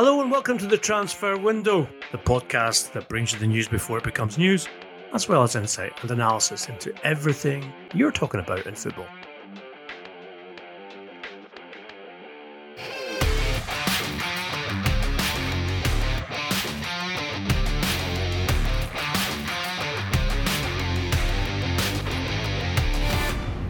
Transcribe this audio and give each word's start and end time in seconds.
Hello 0.00 0.20
and 0.20 0.30
welcome 0.30 0.56
to 0.58 0.66
the 0.68 0.78
Transfer 0.78 1.36
Window, 1.36 1.88
the 2.12 2.18
podcast 2.18 2.92
that 2.92 3.08
brings 3.08 3.32
you 3.32 3.40
the 3.40 3.48
news 3.48 3.66
before 3.66 3.98
it 3.98 4.04
becomes 4.04 4.38
news, 4.38 4.68
as 5.12 5.28
well 5.28 5.42
as 5.42 5.56
insight 5.56 5.92
and 6.02 6.10
analysis 6.12 6.68
into 6.68 6.94
everything 7.04 7.72
you're 7.92 8.12
talking 8.12 8.38
about 8.38 8.64
in 8.68 8.76
football. 8.76 9.08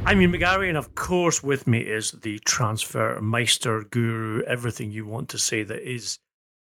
I'm 0.09 0.22
Ian 0.22 0.32
McGarry, 0.32 0.70
and 0.70 0.79
of 0.79 0.95
course, 0.95 1.43
with 1.43 1.66
me 1.66 1.80
is 1.80 2.12
the 2.12 2.38
transfer 2.38 3.20
meister 3.20 3.84
guru, 3.91 4.42
everything 4.45 4.91
you 4.91 5.04
want 5.04 5.29
to 5.29 5.38
say 5.38 5.62
that 5.64 5.86
is 5.86 6.18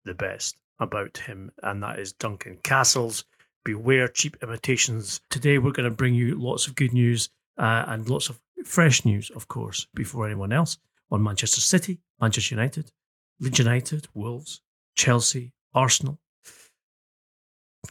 the 0.05 0.14
best 0.14 0.57
about 0.79 1.18
him, 1.18 1.50
and 1.61 1.82
that 1.82 1.99
is 1.99 2.12
Duncan 2.12 2.59
Castles. 2.62 3.25
Beware 3.64 4.07
cheap 4.07 4.36
imitations. 4.40 5.21
Today, 5.31 5.59
we're 5.59 5.73
going 5.73 5.90
to 5.90 5.96
bring 5.96 6.14
you 6.14 6.36
lots 6.40 6.68
of 6.68 6.76
good 6.76 6.93
news 6.93 7.29
uh, 7.59 7.86
and 7.89 8.09
lots 8.09 8.29
of 8.29 8.39
fresh 8.64 9.04
news, 9.04 9.31
of 9.31 9.48
course, 9.48 9.89
before 9.96 10.26
anyone 10.26 10.53
else 10.53 10.79
on 11.11 11.21
Manchester 11.21 11.61
City, 11.61 11.98
Manchester 12.21 12.54
United, 12.54 12.93
Leeds 13.40 13.59
United, 13.59 14.07
Wolves, 14.14 14.61
Chelsea, 14.95 15.53
Arsenal. 15.75 16.21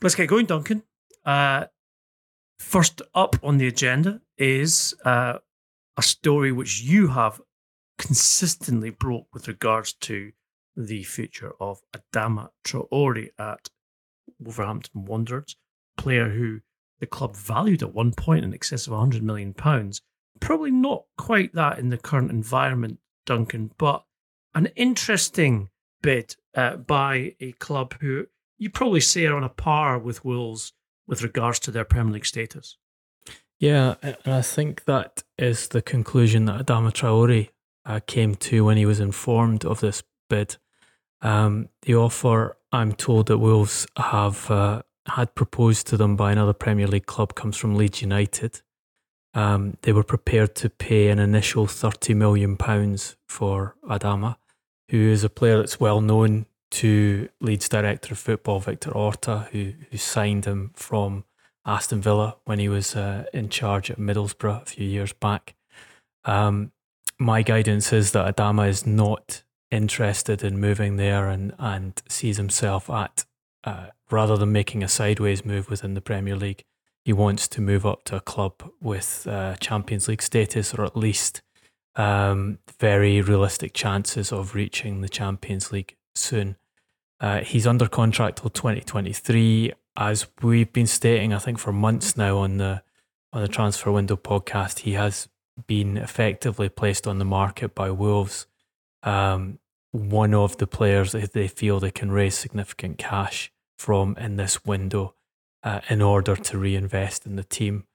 Let's 0.01 0.15
get 0.15 0.29
going, 0.29 0.45
Duncan. 0.45 0.83
Uh, 1.25 1.65
First 2.63 3.03
up 3.13 3.35
on 3.43 3.57
the 3.57 3.67
agenda 3.67 4.21
is 4.35 4.95
uh, 5.05 5.37
a 5.95 6.01
story 6.01 6.51
which 6.51 6.81
you 6.81 7.09
have 7.09 7.39
consistently 7.99 8.89
brought 8.89 9.25
with 9.31 9.47
regards 9.47 9.93
to 9.93 10.31
the 10.75 11.03
future 11.03 11.51
of 11.59 11.81
Adama 11.95 12.49
Traore 12.63 13.29
at 13.37 13.69
Wolverhampton 14.39 15.05
Wanderers, 15.05 15.55
player 15.97 16.29
who 16.29 16.61
the 16.99 17.05
club 17.05 17.35
valued 17.35 17.83
at 17.83 17.93
one 17.93 18.11
point 18.11 18.43
in 18.43 18.55
excess 18.55 18.87
of 18.87 18.93
100 18.93 19.21
million 19.21 19.53
pounds. 19.53 20.01
Probably 20.39 20.71
not 20.71 21.03
quite 21.15 21.53
that 21.53 21.77
in 21.77 21.89
the 21.89 21.97
current 21.97 22.31
environment, 22.31 22.97
Duncan, 23.27 23.71
but 23.77 24.03
an 24.55 24.67
interesting 24.75 25.69
bid 26.01 26.37
uh, 26.55 26.77
by 26.77 27.35
a 27.39 27.51
club 27.51 27.93
who 27.99 28.25
you 28.57 28.71
probably 28.71 29.01
say 29.01 29.27
are 29.27 29.35
on 29.35 29.43
a 29.43 29.49
par 29.49 29.99
with 29.99 30.25
Wolves 30.25 30.73
with 31.07 31.23
regards 31.23 31.59
to 31.59 31.71
their 31.71 31.85
Premier 31.85 32.13
League 32.13 32.25
status. 32.25 32.77
Yeah, 33.59 33.95
and 34.01 34.17
I 34.25 34.41
think 34.41 34.85
that 34.85 35.23
is 35.37 35.69
the 35.69 35.81
conclusion 35.81 36.45
that 36.45 36.65
Adama 36.65 36.91
Traore 36.91 37.49
uh, 37.85 37.99
came 38.05 38.35
to 38.35 38.65
when 38.65 38.77
he 38.77 38.85
was 38.85 38.99
informed 38.99 39.65
of 39.65 39.79
this 39.79 40.03
bid. 40.29 40.57
Um, 41.21 41.69
the 41.83 41.95
offer, 41.95 42.57
I'm 42.71 42.93
told 42.93 43.27
that 43.27 43.37
Wolves 43.37 43.87
have 43.97 44.49
uh, 44.51 44.81
had 45.07 45.35
proposed 45.35 45.87
to 45.87 45.97
them 45.97 46.15
by 46.15 46.31
another 46.31 46.53
Premier 46.53 46.87
League 46.87 47.05
club 47.05 47.35
comes 47.35 47.57
from 47.57 47.75
Leeds 47.75 48.01
United. 48.01 48.61
Um, 49.33 49.77
they 49.81 49.93
were 49.93 50.03
prepared 50.03 50.55
to 50.55 50.69
pay 50.69 51.09
an 51.09 51.19
initial 51.19 51.65
£30 51.65 52.15
million 52.15 52.57
for 53.27 53.75
Adama, 53.83 54.35
who 54.89 54.97
is 54.97 55.23
a 55.23 55.29
player 55.29 55.57
that's 55.57 55.79
well 55.79 56.01
known 56.01 56.45
to 56.73 57.29
Leeds 57.39 57.69
director 57.69 58.13
of 58.13 58.19
football 58.19 58.59
Victor 58.59 58.91
Orta, 58.91 59.47
who 59.51 59.73
who 59.91 59.97
signed 59.97 60.45
him 60.45 60.71
from 60.73 61.23
Aston 61.65 62.01
Villa 62.01 62.37
when 62.45 62.59
he 62.59 62.67
was 62.67 62.95
uh, 62.95 63.25
in 63.33 63.49
charge 63.49 63.91
at 63.91 63.99
Middlesbrough 63.99 64.63
a 64.63 64.65
few 64.65 64.87
years 64.87 65.13
back. 65.13 65.55
Um, 66.25 66.71
my 67.19 67.43
guidance 67.43 67.93
is 67.93 68.11
that 68.11 68.35
Adama 68.35 68.67
is 68.67 68.87
not 68.87 69.43
interested 69.69 70.43
in 70.43 70.59
moving 70.59 70.97
there 70.97 71.27
and 71.29 71.53
and 71.59 72.01
sees 72.09 72.37
himself 72.37 72.89
at 72.89 73.25
uh, 73.63 73.87
rather 74.09 74.35
than 74.35 74.51
making 74.51 74.83
a 74.83 74.87
sideways 74.87 75.45
move 75.45 75.69
within 75.69 75.93
the 75.93 76.01
Premier 76.01 76.35
League. 76.35 76.63
He 77.05 77.13
wants 77.13 77.47
to 77.49 77.61
move 77.61 77.85
up 77.85 78.03
to 78.05 78.15
a 78.15 78.21
club 78.21 78.71
with 78.81 79.27
uh, 79.29 79.55
Champions 79.57 80.07
League 80.07 80.21
status, 80.21 80.73
or 80.73 80.85
at 80.85 80.97
least 80.97 81.41
um, 81.95 82.59
very 82.79 83.21
realistic 83.21 83.73
chances 83.73 84.31
of 84.31 84.55
reaching 84.55 85.01
the 85.01 85.09
Champions 85.09 85.71
League 85.71 85.95
soon. 86.15 86.55
Uh, 87.23 87.39
he's 87.39 87.65
under 87.65 87.87
contract 87.87 88.39
till 88.39 88.49
2023. 88.49 89.71
As 89.95 90.27
we've 90.41 90.73
been 90.73 90.87
stating, 90.87 91.33
I 91.33 91.39
think 91.39 91.57
for 91.57 91.71
months 91.71 92.17
now 92.17 92.39
on 92.39 92.57
the 92.57 92.83
on 93.31 93.41
the 93.41 93.47
transfer 93.47 93.91
window 93.91 94.17
podcast, 94.17 94.79
he 94.79 94.91
has 94.93 95.29
been 95.65 95.95
effectively 95.95 96.67
placed 96.67 97.07
on 97.07 97.19
the 97.19 97.25
market 97.25 97.73
by 97.73 97.89
Wolves. 97.91 98.45
Um, 99.03 99.59
one 99.91 100.33
of 100.33 100.57
the 100.57 100.67
players 100.67 101.13
that 101.13 101.31
they 101.31 101.47
feel 101.47 101.79
they 101.79 101.91
can 101.91 102.11
raise 102.11 102.35
significant 102.35 102.97
cash 102.97 103.51
from 103.77 104.17
in 104.17 104.35
this 104.35 104.65
window 104.65 105.15
uh, 105.63 105.79
in 105.89 106.01
order 106.01 106.35
to 106.35 106.57
reinvest 106.57 107.25
in 107.25 107.37
the 107.37 107.43
team. 107.43 107.85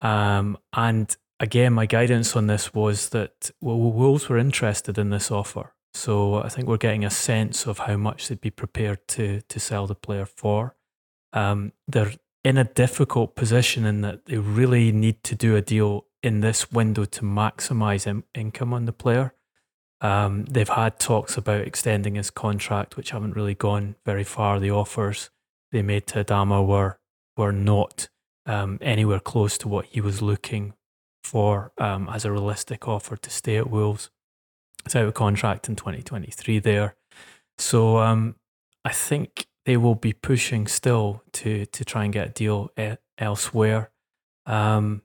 Um, 0.00 0.56
and 0.72 1.14
again, 1.40 1.72
my 1.72 1.86
guidance 1.86 2.36
on 2.36 2.46
this 2.46 2.72
was 2.72 3.08
that 3.08 3.50
well, 3.60 3.78
Wolves 3.78 4.28
were 4.28 4.38
interested 4.38 4.96
in 4.96 5.10
this 5.10 5.30
offer. 5.30 5.74
So 5.94 6.42
I 6.42 6.48
think 6.48 6.68
we're 6.68 6.76
getting 6.76 7.04
a 7.04 7.10
sense 7.10 7.66
of 7.66 7.80
how 7.80 7.96
much 7.96 8.28
they'd 8.28 8.40
be 8.40 8.50
prepared 8.50 9.06
to 9.08 9.40
to 9.48 9.60
sell 9.60 9.86
the 9.86 9.94
player 9.94 10.26
for. 10.26 10.76
Um, 11.32 11.72
they're 11.88 12.12
in 12.44 12.56
a 12.56 12.64
difficult 12.64 13.36
position 13.36 13.84
in 13.84 14.00
that 14.00 14.26
they 14.26 14.38
really 14.38 14.92
need 14.92 15.22
to 15.24 15.34
do 15.34 15.56
a 15.56 15.62
deal 15.62 16.06
in 16.22 16.40
this 16.40 16.72
window 16.72 17.04
to 17.04 17.22
maximize 17.22 18.06
in- 18.06 18.24
income 18.34 18.72
on 18.72 18.86
the 18.86 18.92
player. 18.92 19.34
Um, 20.00 20.46
they've 20.46 20.68
had 20.68 20.98
talks 20.98 21.36
about 21.36 21.66
extending 21.66 22.14
his 22.14 22.30
contract, 22.30 22.96
which 22.96 23.10
haven't 23.10 23.36
really 23.36 23.54
gone 23.54 23.96
very 24.06 24.24
far. 24.24 24.58
The 24.58 24.70
offers 24.70 25.30
they 25.72 25.82
made 25.82 26.06
to 26.08 26.24
Adama 26.24 26.66
were 26.66 26.98
were 27.36 27.52
not 27.52 28.08
um, 28.46 28.78
anywhere 28.80 29.20
close 29.20 29.56
to 29.58 29.68
what 29.68 29.86
he 29.86 30.00
was 30.00 30.22
looking 30.22 30.74
for 31.22 31.72
um, 31.78 32.08
as 32.08 32.24
a 32.24 32.32
realistic 32.32 32.88
offer 32.88 33.16
to 33.16 33.30
stay 33.30 33.56
at 33.56 33.70
Wolves. 33.70 34.10
It's 34.84 34.96
out 34.96 35.04
of 35.04 35.14
contract 35.14 35.68
in 35.68 35.76
2023 35.76 36.58
there. 36.58 36.96
So 37.58 37.98
um, 37.98 38.36
I 38.84 38.92
think 38.92 39.46
they 39.66 39.76
will 39.76 39.94
be 39.94 40.12
pushing 40.12 40.66
still 40.66 41.22
to 41.32 41.66
to 41.66 41.84
try 41.84 42.04
and 42.04 42.12
get 42.12 42.28
a 42.28 42.32
deal 42.32 42.70
e- 42.78 42.96
elsewhere. 43.18 43.90
Um, 44.46 45.02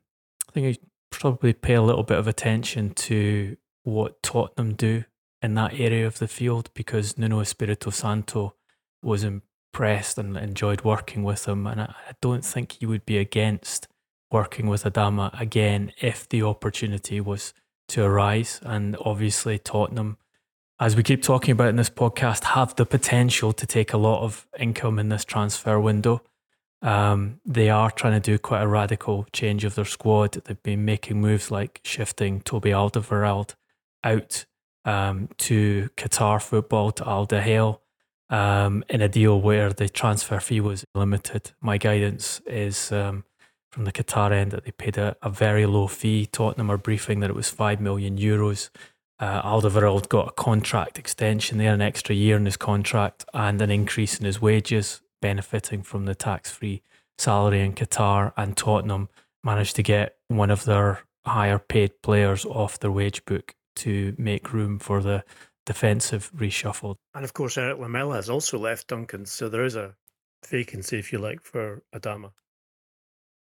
I 0.49 0.51
think 0.51 0.77
I 0.77 0.85
probably 1.11 1.53
pay 1.53 1.73
a 1.73 1.81
little 1.81 2.03
bit 2.03 2.17
of 2.17 2.27
attention 2.27 2.93
to 2.93 3.57
what 3.83 4.23
Tottenham 4.23 4.73
do 4.73 5.03
in 5.41 5.53
that 5.55 5.79
area 5.79 6.07
of 6.07 6.19
the 6.19 6.27
field 6.27 6.69
because 6.73 7.17
Nuno 7.17 7.39
Espirito 7.41 7.89
Santo 7.91 8.55
was 9.03 9.23
impressed 9.23 10.17
and 10.17 10.37
enjoyed 10.37 10.83
working 10.83 11.23
with 11.23 11.47
him, 11.47 11.67
and 11.67 11.81
I, 11.81 11.95
I 12.09 12.13
don't 12.21 12.45
think 12.45 12.73
he 12.73 12.85
would 12.85 13.05
be 13.05 13.17
against 13.17 13.87
working 14.31 14.67
with 14.67 14.83
Adama 14.83 15.39
again 15.39 15.91
if 16.01 16.27
the 16.27 16.41
opportunity 16.41 17.21
was 17.21 17.53
to 17.89 18.03
arise. 18.03 18.59
And 18.63 18.97
obviously, 19.03 19.59
Tottenham, 19.59 20.17
as 20.79 20.95
we 20.95 21.03
keep 21.03 21.21
talking 21.21 21.51
about 21.51 21.69
in 21.69 21.75
this 21.75 21.89
podcast, 21.89 22.43
have 22.43 22.75
the 22.75 22.85
potential 22.85 23.53
to 23.53 23.65
take 23.65 23.93
a 23.93 23.97
lot 23.97 24.23
of 24.23 24.47
income 24.59 24.99
in 24.99 25.09
this 25.09 25.25
transfer 25.25 25.79
window. 25.79 26.21
Um, 26.81 27.39
they 27.45 27.69
are 27.69 27.89
trying 27.89 28.13
to 28.13 28.19
do 28.19 28.37
quite 28.37 28.61
a 28.61 28.67
radical 28.67 29.25
change 29.33 29.63
of 29.63 29.75
their 29.75 29.85
squad. 29.85 30.33
They've 30.33 30.61
been 30.61 30.85
making 30.85 31.21
moves 31.21 31.49
like 31.49 31.81
shifting 31.83 32.41
Toby 32.41 32.71
Alderweireld 32.71 33.55
out 34.03 34.45
um, 34.83 35.29
to 35.37 35.89
Qatar 35.97 36.41
football 36.41 36.91
to 36.91 37.07
Al 37.07 37.25
Duhail 37.25 37.79
um, 38.29 38.83
in 38.89 39.01
a 39.01 39.09
deal 39.09 39.39
where 39.39 39.71
the 39.71 39.89
transfer 39.89 40.39
fee 40.39 40.61
was 40.61 40.85
limited. 40.93 41.51
My 41.61 41.77
guidance 41.77 42.41
is 42.45 42.91
um, 42.91 43.23
from 43.75 43.83
the 43.83 43.91
Qatar 43.91 44.31
end 44.31 44.51
that 44.51 44.63
they 44.63 44.71
paid 44.71 44.97
a, 44.97 45.17
a 45.21 45.29
very 45.29 45.65
low 45.65 45.87
fee. 45.87 46.25
Tottenham 46.27 46.71
are 46.71 46.77
briefing 46.77 47.19
that 47.19 47.29
it 47.29 47.35
was 47.35 47.49
5 47.49 47.81
million 47.81 48.17
euros. 48.17 48.69
Uh, 49.19 49.41
Alderweireld 49.41 50.07
got 50.07 50.29
a 50.29 50.31
contract 50.31 50.97
extension 50.97 51.57
there, 51.57 51.73
an 51.73 51.81
extra 51.81 52.15
year 52.15 52.37
in 52.37 52.45
his 52.45 52.55
contract, 52.55 53.25
and 53.33 53.61
an 53.61 53.69
increase 53.69 54.17
in 54.17 54.25
his 54.25 54.41
wages, 54.41 55.01
benefiting 55.21 55.83
from 55.83 56.05
the 56.05 56.15
tax 56.15 56.49
free 56.49 56.83
salary 57.17 57.59
in 57.59 57.73
Qatar. 57.73 58.31
And 58.37 58.55
Tottenham 58.55 59.09
managed 59.43 59.75
to 59.75 59.83
get 59.83 60.15
one 60.29 60.51
of 60.51 60.63
their 60.63 61.01
higher 61.25 61.59
paid 61.59 62.01
players 62.01 62.45
off 62.45 62.79
their 62.79 62.91
wage 62.91 63.25
book 63.25 63.55
to 63.75 64.15
make 64.17 64.53
room 64.53 64.79
for 64.79 65.01
the 65.01 65.25
defensive 65.65 66.31
reshuffle. 66.33 66.95
And 67.13 67.25
of 67.25 67.33
course, 67.33 67.57
Erik 67.57 67.79
Lamela 67.79 68.15
has 68.15 68.29
also 68.29 68.57
left 68.57 68.87
Duncan, 68.87 69.25
so 69.25 69.49
there 69.49 69.65
is 69.65 69.75
a 69.75 69.95
vacancy, 70.49 70.97
if 70.97 71.11
you 71.11 71.19
like, 71.19 71.41
for 71.43 71.83
Adama. 71.93 72.31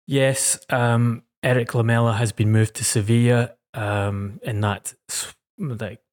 Yes, 0.07 0.57
um, 0.69 1.23
Erik 1.43 1.75
Lamela 1.75 2.13
has 2.13 2.31
been 2.31 2.51
moved 2.51 2.75
to 2.75 2.85
Sevilla 2.85 3.51
um, 3.73 4.39
in 4.41 4.61
that 4.61 4.93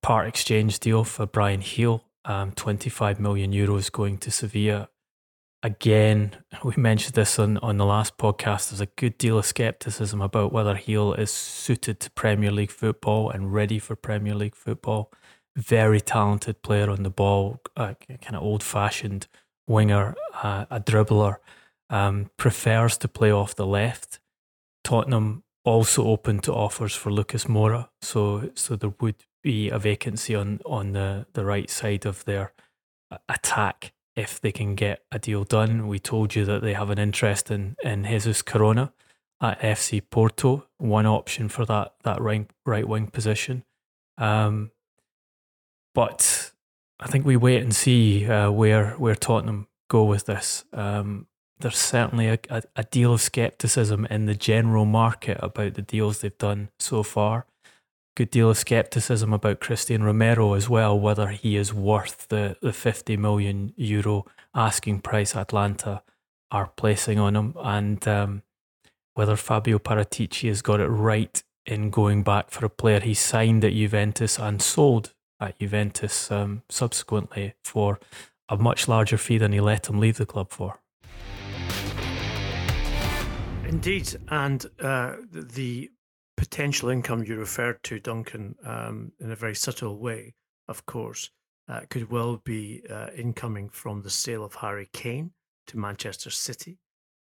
part 0.03 0.27
exchange 0.27 0.81
deal 0.81 1.05
for 1.05 1.27
Bryan 1.27 1.61
Gil. 1.61 2.03
Um, 2.27 2.53
25 2.53 3.21
million 3.21 3.53
euros 3.53 3.93
going 3.93 4.19
to 4.19 4.31
Sevilla. 4.31 4.89
Again, 5.63 6.37
we 6.65 6.75
mentioned 6.77 7.15
this 7.15 7.39
on, 7.39 7.59
on 7.59 7.77
the 7.77 7.85
last 7.85 8.19
podcast. 8.19 8.71
There's 8.71 8.81
a 8.81 8.87
good 8.87 9.17
deal 9.17 9.39
of 9.39 9.47
skepticism 9.47 10.21
about 10.21 10.53
whether 10.53 10.75
Gil 10.75 11.13
is 11.15 11.31
suited 11.31 12.01
to 12.01 12.11
Premier 12.11 12.51
League 12.51 12.73
football 12.73 13.31
and 13.31 13.53
ready 13.53 13.79
for 13.79 13.95
Premier 13.95 14.35
League 14.35 14.57
football. 14.57 15.13
very 15.57 16.01
talented 16.01 16.63
player 16.63 16.91
on 16.91 17.05
the 17.05 17.11
ball, 17.11 17.61
a 17.77 17.95
kind 17.95 18.35
of 18.35 18.43
old 18.43 18.63
fashioned 18.63 19.29
winger, 19.69 20.17
uh, 20.43 20.65
a 20.69 20.81
dribbler, 20.81 21.37
um, 21.91 22.31
prefers 22.37 22.97
to 22.99 23.09
play 23.09 23.31
off 23.31 23.55
the 23.55 23.67
left. 23.67 24.21
Tottenham 24.83 25.45
also 25.65 26.05
open 26.05 26.41
to 26.41 26.53
offers 26.53 26.95
for 26.95 27.11
Lucas 27.11 27.45
Moura, 27.45 27.89
so 28.03 28.51
so 28.55 28.77
there 28.77 28.95
would 29.01 29.25
be 29.43 29.71
a 29.71 29.79
vacancy 29.79 30.35
on 30.35 30.61
on 30.67 30.93
the 30.93 31.27
the 31.33 31.45
right 31.45 31.71
side 31.71 32.05
of 32.07 32.25
their 32.25 32.53
attack 33.29 33.93
if 34.17 34.41
they 34.41 34.53
can 34.53 34.75
get 34.75 35.05
a 35.11 35.19
deal 35.19 35.45
done. 35.45 35.89
We 35.89 35.99
told 35.99 36.35
you 36.35 36.45
that 36.45 36.63
they 36.63 36.75
have 36.75 36.91
an 36.91 36.99
interest 36.99 37.51
in 37.51 37.77
in 37.83 38.05
Jesus 38.05 38.43
Corona 38.43 38.93
at 39.41 39.61
FC 39.61 40.03
Porto, 40.11 40.67
one 40.79 41.07
option 41.07 41.49
for 41.49 41.65
that 41.67 41.95
that 42.03 42.21
right 42.21 42.49
right 42.67 42.87
wing 42.87 43.09
position. 43.09 43.65
Um, 44.19 44.71
but 45.95 46.53
I 47.01 47.07
think 47.07 47.25
we 47.25 47.37
wait 47.37 47.63
and 47.63 47.75
see 47.75 48.27
uh, 48.27 48.51
where 48.51 48.93
where 48.93 49.15
Tottenham 49.15 49.69
go 49.89 50.05
with 50.05 50.27
this. 50.27 50.65
Um, 50.73 51.27
there's 51.61 51.79
certainly 51.79 52.29
a, 52.29 52.39
a, 52.51 52.63
a, 52.77 52.85
deal 52.85 53.13
of 53.13 53.21
skepticism 53.21 54.07
in 54.07 54.27
the 54.27 54.35
general 54.35 54.85
market 54.85 55.39
about 55.41 55.75
the 55.75 55.83
deals 55.83 56.21
they've 56.21 56.37
done 56.37 56.69
so 56.79 57.03
far. 57.03 57.47
Good 58.17 58.31
deal 58.31 58.51
of 58.51 58.59
skepticism 58.59 59.33
about 59.33 59.61
Cristian 59.61 60.03
Romero 60.03 60.55
as 60.55 60.69
well, 60.69 60.99
whether 60.99 61.29
he 61.29 61.57
is 61.57 61.73
worth 61.73 62.29
the, 62.29 62.57
the 62.61 62.73
50 62.73 63.17
million 63.17 63.73
euro 63.77 64.27
asking 64.55 65.01
price 65.01 65.35
Atalanta 65.35 66.03
are 66.51 66.71
placing 66.77 67.19
on 67.19 67.35
him, 67.35 67.55
and 67.59 68.07
um, 68.07 68.43
whether 69.15 69.37
Fabio 69.37 69.79
Paratici 69.79 70.49
has 70.49 70.63
got 70.63 70.81
it 70.81 70.87
right 70.87 71.43
in 71.67 71.91
going 71.91 72.23
back 72.23 72.51
for 72.51 72.65
a 72.67 72.71
player 72.71 73.01
he 73.01 73.15
signed 73.15 73.65
at 73.65 73.73
Juventus 73.73 74.39
and 74.39 74.61
sold 74.61 75.15
at 75.41 75.59
Juventus 75.59 76.31
um, 76.31 76.63
subsequently 76.69 77.55
for 77.65 77.99
a 78.49 78.57
much 78.57 78.87
larger 78.87 79.17
fee 79.17 79.39
than 79.39 79.53
he 79.53 79.61
let 79.61 79.89
him 79.89 79.99
leave 79.99 80.19
the 80.19 80.27
club 80.27 80.51
for. 80.51 80.79
Indeed, 83.75 84.15
and 84.29 84.65
uh, 84.79 85.17
the 85.33 85.91
potential 86.37 86.91
income 86.91 87.25
you 87.25 87.37
referred 87.37 87.83
to, 87.83 87.99
Duncan, 87.99 88.55
um, 88.65 89.11
in 89.19 89.33
a 89.33 89.37
very 89.37 89.57
subtle 89.57 89.99
way, 89.99 90.37
of 90.69 90.87
course, 90.87 91.31
uh, 91.69 91.81
could 91.91 92.09
well 92.09 92.37
be 92.37 92.85
uh, 92.89 93.09
incoming 93.17 93.69
from 93.71 94.03
the 94.03 94.11
sale 94.11 94.45
of 94.45 94.55
Harry 94.55 94.89
Kane 94.93 95.33
to 95.67 95.77
Manchester 95.77 96.31
City. 96.31 96.79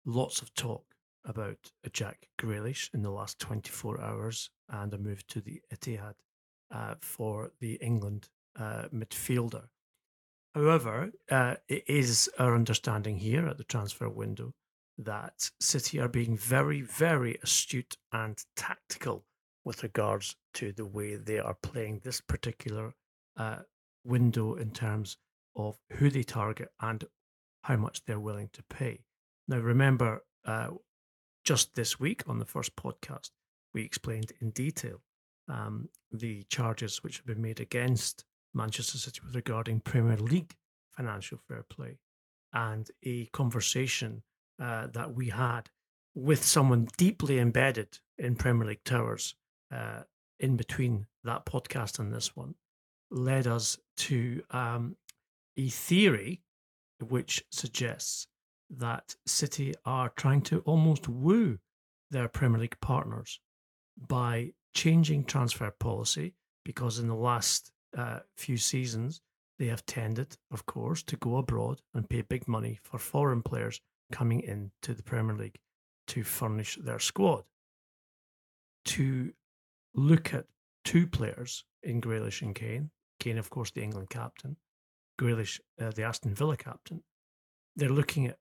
Lots 0.06 0.42
of 0.42 0.54
talk 0.54 0.84
about 1.24 1.72
Jack 1.94 2.28
Grealish 2.38 2.94
in 2.94 3.04
the 3.04 3.10
last 3.10 3.39
24 3.39 4.01
hours 4.01 4.50
and 4.68 4.94
a 4.94 4.98
move 4.98 5.25
to 5.28 5.39
the 5.39 5.62
Etihad 5.74 6.16
uh, 6.72 6.96
for 7.01 7.54
the 7.62 7.75
England 7.75 8.28
uh, 8.60 8.89
midfielder. 8.94 9.69
However, 10.54 11.13
uh, 11.31 11.56
it 11.69 11.86
is 11.88 12.30
our 12.38 12.54
understanding 12.54 13.19
here 13.19 13.48
at 13.48 13.57
the 13.57 13.63
transfer 13.63 14.10
window 14.10 14.54
that 14.98 15.50
City 15.60 16.00
are 16.00 16.07
being 16.07 16.38
very, 16.38 16.81
very 16.81 17.38
astute 17.44 17.98
and 18.12 18.44
tactical 18.56 19.25
with 19.66 19.84
regards 19.84 20.36
to 20.56 20.72
the 20.72 20.86
way 20.86 21.16
they 21.16 21.40
are 21.40 21.57
playing 21.62 22.01
this 22.04 22.22
particular 22.22 22.94
uh, 23.38 23.60
window 24.04 24.56
in 24.56 24.72
terms 24.72 25.18
of 25.56 25.78
who 25.94 26.10
they 26.10 26.24
target 26.24 26.69
and 26.81 27.06
how 27.63 27.78
much 27.78 28.04
they're 28.06 28.19
willing 28.19 28.50
to 28.54 28.63
pay. 28.63 29.00
Now, 29.48 29.60
remember, 29.60 30.24
uh, 30.45 30.69
just 31.44 31.75
this 31.75 32.00
week 32.00 32.24
on 32.28 32.39
the 32.39 32.46
first 32.46 32.75
podcast, 32.75 33.31
we 33.74 33.84
explained 33.84 34.31
in 34.42 34.51
detail 34.51 35.01
um, 35.50 35.89
the 36.12 36.44
charges 36.50 37.04
which 37.04 37.18
have 37.18 37.25
been 37.25 37.42
made 37.42 37.60
against 37.60 38.25
Manchester 38.54 38.98
City 38.98 39.22
with 39.25 39.36
regarding 39.36 39.80
Premier 39.80 40.18
League 40.18 40.56
financial 40.92 41.39
fair 41.48 41.63
play 41.63 41.98
and 42.54 42.89
a 43.04 43.25
conversation 43.28 44.22
uh, 44.62 44.88
that 44.88 45.14
we 45.14 45.30
had 45.30 45.70
with 46.16 46.44
someone 46.44 46.88
deeply 46.98 47.40
embedded 47.40 48.00
in 48.18 48.36
Premier 48.36 48.68
League 48.68 48.84
towers 48.84 49.36
uh, 49.72 50.02
in 50.40 50.56
between 50.56 51.08
that 51.24 51.46
podcast 51.46 52.00
and 52.00 52.14
this 52.14 52.36
one 52.36 52.54
led 53.10 53.48
us 53.48 53.78
to 53.96 54.42
um, 54.52 54.96
a 55.58 55.70
theory 55.70 56.42
which 57.00 57.44
suggests 57.52 58.28
that 58.70 59.16
City 59.26 59.74
are 59.86 60.10
trying 60.10 60.42
to 60.42 60.60
almost 60.60 61.08
woo 61.08 61.60
their 62.12 62.28
Premier 62.28 62.60
League 62.60 62.80
partners 62.82 63.40
by 64.08 64.52
changing 64.74 65.24
transfer 65.24 65.72
policy 65.80 66.34
because 66.66 67.00
in 67.00 67.08
the 67.08 67.16
last 67.16 67.72
uh, 67.96 68.20
few 68.38 68.58
seasons 68.58 69.22
they 69.60 69.68
have 69.68 69.86
tended, 69.86 70.38
of 70.52 70.66
course, 70.66 71.04
to 71.04 71.16
go 71.18 71.38
abroad 71.38 71.82
and 71.94 72.10
pay 72.10 72.22
big 72.22 72.48
money 72.48 72.80
for 72.82 72.98
foreign 72.98 73.44
players 73.44 73.80
coming 74.12 74.42
into 74.42 74.94
the 74.94 75.04
Premier 75.04 75.36
League 75.36 75.60
to 76.08 76.24
furnish 76.24 76.78
their 76.82 77.00
squad. 77.00 77.44
To 78.86 79.32
look 79.96 80.34
at 80.34 80.46
two 80.84 81.08
players 81.08 81.64
in 81.84 82.02
Grealish 82.02 82.42
and 82.42 82.54
Kane, 82.54 82.92
Kane, 83.20 83.38
of 83.38 83.50
course, 83.50 83.72
the 83.72 83.82
England 83.82 84.10
captain, 84.10 84.58
Grealish, 85.20 85.60
uh, 85.82 85.92
the 85.92 86.04
Aston 86.04 86.34
Villa 86.36 86.58
captain, 86.58 87.04
they're 87.76 87.90
looking 87.90 88.28
at 88.28 88.38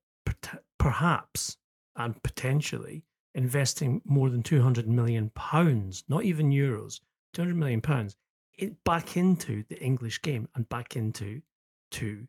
perhaps 0.78 1.56
and 1.96 2.20
potentially 2.22 3.04
investing 3.34 4.02
more 4.04 4.30
than 4.30 4.42
200 4.42 4.88
million 4.88 5.30
pounds, 5.30 6.04
not 6.08 6.24
even 6.24 6.50
euros, 6.50 7.00
200 7.34 7.56
million 7.56 7.80
pounds 7.80 8.16
back 8.84 9.16
into 9.16 9.64
the 9.68 9.80
English 9.80 10.20
game 10.22 10.48
and 10.54 10.68
back 10.68 10.96
into 10.96 11.40
two 11.90 12.26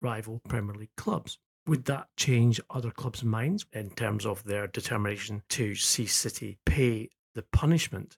rival 0.00 0.40
Premier 0.48 0.74
League 0.74 0.96
clubs. 0.96 1.38
Would 1.66 1.84
that 1.84 2.08
change 2.16 2.60
other 2.70 2.90
clubs' 2.90 3.22
minds 3.22 3.66
in 3.72 3.90
terms 3.90 4.26
of 4.26 4.42
their 4.44 4.66
determination 4.66 5.42
to 5.50 5.74
see 5.74 6.06
City 6.06 6.58
pay 6.66 7.10
the 7.34 7.42
punishment 7.42 8.16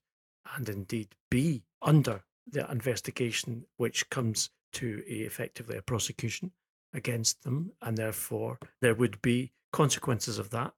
and 0.57 0.69
indeed 0.69 1.15
be 1.31 1.65
under 1.83 2.25
the 2.47 2.71
investigation 2.71 3.67
which 3.77 4.09
comes 4.11 4.51
to 4.73 5.03
a, 5.09 5.13
effectively 5.13 5.77
a 5.77 5.83
prosecution 5.83 6.53
against 6.93 7.43
them, 7.43 7.73
and 7.83 7.97
therefore 7.97 8.59
there 8.81 8.95
would 8.95 9.21
be 9.21 9.53
consequences 9.73 10.39
of 10.39 10.51
that. 10.51 10.73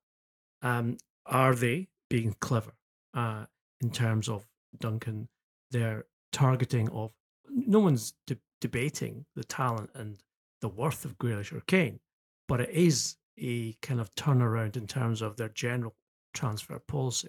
Um, 0.63 0.97
are 1.27 1.55
they 1.55 1.89
being 2.09 2.35
clever 2.41 2.73
uh, 3.15 3.47
in 3.81 3.91
terms 3.91 4.29
of 4.29 4.47
Duncan, 4.79 5.29
their 5.71 6.07
targeting 6.33 6.89
of 6.91 7.13
no 7.49 7.79
one's 7.81 8.15
de- 8.27 8.39
debating 8.61 9.27
the 9.35 9.45
talent 9.45 9.91
and 9.95 10.19
the 10.61 10.69
worth 10.69 11.05
of 11.05 11.19
Grealish 11.19 11.53
or 11.53 11.61
Kane, 11.61 12.01
but 12.49 12.61
it 12.61 12.71
is 12.71 13.17
a 13.39 13.75
kind 13.83 14.01
of 14.01 14.15
turnaround 14.15 14.77
in 14.77 14.87
terms 14.87 15.23
of 15.23 15.37
their 15.37 15.49
general 15.49 15.95
transfer 16.35 16.79
policy. 16.79 17.29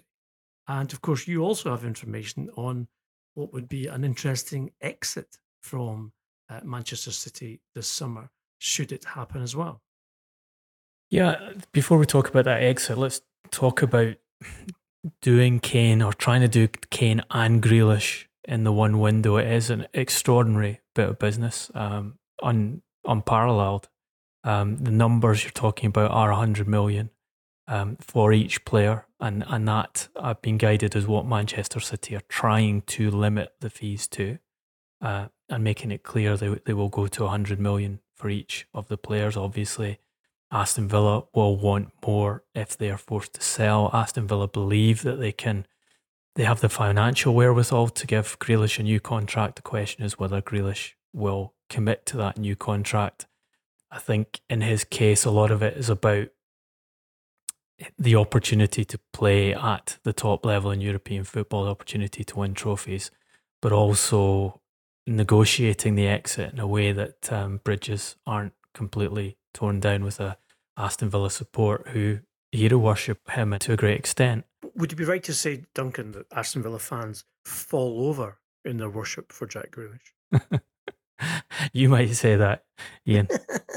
And 0.66 0.92
of 0.92 1.00
course, 1.00 1.26
you 1.26 1.42
also 1.42 1.70
have 1.70 1.84
information 1.84 2.50
on 2.56 2.88
what 3.34 3.52
would 3.52 3.68
be 3.68 3.86
an 3.86 4.04
interesting 4.04 4.72
exit 4.80 5.38
from 5.62 6.12
uh, 6.50 6.60
Manchester 6.64 7.12
City 7.12 7.60
this 7.74 7.86
summer, 7.86 8.30
should 8.58 8.92
it 8.92 9.04
happen 9.04 9.42
as 9.42 9.54
well. 9.54 9.82
Yeah, 11.10 11.52
before 11.72 11.98
we 11.98 12.06
talk 12.06 12.28
about 12.28 12.44
that 12.44 12.62
exit, 12.62 12.98
let's 12.98 13.22
talk 13.50 13.82
about 13.82 14.16
doing 15.22 15.60
Kane 15.60 16.02
or 16.02 16.12
trying 16.12 16.42
to 16.42 16.48
do 16.48 16.68
Kane 16.90 17.22
and 17.30 17.62
Grealish 17.62 18.26
in 18.44 18.64
the 18.64 18.72
one 18.72 18.98
window. 18.98 19.36
It 19.36 19.46
is 19.46 19.70
an 19.70 19.86
extraordinary 19.94 20.80
bit 20.94 21.08
of 21.08 21.18
business, 21.18 21.70
um, 21.74 22.18
un, 22.42 22.82
unparalleled. 23.06 23.88
Um, 24.48 24.78
the 24.78 24.90
numbers 24.90 25.44
you're 25.44 25.50
talking 25.50 25.88
about 25.88 26.10
are 26.10 26.30
100 26.30 26.66
million 26.66 27.10
um, 27.66 27.98
for 28.00 28.32
each 28.32 28.64
player, 28.64 29.04
and, 29.20 29.44
and 29.46 29.68
that 29.68 30.08
I've 30.18 30.40
been 30.40 30.56
guided 30.56 30.96
as 30.96 31.06
what 31.06 31.26
Manchester 31.26 31.80
City 31.80 32.16
are 32.16 32.22
trying 32.30 32.80
to 32.96 33.10
limit 33.10 33.52
the 33.60 33.68
fees 33.68 34.08
to, 34.08 34.38
uh, 35.02 35.26
and 35.50 35.62
making 35.62 35.90
it 35.90 36.02
clear 36.02 36.34
they 36.38 36.48
they 36.64 36.72
will 36.72 36.88
go 36.88 37.06
to 37.08 37.24
100 37.24 37.60
million 37.60 38.00
for 38.16 38.30
each 38.30 38.66
of 38.72 38.88
the 38.88 38.96
players. 38.96 39.36
Obviously, 39.36 39.98
Aston 40.50 40.88
Villa 40.88 41.24
will 41.34 41.58
want 41.58 41.90
more 42.06 42.42
if 42.54 42.74
they 42.74 42.90
are 42.90 42.96
forced 42.96 43.34
to 43.34 43.42
sell. 43.42 43.90
Aston 43.92 44.26
Villa 44.26 44.48
believe 44.48 45.02
that 45.02 45.20
they 45.20 45.32
can, 45.32 45.66
they 46.36 46.44
have 46.44 46.62
the 46.62 46.70
financial 46.70 47.34
wherewithal 47.34 47.90
to 47.90 48.06
give 48.06 48.38
Grealish 48.38 48.78
a 48.78 48.82
new 48.82 48.98
contract. 48.98 49.56
The 49.56 49.62
question 49.62 50.06
is 50.06 50.18
whether 50.18 50.40
Grealish 50.40 50.92
will 51.12 51.52
commit 51.68 52.06
to 52.06 52.16
that 52.16 52.38
new 52.38 52.56
contract. 52.56 53.26
I 53.90 53.98
think 53.98 54.40
in 54.50 54.60
his 54.60 54.84
case, 54.84 55.24
a 55.24 55.30
lot 55.30 55.50
of 55.50 55.62
it 55.62 55.76
is 55.76 55.88
about 55.88 56.28
the 57.98 58.16
opportunity 58.16 58.84
to 58.84 58.98
play 59.12 59.54
at 59.54 59.98
the 60.02 60.12
top 60.12 60.44
level 60.44 60.70
in 60.70 60.80
European 60.80 61.24
football, 61.24 61.64
the 61.64 61.70
opportunity 61.70 62.24
to 62.24 62.38
win 62.38 62.54
trophies, 62.54 63.10
but 63.62 63.72
also 63.72 64.60
negotiating 65.06 65.94
the 65.94 66.06
exit 66.06 66.52
in 66.52 66.58
a 66.58 66.66
way 66.66 66.92
that 66.92 67.32
um, 67.32 67.60
bridges 67.64 68.16
aren't 68.26 68.52
completely 68.74 69.38
torn 69.54 69.80
down 69.80 70.04
with 70.04 70.20
a 70.20 70.36
Aston 70.76 71.08
Villa 71.08 71.30
support 71.30 71.88
who 71.88 72.18
hero 72.52 72.78
worship 72.78 73.30
him 73.30 73.56
to 73.58 73.72
a 73.72 73.76
great 73.76 73.98
extent. 73.98 74.44
Would 74.74 74.92
you 74.92 74.96
be 74.96 75.04
right 75.04 75.22
to 75.24 75.34
say, 75.34 75.64
Duncan, 75.74 76.12
that 76.12 76.26
Aston 76.32 76.62
Villa 76.62 76.78
fans 76.78 77.24
fall 77.44 78.08
over 78.08 78.38
in 78.64 78.76
their 78.76 78.90
worship 78.90 79.32
for 79.32 79.46
Jack 79.46 79.70
Grealish? 79.70 80.60
you 81.72 81.88
might 81.88 82.14
say 82.14 82.36
that, 82.36 82.64
Ian. 83.06 83.28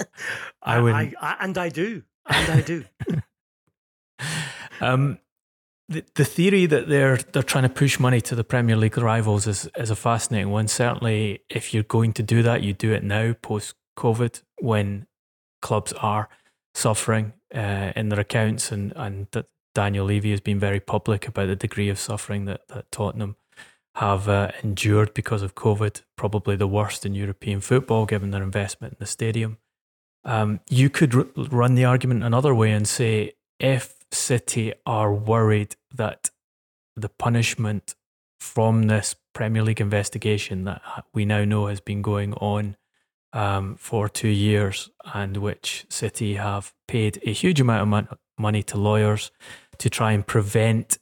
I, 0.61 0.79
would, 0.79 0.93
I, 0.93 1.13
I, 1.19 1.37
and 1.41 1.57
I 1.57 1.69
do, 1.69 2.03
and 2.27 2.51
I 2.51 2.61
do. 2.61 2.85
um, 4.81 5.19
the, 5.89 6.05
the 6.15 6.25
theory 6.25 6.65
that 6.67 6.87
they're 6.87 7.17
they're 7.17 7.43
trying 7.43 7.63
to 7.63 7.69
push 7.69 7.99
money 7.99 8.21
to 8.21 8.35
the 8.35 8.43
Premier 8.43 8.75
League 8.75 8.97
rivals 8.97 9.47
is 9.47 9.69
is 9.75 9.89
a 9.89 9.95
fascinating 9.95 10.51
one. 10.51 10.67
Certainly, 10.67 11.41
if 11.49 11.73
you're 11.73 11.83
going 11.83 12.13
to 12.13 12.23
do 12.23 12.43
that, 12.43 12.63
you 12.63 12.73
do 12.73 12.93
it 12.93 13.03
now, 13.03 13.33
post 13.41 13.75
COVID, 13.97 14.41
when 14.59 15.07
clubs 15.61 15.93
are 15.93 16.29
suffering 16.73 17.33
uh, 17.53 17.91
in 17.95 18.09
their 18.09 18.19
accounts, 18.19 18.71
and 18.71 18.93
and 18.95 19.27
that 19.31 19.47
Daniel 19.73 20.05
Levy 20.05 20.31
has 20.31 20.41
been 20.41 20.59
very 20.59 20.79
public 20.79 21.27
about 21.27 21.47
the 21.47 21.55
degree 21.55 21.89
of 21.89 21.99
suffering 21.99 22.45
that 22.45 22.67
that 22.69 22.91
Tottenham 22.91 23.35
have 23.95 24.29
uh, 24.29 24.51
endured 24.63 25.13
because 25.13 25.41
of 25.41 25.55
COVID, 25.55 26.01
probably 26.15 26.55
the 26.55 26.67
worst 26.67 27.05
in 27.05 27.13
European 27.13 27.59
football, 27.59 28.05
given 28.05 28.31
their 28.31 28.43
investment 28.43 28.93
in 28.93 28.97
the 28.99 29.05
stadium. 29.05 29.57
Um, 30.23 30.59
you 30.69 30.89
could 30.89 31.13
r- 31.15 31.25
run 31.35 31.75
the 31.75 31.85
argument 31.85 32.23
another 32.23 32.53
way 32.55 32.71
and 32.71 32.87
say 32.87 33.33
if 33.59 33.95
City 34.11 34.73
are 34.85 35.13
worried 35.13 35.75
that 35.93 36.29
the 36.95 37.09
punishment 37.09 37.95
from 38.39 38.83
this 38.83 39.15
Premier 39.33 39.63
League 39.63 39.81
investigation 39.81 40.65
that 40.65 40.81
we 41.13 41.25
now 41.25 41.43
know 41.45 41.67
has 41.67 41.79
been 41.79 42.01
going 42.01 42.33
on 42.35 42.75
um, 43.33 43.75
for 43.77 44.09
two 44.09 44.27
years 44.27 44.89
and 45.13 45.37
which 45.37 45.85
City 45.89 46.35
have 46.35 46.73
paid 46.87 47.21
a 47.25 47.31
huge 47.31 47.61
amount 47.61 48.09
of 48.11 48.17
money 48.37 48.63
to 48.63 48.77
lawyers 48.77 49.31
to 49.77 49.89
try 49.89 50.11
and 50.11 50.25
prevent 50.25 50.97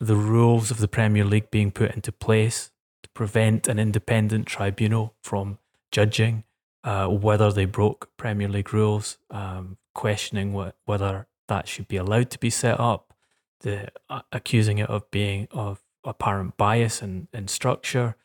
the 0.00 0.16
rules 0.16 0.70
of 0.70 0.78
the 0.78 0.88
Premier 0.88 1.24
League 1.24 1.50
being 1.50 1.70
put 1.70 1.94
into 1.94 2.12
place, 2.12 2.70
to 3.02 3.08
prevent 3.10 3.68
an 3.68 3.78
independent 3.78 4.46
tribunal 4.46 5.14
from 5.22 5.58
judging 5.92 6.44
uh, 6.84 7.08
whether 7.08 7.50
they 7.50 7.64
broke 7.64 8.10
Premier 8.16 8.48
League 8.48 8.72
rules, 8.72 9.18
um, 9.30 9.78
questioning 9.94 10.52
whether 10.84 11.26
that 11.48 11.66
should 11.66 11.88
be 11.88 11.96
allowed 11.96 12.30
to 12.30 12.38
be 12.38 12.50
set 12.50 12.78
up, 12.78 13.14
the 13.60 13.88
uh, 14.10 14.20
accusing 14.30 14.78
it 14.78 14.88
of 14.90 15.10
being 15.10 15.48
of 15.50 15.82
apparent 16.04 16.56
bias 16.56 17.00
and, 17.00 17.28
and 17.32 17.48
structure, 17.48 18.16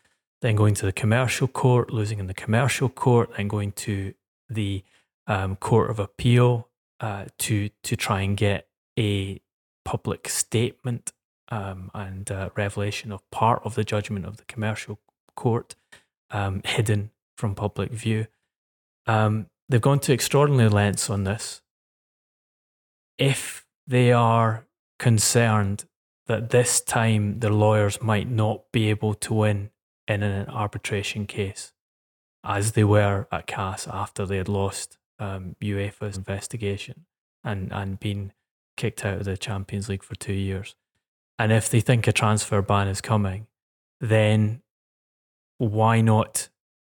then 0.41 0.55
going 0.55 0.73
to 0.73 0.85
the 0.85 0.91
commercial 0.91 1.47
court, 1.47 1.91
losing 1.91 2.19
in 2.19 2.27
the 2.27 2.33
commercial 2.33 2.89
court, 2.89 3.29
then 3.38 3.47
going 3.47 3.71
to 3.71 4.13
the 4.49 4.83
um, 5.27 5.55
court 5.55 5.89
of 5.89 5.99
appeal 5.99 6.67
uh, 6.99 7.25
to 7.38 7.69
to 7.83 7.95
try 7.95 8.21
and 8.21 8.35
get 8.35 8.67
a 8.97 9.39
public 9.85 10.27
statement 10.27 11.13
um, 11.50 11.91
and 11.94 12.32
uh, 12.32 12.50
revelation 12.56 13.12
of 13.12 13.29
part 13.32 13.62
of 13.63 13.75
the 13.75 13.84
judgment 13.84 14.25
of 14.25 14.38
the 14.38 14.46
commercial 14.46 15.00
court 15.36 15.75
um, 16.32 16.62
hidden 16.65 17.12
from 17.38 17.56
public 17.56 17.91
view. 17.91 18.27
Um, 19.06 19.48
they've 19.68 19.82
gone 19.82 20.00
to 20.00 20.13
extraordinary 20.13 20.70
lengths 20.70 21.10
on 21.10 21.24
this 21.24 21.62
if 23.18 23.65
they 23.88 24.12
are 24.12 24.65
concerned 24.98 25.86
that 26.27 26.51
this 26.51 26.79
time 26.79 27.39
their 27.39 27.51
lawyers 27.51 28.01
might 28.01 28.29
not 28.29 28.72
be 28.72 28.89
able 28.89 29.13
to 29.15 29.34
win 29.34 29.72
in 30.08 30.24
an 30.24 30.48
arbitration 30.48 31.25
case, 31.25 31.74
as 32.44 32.74
they 32.74 32.84
were 32.84 33.27
at 33.32 33.48
CAS 33.48 33.88
after 33.88 34.25
they 34.25 34.38
had 34.38 34.48
lost 34.48 34.98
um, 35.20 35.56
UEFA's 35.62 36.18
investigation 36.18 37.06
and, 37.44 37.72
and 37.72 38.00
been 38.00 38.32
kicked 38.77 39.03
out 39.03 39.20
of 39.20 39.25
the 39.25 39.38
Champions 39.38 39.89
League 39.89 40.03
for 40.03 40.15
two 40.15 40.34
years. 40.34 40.75
And 41.39 41.53
if 41.53 41.69
they 41.69 41.79
think 41.79 42.05
a 42.05 42.12
transfer 42.12 42.62
ban 42.62 42.89
is 42.89 43.00
coming, 43.00 43.48
then 44.01 44.62
why 45.58 46.01
not 46.01 46.50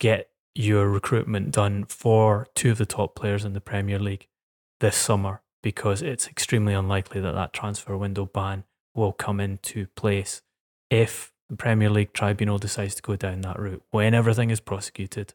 get 0.01 0.31
your 0.55 0.89
recruitment 0.89 1.53
done 1.53 1.85
for 1.85 2.49
two 2.55 2.71
of 2.71 2.79
the 2.79 2.87
top 2.87 3.15
players 3.15 3.45
in 3.45 3.53
the 3.53 3.61
Premier 3.61 3.99
League 3.99 4.27
this 4.81 4.97
summer 4.97 5.43
because 5.63 6.01
it's 6.01 6.27
extremely 6.27 6.73
unlikely 6.73 7.21
that 7.21 7.35
that 7.35 7.53
transfer 7.53 7.97
window 7.97 8.25
ban 8.25 8.65
will 8.95 9.13
come 9.13 9.39
into 9.39 9.87
place 9.89 10.43
if 10.89 11.33
the 11.49 11.57
Premier 11.57 11.91
League 11.91 12.13
tribunal 12.13 12.59
decides 12.59 12.95
to 12.95 13.03
go 13.03 13.17
down 13.17 13.43
that 13.43 13.59
route 13.59 13.83
when 13.91 14.15
everything 14.15 14.51
is 14.51 14.61
prosecuted 14.61 15.35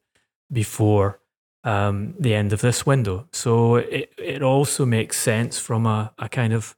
before 0.52 1.20
um, 1.64 2.16
the 2.20 2.34
end 2.34 2.54
of 2.54 2.62
this 2.62 2.86
window. 2.86 3.28
So 3.32 3.76
it, 3.76 4.14
it 4.18 4.42
also 4.42 4.86
makes 4.86 5.18
sense 5.18 5.60
from 5.60 5.86
a, 5.86 6.14
a 6.18 6.28
kind 6.28 6.54
of 6.54 6.76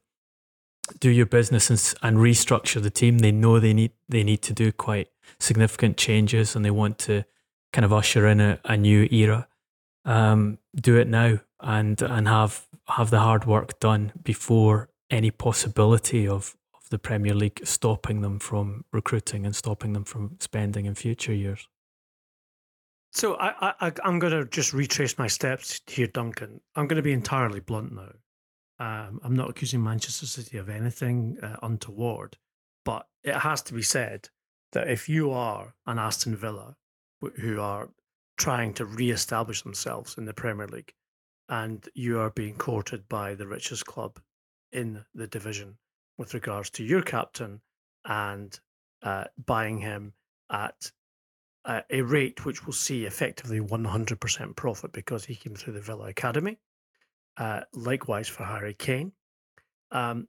do 1.00 1.10
your 1.10 1.26
business 1.26 1.70
and, 1.70 1.94
and 2.02 2.18
restructure 2.18 2.82
the 2.82 2.90
team. 2.90 3.18
They 3.18 3.32
know 3.32 3.58
they 3.58 3.74
need 3.74 3.92
they 4.08 4.24
need 4.24 4.42
to 4.42 4.52
do 4.52 4.72
quite 4.72 5.08
significant 5.38 5.96
changes 5.96 6.56
and 6.56 6.64
they 6.64 6.70
want 6.70 6.98
to 7.00 7.24
kind 7.72 7.84
of 7.84 7.92
usher 7.92 8.26
in 8.26 8.40
a, 8.40 8.58
a 8.64 8.76
new 8.76 9.08
era. 9.10 9.48
Um, 10.04 10.58
do 10.74 10.96
it 10.96 11.08
now 11.08 11.40
and 11.60 12.00
and 12.02 12.28
have 12.28 12.66
have 12.88 13.10
the 13.10 13.20
hard 13.20 13.44
work 13.44 13.78
done 13.80 14.12
before 14.22 14.88
any 15.10 15.30
possibility 15.30 16.26
of, 16.26 16.56
of 16.74 16.88
the 16.90 16.98
Premier 16.98 17.34
League 17.34 17.60
stopping 17.64 18.22
them 18.22 18.38
from 18.38 18.84
recruiting 18.92 19.44
and 19.44 19.54
stopping 19.54 19.92
them 19.92 20.04
from 20.04 20.36
spending 20.40 20.86
in 20.86 20.94
future 20.94 21.34
years. 21.34 21.68
So 23.12 23.36
I, 23.36 23.74
I 23.80 23.92
I'm 24.04 24.18
going 24.18 24.32
to 24.32 24.44
just 24.44 24.72
retrace 24.72 25.18
my 25.18 25.26
steps 25.26 25.80
here, 25.86 26.06
Duncan. 26.06 26.60
I'm 26.76 26.86
going 26.86 26.96
to 26.96 27.02
be 27.02 27.12
entirely 27.12 27.60
blunt 27.60 27.94
now. 27.94 28.12
Um, 28.78 29.20
I'm 29.24 29.34
not 29.34 29.50
accusing 29.50 29.82
Manchester 29.82 30.26
City 30.26 30.58
of 30.58 30.68
anything 30.68 31.38
uh, 31.42 31.56
untoward, 31.62 32.36
but 32.84 33.06
it 33.24 33.34
has 33.34 33.62
to 33.62 33.74
be 33.74 33.82
said 33.82 34.28
that 34.72 34.88
if 34.88 35.08
you 35.08 35.32
are 35.32 35.74
an 35.86 35.98
Aston 35.98 36.36
Villa 36.36 36.76
who 37.20 37.60
are 37.60 37.90
trying 38.36 38.72
to 38.74 38.84
re-establish 38.84 39.62
themselves 39.62 40.16
in 40.16 40.24
the 40.24 40.34
Premier 40.34 40.68
League, 40.68 40.92
and 41.48 41.88
you 41.94 42.20
are 42.20 42.30
being 42.30 42.54
courted 42.54 43.08
by 43.08 43.34
the 43.34 43.46
richest 43.46 43.86
club 43.86 44.20
in 44.72 45.04
the 45.14 45.26
division 45.26 45.76
with 46.18 46.34
regards 46.34 46.70
to 46.70 46.84
your 46.84 47.02
captain 47.02 47.60
and 48.04 48.60
uh, 49.02 49.24
buying 49.46 49.78
him 49.78 50.12
at 50.50 50.92
a 51.90 52.00
rate 52.00 52.46
which 52.46 52.64
will 52.64 52.72
see 52.72 53.04
effectively 53.04 53.60
100% 53.60 54.56
profit 54.56 54.92
because 54.92 55.26
he 55.26 55.34
came 55.34 55.54
through 55.54 55.74
the 55.74 55.80
Villa 55.80 56.08
Academy. 56.08 56.58
Uh, 57.38 57.60
likewise 57.72 58.28
for 58.28 58.44
Harry 58.44 58.74
Kane. 58.74 59.12
Um, 59.92 60.26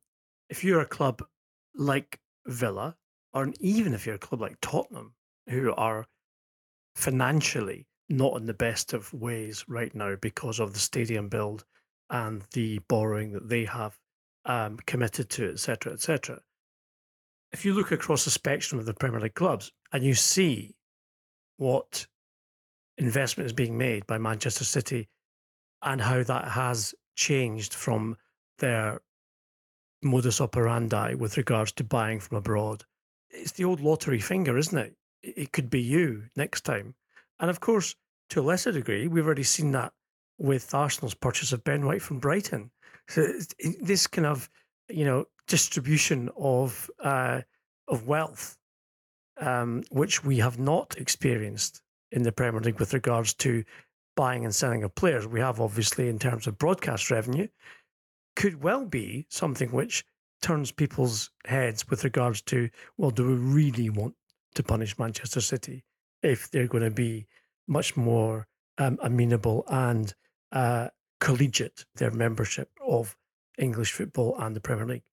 if 0.49 0.63
you're 0.63 0.81
a 0.81 0.85
club 0.85 1.23
like 1.75 2.19
Villa, 2.45 2.95
or 3.33 3.51
even 3.59 3.93
if 3.93 4.05
you're 4.05 4.15
a 4.15 4.19
club 4.19 4.41
like 4.41 4.57
Tottenham, 4.61 5.13
who 5.49 5.73
are 5.73 6.05
financially 6.95 7.87
not 8.09 8.37
in 8.37 8.45
the 8.45 8.53
best 8.53 8.93
of 8.93 9.11
ways 9.13 9.65
right 9.67 9.93
now 9.95 10.15
because 10.21 10.59
of 10.59 10.73
the 10.73 10.79
stadium 10.79 11.29
build 11.29 11.65
and 12.11 12.43
the 12.53 12.79
borrowing 12.87 13.31
that 13.31 13.49
they 13.49 13.65
have 13.65 13.97
um, 14.45 14.77
committed 14.85 15.29
to, 15.29 15.49
etc., 15.49 15.93
etc. 15.93 16.39
If 17.51 17.65
you 17.65 17.73
look 17.73 17.91
across 17.91 18.25
the 18.25 18.31
spectrum 18.31 18.79
of 18.79 18.85
the 18.85 18.93
Premier 18.93 19.19
League 19.19 19.33
clubs 19.33 19.71
and 19.91 20.03
you 20.03 20.13
see 20.13 20.75
what 21.57 22.05
investment 22.97 23.45
is 23.45 23.53
being 23.53 23.77
made 23.77 24.05
by 24.07 24.17
Manchester 24.17 24.63
City 24.63 25.07
and 25.81 26.01
how 26.01 26.23
that 26.23 26.49
has 26.49 26.93
changed 27.15 27.73
from 27.73 28.17
their 28.59 29.01
modus 30.01 30.41
operandi 30.41 31.15
with 31.15 31.37
regards 31.37 31.71
to 31.73 31.83
buying 31.83 32.19
from 32.19 32.37
abroad, 32.37 32.83
it's 33.29 33.51
the 33.53 33.65
old 33.65 33.81
lottery 33.81 34.19
finger, 34.19 34.57
isn't 34.57 34.77
it? 34.77 34.95
It 35.21 35.51
could 35.51 35.69
be 35.69 35.81
you 35.81 36.23
next 36.35 36.61
time 36.61 36.95
and 37.39 37.49
of 37.49 37.59
course, 37.59 37.95
to 38.31 38.41
a 38.41 38.43
lesser 38.43 38.71
degree, 38.71 39.07
we've 39.07 39.25
already 39.25 39.43
seen 39.43 39.71
that 39.71 39.93
with 40.37 40.73
Arsenal's 40.73 41.13
purchase 41.13 41.53
of 41.53 41.63
Ben 41.63 41.85
White 41.85 42.01
from 42.01 42.19
Brighton. 42.19 42.71
So 43.07 43.27
this 43.81 44.07
kind 44.07 44.27
of, 44.27 44.49
you 44.89 45.05
know, 45.05 45.25
distribution 45.47 46.29
of 46.37 46.89
uh, 47.03 47.41
of 47.87 48.07
wealth, 48.07 48.57
um, 49.39 49.83
which 49.89 50.23
we 50.23 50.37
have 50.37 50.59
not 50.59 50.95
experienced 50.97 51.81
in 52.11 52.23
the 52.23 52.31
Premier 52.31 52.61
League 52.61 52.79
with 52.79 52.93
regards 52.93 53.33
to 53.35 53.63
buying 54.19 54.43
and 54.43 54.53
selling 54.53 54.83
of 54.83 54.93
players. 54.95 55.25
We 55.25 55.39
have 55.39 55.61
obviously 55.61 56.09
in 56.09 56.19
terms 56.19 56.47
of 56.47 56.57
broadcast 56.57 57.09
revenue, 57.09 57.47
could 58.35 58.61
well 58.61 58.85
be 58.85 59.25
something 59.29 59.71
which 59.71 60.03
turns 60.41 60.71
people's 60.71 61.31
heads 61.45 61.89
with 61.89 62.03
regards 62.03 62.41
to, 62.43 62.69
well, 62.97 63.11
do 63.11 63.25
we 63.27 63.35
really 63.35 63.89
want 63.89 64.15
to 64.55 64.63
punish 64.63 64.99
Manchester 64.99 65.41
City? 65.41 65.83
if 66.21 66.49
they're 66.51 66.67
going 66.67 66.83
to 66.83 66.91
be 66.91 67.27
much 67.67 67.95
more 67.95 68.47
um, 68.77 68.97
amenable 69.01 69.63
and 69.67 70.13
uh, 70.51 70.89
collegiate 71.19 71.85
their 71.95 72.11
membership 72.11 72.69
of 72.85 73.15
English 73.57 73.91
football 73.91 74.35
and 74.39 74.55
the 74.55 74.61
Premier 74.61 74.85
League. 74.85 75.03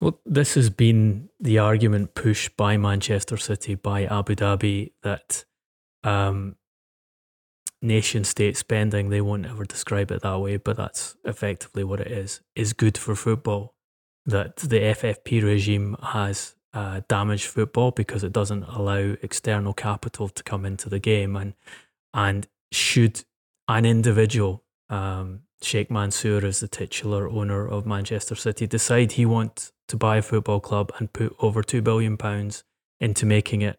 Well, 0.00 0.18
this 0.24 0.54
has 0.54 0.70
been 0.70 1.28
the 1.38 1.58
argument 1.58 2.14
pushed 2.14 2.56
by 2.56 2.78
Manchester 2.78 3.36
City, 3.36 3.74
by 3.74 4.04
Abu 4.04 4.34
Dhabi, 4.34 4.92
that 5.02 5.44
um, 6.02 6.56
nation 7.82 8.24
state 8.24 8.56
spending, 8.56 9.08
they 9.08 9.20
won't 9.20 9.46
ever 9.46 9.64
describe 9.64 10.10
it 10.10 10.22
that 10.22 10.40
way, 10.40 10.56
but 10.56 10.76
that's 10.76 11.16
effectively 11.24 11.84
what 11.84 12.00
it 12.00 12.10
is, 12.10 12.40
is 12.54 12.72
good 12.72 12.98
for 12.98 13.14
football. 13.14 13.74
That 14.26 14.56
the 14.56 14.80
FFP 14.80 15.42
regime 15.42 15.96
has 16.02 16.54
uh, 16.72 17.00
damage 17.08 17.46
football 17.46 17.90
because 17.90 18.22
it 18.22 18.32
doesn't 18.32 18.64
allow 18.64 19.16
external 19.22 19.72
capital 19.72 20.28
to 20.28 20.42
come 20.42 20.64
into 20.64 20.88
the 20.88 20.98
game 20.98 21.36
and 21.36 21.54
and 22.12 22.46
should 22.72 23.24
an 23.68 23.84
individual, 23.84 24.64
um, 24.88 25.42
Sheikh 25.62 25.90
Mansour 25.90 26.44
as 26.44 26.60
the 26.60 26.68
titular 26.68 27.28
owner 27.28 27.66
of 27.66 27.86
Manchester 27.86 28.34
City, 28.34 28.66
decide 28.66 29.12
he 29.12 29.26
wants 29.26 29.72
to 29.88 29.96
buy 29.96 30.16
a 30.16 30.22
football 30.22 30.60
club 30.60 30.92
and 30.98 31.12
put 31.12 31.34
over 31.38 31.62
£2 31.62 31.82
billion 31.82 32.18
into 33.00 33.26
making 33.26 33.62
it 33.62 33.78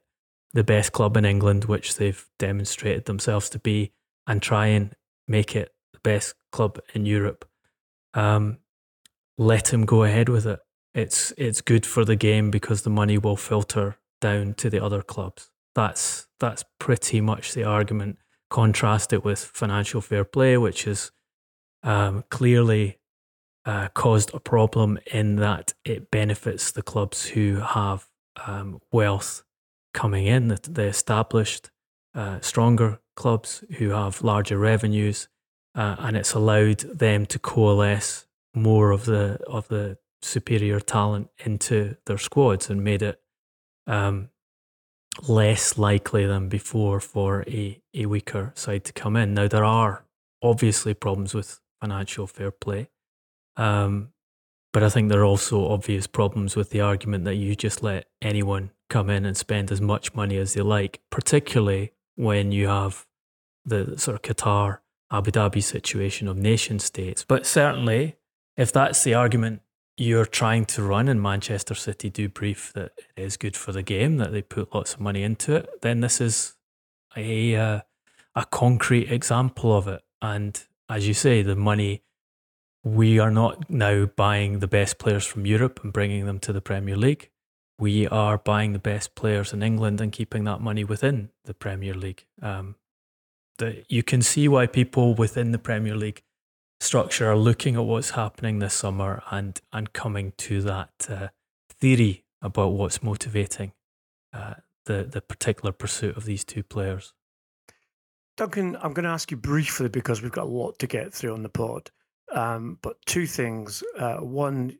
the 0.54 0.64
best 0.64 0.92
club 0.92 1.18
in 1.18 1.26
England, 1.26 1.66
which 1.66 1.96
they've 1.96 2.26
demonstrated 2.40 3.06
themselves 3.06 3.50
to 3.50 3.60
be, 3.60 3.94
and 4.28 4.42
try 4.42 4.68
and 4.68 4.96
make 5.28 5.56
it 5.56 5.74
the 5.94 6.00
best 6.00 6.36
club 6.52 6.80
in 6.94 7.06
Europe, 7.06 7.48
um, 8.14 8.58
let 9.38 9.74
him 9.74 9.86
go 9.86 10.04
ahead 10.04 10.30
with 10.30 10.46
it. 10.46 10.60
It's 10.94 11.32
it's 11.38 11.62
good 11.62 11.86
for 11.86 12.04
the 12.04 12.16
game 12.16 12.52
because 12.52 12.82
the 12.82 12.90
money 12.90 13.18
will 13.18 13.38
filter 13.38 13.98
down 14.20 14.54
to 14.56 14.70
the 14.70 14.84
other 14.84 15.02
clubs. 15.02 15.50
That's 15.74 16.28
that's 16.40 16.66
pretty 16.80 17.22
much 17.22 17.54
the 17.54 17.64
argument. 17.64 18.18
Contrast 18.50 19.14
it 19.14 19.24
with 19.24 19.40
financial 19.40 20.02
fair 20.02 20.26
play, 20.26 20.58
which 20.58 20.86
is 20.86 21.12
um, 21.84 22.26
clearly 22.30 23.00
uh, 23.66 23.88
caused 23.94 24.34
a 24.34 24.40
problem 24.40 25.00
in 25.12 25.38
that 25.38 25.74
it 25.86 26.12
benefits 26.12 26.72
the 26.72 26.82
clubs 26.82 27.28
who 27.28 27.62
have 27.62 28.10
um, 28.46 28.80
wealth 28.92 29.44
coming 29.94 30.26
in, 30.26 30.48
the, 30.48 30.60
the 30.70 30.84
established, 30.84 31.70
uh, 32.14 32.40
stronger 32.42 33.00
clubs 33.16 33.64
who 33.78 33.90
have 33.90 34.24
larger 34.24 34.58
revenues, 34.58 35.28
uh, 35.76 35.96
and 36.00 36.18
it's 36.18 36.34
allowed 36.34 36.80
them 36.80 37.26
to 37.28 37.40
coalesce 37.40 38.28
more 38.54 38.92
of 38.92 39.06
the 39.06 39.40
of 39.48 39.68
the 39.70 39.98
superior 40.22 40.80
talent 40.80 41.30
into 41.46 41.96
their 42.06 42.18
squads 42.18 42.70
and 42.70 42.84
made 42.84 43.02
it 43.02 43.22
um, 43.88 44.30
less 45.28 45.78
likely 45.78 46.26
than 46.26 46.50
before 46.50 47.00
for 47.00 47.44
a, 47.48 47.82
a 47.94 48.06
weaker 48.06 48.52
side 48.56 48.84
to 48.84 48.94
come 48.94 49.16
in. 49.16 49.34
Now 49.34 49.48
there 49.48 49.64
are 49.64 50.06
obviously 50.42 50.94
problems 50.94 51.34
with 51.34 51.60
financial 51.80 52.28
fair 52.28 52.52
play. 52.52 52.90
Um, 53.58 54.10
but 54.74 54.84
I 54.84 54.90
think 54.90 55.10
there 55.10 55.22
are 55.22 55.26
also 55.26 55.68
obvious 55.70 56.08
problems 56.08 56.56
with 56.56 56.70
the 56.70 56.82
argument 56.82 57.26
that 57.26 57.36
you 57.36 57.56
just 57.56 57.84
let 57.84 58.06
anyone 58.22 58.72
come 58.92 59.10
in 59.10 59.26
and 59.26 59.36
spend 59.36 59.72
as 59.72 59.82
much 59.82 60.14
money 60.14 60.38
as 60.38 60.54
they 60.54 60.62
like, 60.62 61.02
particularly 61.10 61.94
when 62.16 62.52
you 62.52 62.68
have 62.68 63.08
the 63.66 63.98
sort 63.98 64.16
of 64.16 64.22
Qatar, 64.22 64.80
Abu 65.12 65.32
Dhabi 65.32 65.64
situation 65.64 66.28
of 66.28 66.38
nation 66.38 66.78
states. 66.78 67.24
But 67.24 67.48
certainly, 67.48 68.18
if 68.58 68.72
that's 68.72 69.04
the 69.04 69.14
argument 69.14 69.62
you're 69.98 70.26
trying 70.26 70.66
to 70.66 70.84
run 70.84 71.08
and 71.08 71.22
Manchester 71.22 71.76
City 71.76 72.10
do 72.10 72.30
brief 72.30 72.72
that 72.74 72.92
it 73.16 73.24
is 73.24 73.38
good 73.38 73.56
for 73.56 73.72
the 73.72 73.84
game, 73.84 74.18
that 74.18 74.32
they 74.32 74.42
put 74.42 74.74
lots 74.74 74.94
of 74.94 75.00
money 75.00 75.24
into 75.24 75.56
it, 75.56 75.70
then 75.82 76.02
this 76.02 76.20
is 76.22 76.56
a, 77.16 77.56
uh, 77.56 77.80
a 78.36 78.46
concrete 78.46 79.12
example 79.12 79.76
of 79.76 79.88
it. 79.88 80.02
And 80.22 80.62
as 80.90 81.08
you 81.08 81.14
say, 81.14 81.42
the 81.42 81.56
money 81.56 82.04
we 82.84 83.20
are 83.20 83.32
not 83.32 83.70
now 83.70 84.06
buying 84.06 84.60
the 84.60 84.68
best 84.68 84.98
players 84.98 85.26
from 85.26 85.46
Europe 85.46 85.82
and 85.84 85.94
bringing 85.94 86.26
them 86.26 86.40
to 86.40 86.54
the 86.54 86.62
Premier 86.62 86.98
League. 86.98 87.30
We 87.82 88.08
are 88.10 88.38
buying 88.38 88.74
the 88.74 88.80
best 88.80 89.16
players 89.16 89.54
in 89.54 89.64
England 89.64 90.00
and 90.00 90.12
keeping 90.12 90.44
that 90.44 90.62
money 90.62 90.84
within 90.84 91.30
the 91.46 91.56
Premier 91.56 91.96
League. 91.96 92.28
Um, 92.40 92.76
the, 93.58 93.84
you 93.90 94.04
can 94.04 94.22
see 94.22 94.48
why 94.48 94.68
people 94.68 95.16
within 95.16 95.52
the 95.52 95.58
Premier 95.58 95.96
League 95.96 96.22
structure 96.80 97.32
are 97.32 97.36
looking 97.36 97.76
at 97.78 97.84
what's 97.84 98.12
happening 98.12 98.60
this 98.60 98.76
summer 98.76 99.24
and 99.32 99.60
and 99.74 99.94
coming 99.94 100.34
to 100.38 100.62
that 100.62 100.92
uh, 101.10 101.28
theory 101.72 102.24
about 102.40 102.74
what's 102.74 103.02
motivating 103.02 103.72
uh, 104.32 104.54
the 104.86 105.04
the 105.04 105.20
particular 105.20 105.72
pursuit 105.72 106.16
of 106.16 106.26
these 106.26 106.44
two 106.44 106.62
players. 106.62 107.14
Duncan, 108.38 108.78
I'm 108.84 108.94
going 108.94 109.06
to 109.06 109.10
ask 109.10 109.32
you 109.32 109.38
briefly 109.38 109.90
because 109.90 110.22
we've 110.22 110.32
got 110.32 110.46
a 110.46 110.56
lot 110.62 110.78
to 110.78 110.86
get 110.86 111.16
through 111.16 111.34
on 111.34 111.42
the 111.42 111.50
pod. 111.50 111.90
Um, 112.32 112.78
but 112.84 113.04
two 113.08 113.26
things. 113.26 113.84
Uh, 113.98 114.18
one, 114.18 114.78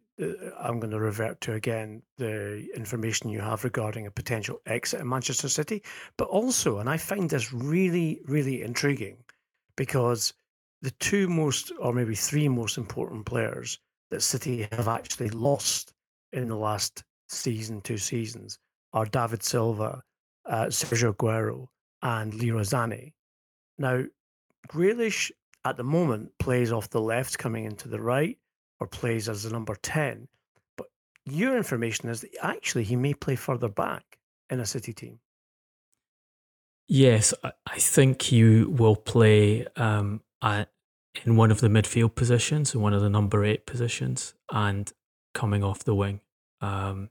I'm 0.60 0.80
going 0.80 0.92
to 0.92 1.00
revert 1.00 1.42
to 1.42 1.54
again 1.54 2.02
the 2.18 2.68
information 2.76 3.30
you 3.30 3.40
have 3.40 3.64
regarding 3.64 4.06
a 4.06 4.12
potential 4.12 4.62
exit 4.66 5.02
in 5.02 5.10
Manchester 5.10 5.50
City. 5.50 5.84
But 6.18 6.28
also, 6.28 6.80
and 6.80 6.90
I 6.90 6.98
find 6.98 7.30
this 7.30 7.52
really, 7.54 8.22
really 8.26 8.62
intriguing 8.62 9.18
because 9.76 10.34
the 10.82 10.92
two 10.92 11.28
most, 11.28 11.72
or 11.80 11.94
maybe 11.94 12.16
three 12.16 12.48
most 12.48 12.78
important 12.78 13.26
players 13.26 13.80
that 14.10 14.22
City 14.22 14.68
have 14.72 14.88
actually 14.88 15.30
lost 15.30 15.94
in 16.34 16.48
the 16.48 16.56
last 16.56 17.04
season, 17.30 17.82
two 17.82 17.98
seasons, 17.98 18.60
are 18.94 19.06
David 19.06 19.44
Silva, 19.44 20.02
uh, 20.46 20.66
Sergio 20.66 21.16
Aguero, 21.16 21.68
and 22.02 22.34
Leroy 22.34 22.62
Sané. 22.62 23.14
Now, 23.78 24.04
Grealish 24.68 25.32
at 25.66 25.78
the 25.78 25.84
moment 25.84 26.32
plays 26.40 26.72
off 26.72 26.90
the 26.90 27.02
left 27.02 27.38
coming 27.38 27.66
into 27.66 27.88
the 27.88 28.02
right 28.02 28.38
or 28.82 28.88
plays 28.88 29.30
as 29.30 29.44
the 29.44 29.52
number 29.52 29.76
10. 29.76 30.28
But 30.76 30.88
your 31.24 31.56
information 31.56 32.10
is 32.10 32.22
that 32.22 32.32
actually 32.42 32.84
he 32.84 32.96
may 32.96 33.14
play 33.14 33.36
further 33.36 33.70
back 33.70 34.18
in 34.50 34.60
a 34.60 34.66
City 34.66 34.92
team. 34.92 35.20
Yes, 36.88 37.34
I 37.44 37.78
think 37.78 38.22
he 38.24 38.64
will 38.64 38.98
play 38.98 39.66
um, 39.78 40.22
in 40.44 41.36
one 41.38 41.52
of 41.52 41.62
the 41.62 41.70
midfield 41.70 42.16
positions, 42.16 42.74
in 42.74 42.82
one 42.82 42.94
of 42.94 43.02
the 43.02 43.10
number 43.10 43.46
eight 43.46 43.66
positions, 43.66 44.34
and 44.52 44.92
coming 45.34 45.64
off 45.64 45.86
the 45.86 45.96
wing. 45.96 46.20
Um, 46.60 47.10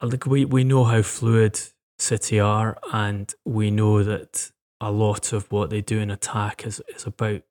like 0.00 0.24
we, 0.24 0.44
we 0.44 0.64
know 0.64 0.84
how 0.84 1.02
fluid 1.02 1.60
City 1.98 2.40
are, 2.40 2.78
and 2.92 3.34
we 3.44 3.70
know 3.70 4.02
that 4.02 4.50
a 4.80 4.90
lot 4.90 5.34
of 5.34 5.50
what 5.52 5.68
they 5.68 5.82
do 5.82 5.98
in 5.98 6.10
attack 6.10 6.64
is, 6.64 6.80
is 6.94 7.04
about 7.04 7.42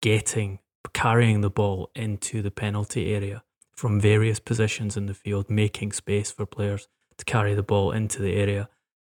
getting, 0.00 0.60
carrying 0.92 1.40
the 1.40 1.50
ball 1.50 1.90
into 1.94 2.42
the 2.42 2.50
penalty 2.50 3.14
area 3.14 3.42
from 3.74 4.00
various 4.00 4.40
positions 4.40 4.96
in 4.96 5.06
the 5.06 5.14
field, 5.14 5.50
making 5.50 5.92
space 5.92 6.30
for 6.30 6.46
players 6.46 6.88
to 7.18 7.24
carry 7.24 7.54
the 7.54 7.62
ball 7.62 7.92
into 7.92 8.22
the 8.22 8.34
area 8.34 8.68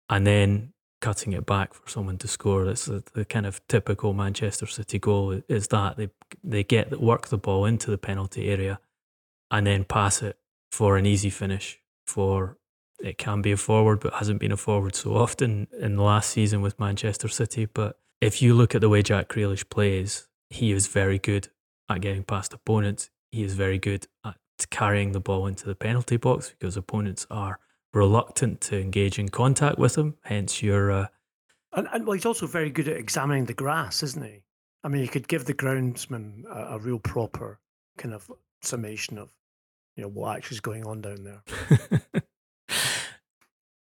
and 0.09 0.27
then 0.27 0.73
cutting 1.01 1.33
it 1.33 1.45
back 1.45 1.73
for 1.73 1.89
someone 1.89 2.17
to 2.17 2.27
score. 2.27 2.65
That's 2.65 2.85
the, 2.85 3.03
the 3.13 3.25
kind 3.25 3.45
of 3.45 3.65
typical 3.67 4.13
Manchester 4.13 4.67
City 4.67 4.99
goal 4.99 5.41
is 5.47 5.67
that 5.69 5.97
they 5.97 6.09
they 6.43 6.63
get 6.63 6.99
work 6.99 7.27
the 7.27 7.37
ball 7.37 7.65
into 7.65 7.89
the 7.89 7.97
penalty 7.97 8.49
area 8.49 8.79
and 9.49 9.65
then 9.65 9.83
pass 9.83 10.21
it 10.21 10.37
for 10.71 10.97
an 10.97 11.05
easy 11.05 11.29
finish 11.29 11.79
for 12.05 12.57
it 13.01 13.17
can 13.17 13.41
be 13.41 13.51
a 13.51 13.57
forward, 13.57 14.01
but 14.01 14.15
hasn't 14.15 14.39
been 14.39 14.51
a 14.51 14.57
forward 14.57 14.93
so 14.95 15.15
often 15.15 15.67
in 15.79 15.95
the 15.95 16.03
last 16.03 16.29
season 16.31 16.61
with 16.61 16.79
Manchester 16.79 17.29
City. 17.29 17.65
But 17.65 17.97
if 18.19 18.41
you 18.41 18.53
look 18.53 18.75
at 18.75 18.81
the 18.81 18.89
way 18.89 19.01
Jack 19.01 19.29
Grealish 19.29 19.69
plays, 19.69 20.27
he 20.49 20.71
is 20.71 20.87
very 20.87 21.17
good 21.17 21.47
at 21.89 22.01
getting 22.01 22.23
past 22.23 22.53
opponents. 22.53 23.09
He 23.31 23.43
is 23.43 23.53
very 23.53 23.77
good 23.77 24.07
at 24.23 24.35
carrying 24.69 25.11
the 25.11 25.19
ball 25.19 25.47
into 25.47 25.65
the 25.65 25.75
penalty 25.75 26.17
box 26.17 26.49
because 26.49 26.77
opponents 26.77 27.25
are 27.29 27.59
reluctant 27.93 28.61
to 28.61 28.79
engage 28.79 29.17
in 29.19 29.29
contact 29.29 29.77
with 29.77 29.97
him. 29.97 30.15
Hence, 30.23 30.61
your. 30.61 30.91
Uh, 30.91 31.07
and, 31.73 31.87
and 31.93 32.05
well, 32.05 32.13
he's 32.13 32.25
also 32.25 32.47
very 32.47 32.69
good 32.69 32.87
at 32.87 32.97
examining 32.97 33.45
the 33.45 33.53
grass, 33.53 34.03
isn't 34.03 34.23
he? 34.23 34.43
I 34.83 34.87
mean, 34.87 35.01
you 35.01 35.07
could 35.07 35.27
give 35.27 35.45
the 35.45 35.53
groundsman 35.53 36.45
a, 36.45 36.75
a 36.75 36.79
real 36.79 36.99
proper 36.99 37.59
kind 37.97 38.13
of 38.13 38.31
summation 38.61 39.17
of, 39.17 39.33
you 39.95 40.03
know, 40.03 40.09
what 40.09 40.37
actually 40.37 40.55
is 40.55 40.61
going 40.61 40.85
on 40.85 41.01
down 41.01 41.23
there. 41.23 41.43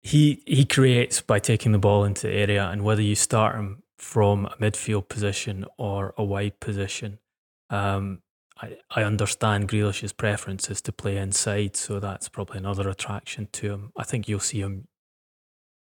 he 0.02 0.44
he 0.46 0.66
creates 0.66 1.22
by 1.22 1.40
taking 1.40 1.72
the 1.72 1.80
ball 1.80 2.04
into 2.04 2.28
the 2.28 2.34
area, 2.34 2.66
and 2.68 2.84
whether 2.84 3.02
you 3.02 3.16
start 3.16 3.56
him 3.56 3.84
from 3.98 4.46
a 4.46 4.56
midfield 4.58 5.10
position 5.10 5.66
or 5.78 6.14
a 6.18 6.24
wide 6.24 6.60
position, 6.60 7.20
um, 7.70 8.22
I, 8.62 8.78
I 8.90 9.04
understand 9.04 9.68
Grealish's 9.68 10.14
preference 10.14 10.70
is 10.70 10.82
to 10.82 10.92
play 10.92 11.18
inside, 11.18 11.76
so 11.76 12.00
that's 12.00 12.30
probably 12.30 12.58
another 12.58 12.90
attraction 12.90 13.48
to 13.54 13.72
him. 13.72 13.92
I 13.98 14.04
think 14.04 14.28
you'll 14.28 14.40
see 14.40 14.62
him, 14.62 14.88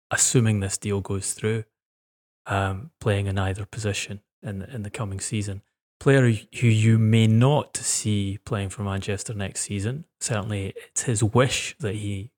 assuming 0.10 0.60
this 0.60 0.78
deal 0.78 1.02
goes 1.02 1.34
through, 1.34 1.66
um, 2.48 2.92
playing 3.00 3.28
in 3.28 3.38
either 3.38 3.66
position 3.66 4.22
in 4.42 4.60
the, 4.60 4.74
in 4.74 4.84
the 4.84 4.90
coming 4.90 5.20
season. 5.20 5.62
Player 6.00 6.34
who 6.60 6.68
you 6.68 6.98
may 6.98 7.26
not 7.26 7.78
see 7.78 8.40
playing 8.46 8.70
for 8.70 8.84
Manchester 8.84 9.34
next 9.34 9.62
season. 9.62 10.06
Certainly, 10.20 10.74
it's 10.76 11.04
his 11.04 11.24
wish 11.24 11.76
that 11.80 11.96
he 11.96 12.32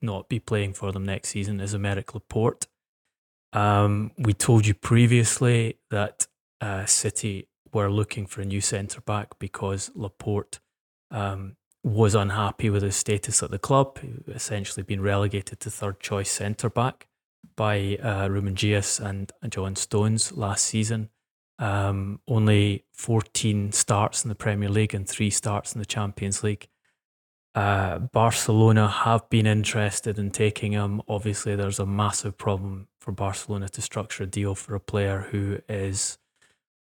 not 0.00 0.28
be 0.28 0.38
playing 0.38 0.72
for 0.74 0.92
them 0.92 1.04
next 1.04 1.30
season 1.30 1.60
is 1.60 1.74
Aymeric 1.74 2.14
Laporte. 2.14 2.66
Um, 3.52 4.12
we 4.16 4.32
told 4.32 4.66
you 4.66 4.74
previously 4.74 5.78
that 5.90 6.28
uh, 6.60 6.86
City 6.86 7.48
were 7.72 7.90
looking 7.90 8.26
for 8.26 8.40
a 8.40 8.44
new 8.44 8.60
centre 8.60 9.00
back 9.00 9.38
because 9.38 9.90
Laporte 9.94 10.60
um, 11.10 11.56
was 11.82 12.14
unhappy 12.14 12.70
with 12.70 12.82
his 12.82 12.96
status 12.96 13.42
at 13.42 13.50
the 13.50 13.58
club, 13.58 13.98
essentially 14.28 14.82
been 14.82 15.00
relegated 15.00 15.60
to 15.60 15.70
third 15.70 16.00
choice 16.00 16.30
centre 16.30 16.70
back 16.70 17.08
by 17.56 17.96
uh, 18.02 18.28
Ruben 18.28 18.56
and 19.00 19.32
John 19.48 19.76
Stones 19.76 20.32
last 20.32 20.64
season. 20.64 21.10
Um, 21.58 22.20
only 22.26 22.86
14 22.94 23.72
starts 23.72 24.24
in 24.24 24.28
the 24.30 24.34
Premier 24.34 24.68
League 24.68 24.94
and 24.94 25.06
three 25.08 25.30
starts 25.30 25.74
in 25.74 25.78
the 25.78 25.86
Champions 25.86 26.42
League. 26.42 26.68
Uh, 27.54 27.98
Barcelona 27.98 28.88
have 28.88 29.28
been 29.28 29.46
interested 29.46 30.18
in 30.18 30.30
taking 30.30 30.72
him. 30.72 31.02
Obviously, 31.08 31.56
there's 31.56 31.80
a 31.80 31.86
massive 31.86 32.38
problem 32.38 32.88
for 33.00 33.12
Barcelona 33.12 33.68
to 33.70 33.82
structure 33.82 34.22
a 34.22 34.26
deal 34.26 34.54
for 34.54 34.74
a 34.74 34.80
player 34.80 35.26
who 35.30 35.58
is 35.68 36.18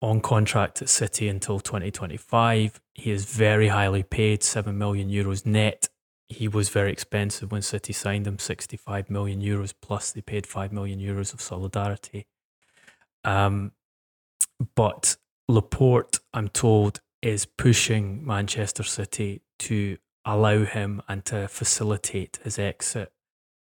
on 0.01 0.21
contract 0.21 0.81
at 0.81 0.89
City 0.89 1.27
until 1.27 1.59
2025. 1.59 2.79
He 2.93 3.11
is 3.11 3.25
very 3.25 3.69
highly 3.69 4.03
paid, 4.03 4.43
7 4.43 4.77
million 4.77 5.09
euros 5.09 5.45
net. 5.45 5.89
He 6.29 6.47
was 6.47 6.69
very 6.69 6.91
expensive 6.91 7.51
when 7.51 7.61
City 7.61 7.93
signed 7.93 8.27
him, 8.27 8.37
65 8.37 9.09
million 9.09 9.41
euros 9.41 9.73
plus 9.81 10.11
they 10.11 10.21
paid 10.21 10.45
5 10.45 10.71
million 10.71 10.99
euros 10.99 11.33
of 11.33 11.41
solidarity. 11.41 12.27
Um, 13.23 13.71
but 14.75 15.17
Laporte, 15.47 16.19
I'm 16.33 16.49
told, 16.49 16.99
is 17.21 17.45
pushing 17.45 18.25
Manchester 18.25 18.83
City 18.83 19.41
to 19.59 19.97
allow 20.25 20.65
him 20.65 21.01
and 21.07 21.23
to 21.25 21.47
facilitate 21.47 22.39
his 22.43 22.59
exit. 22.59 23.11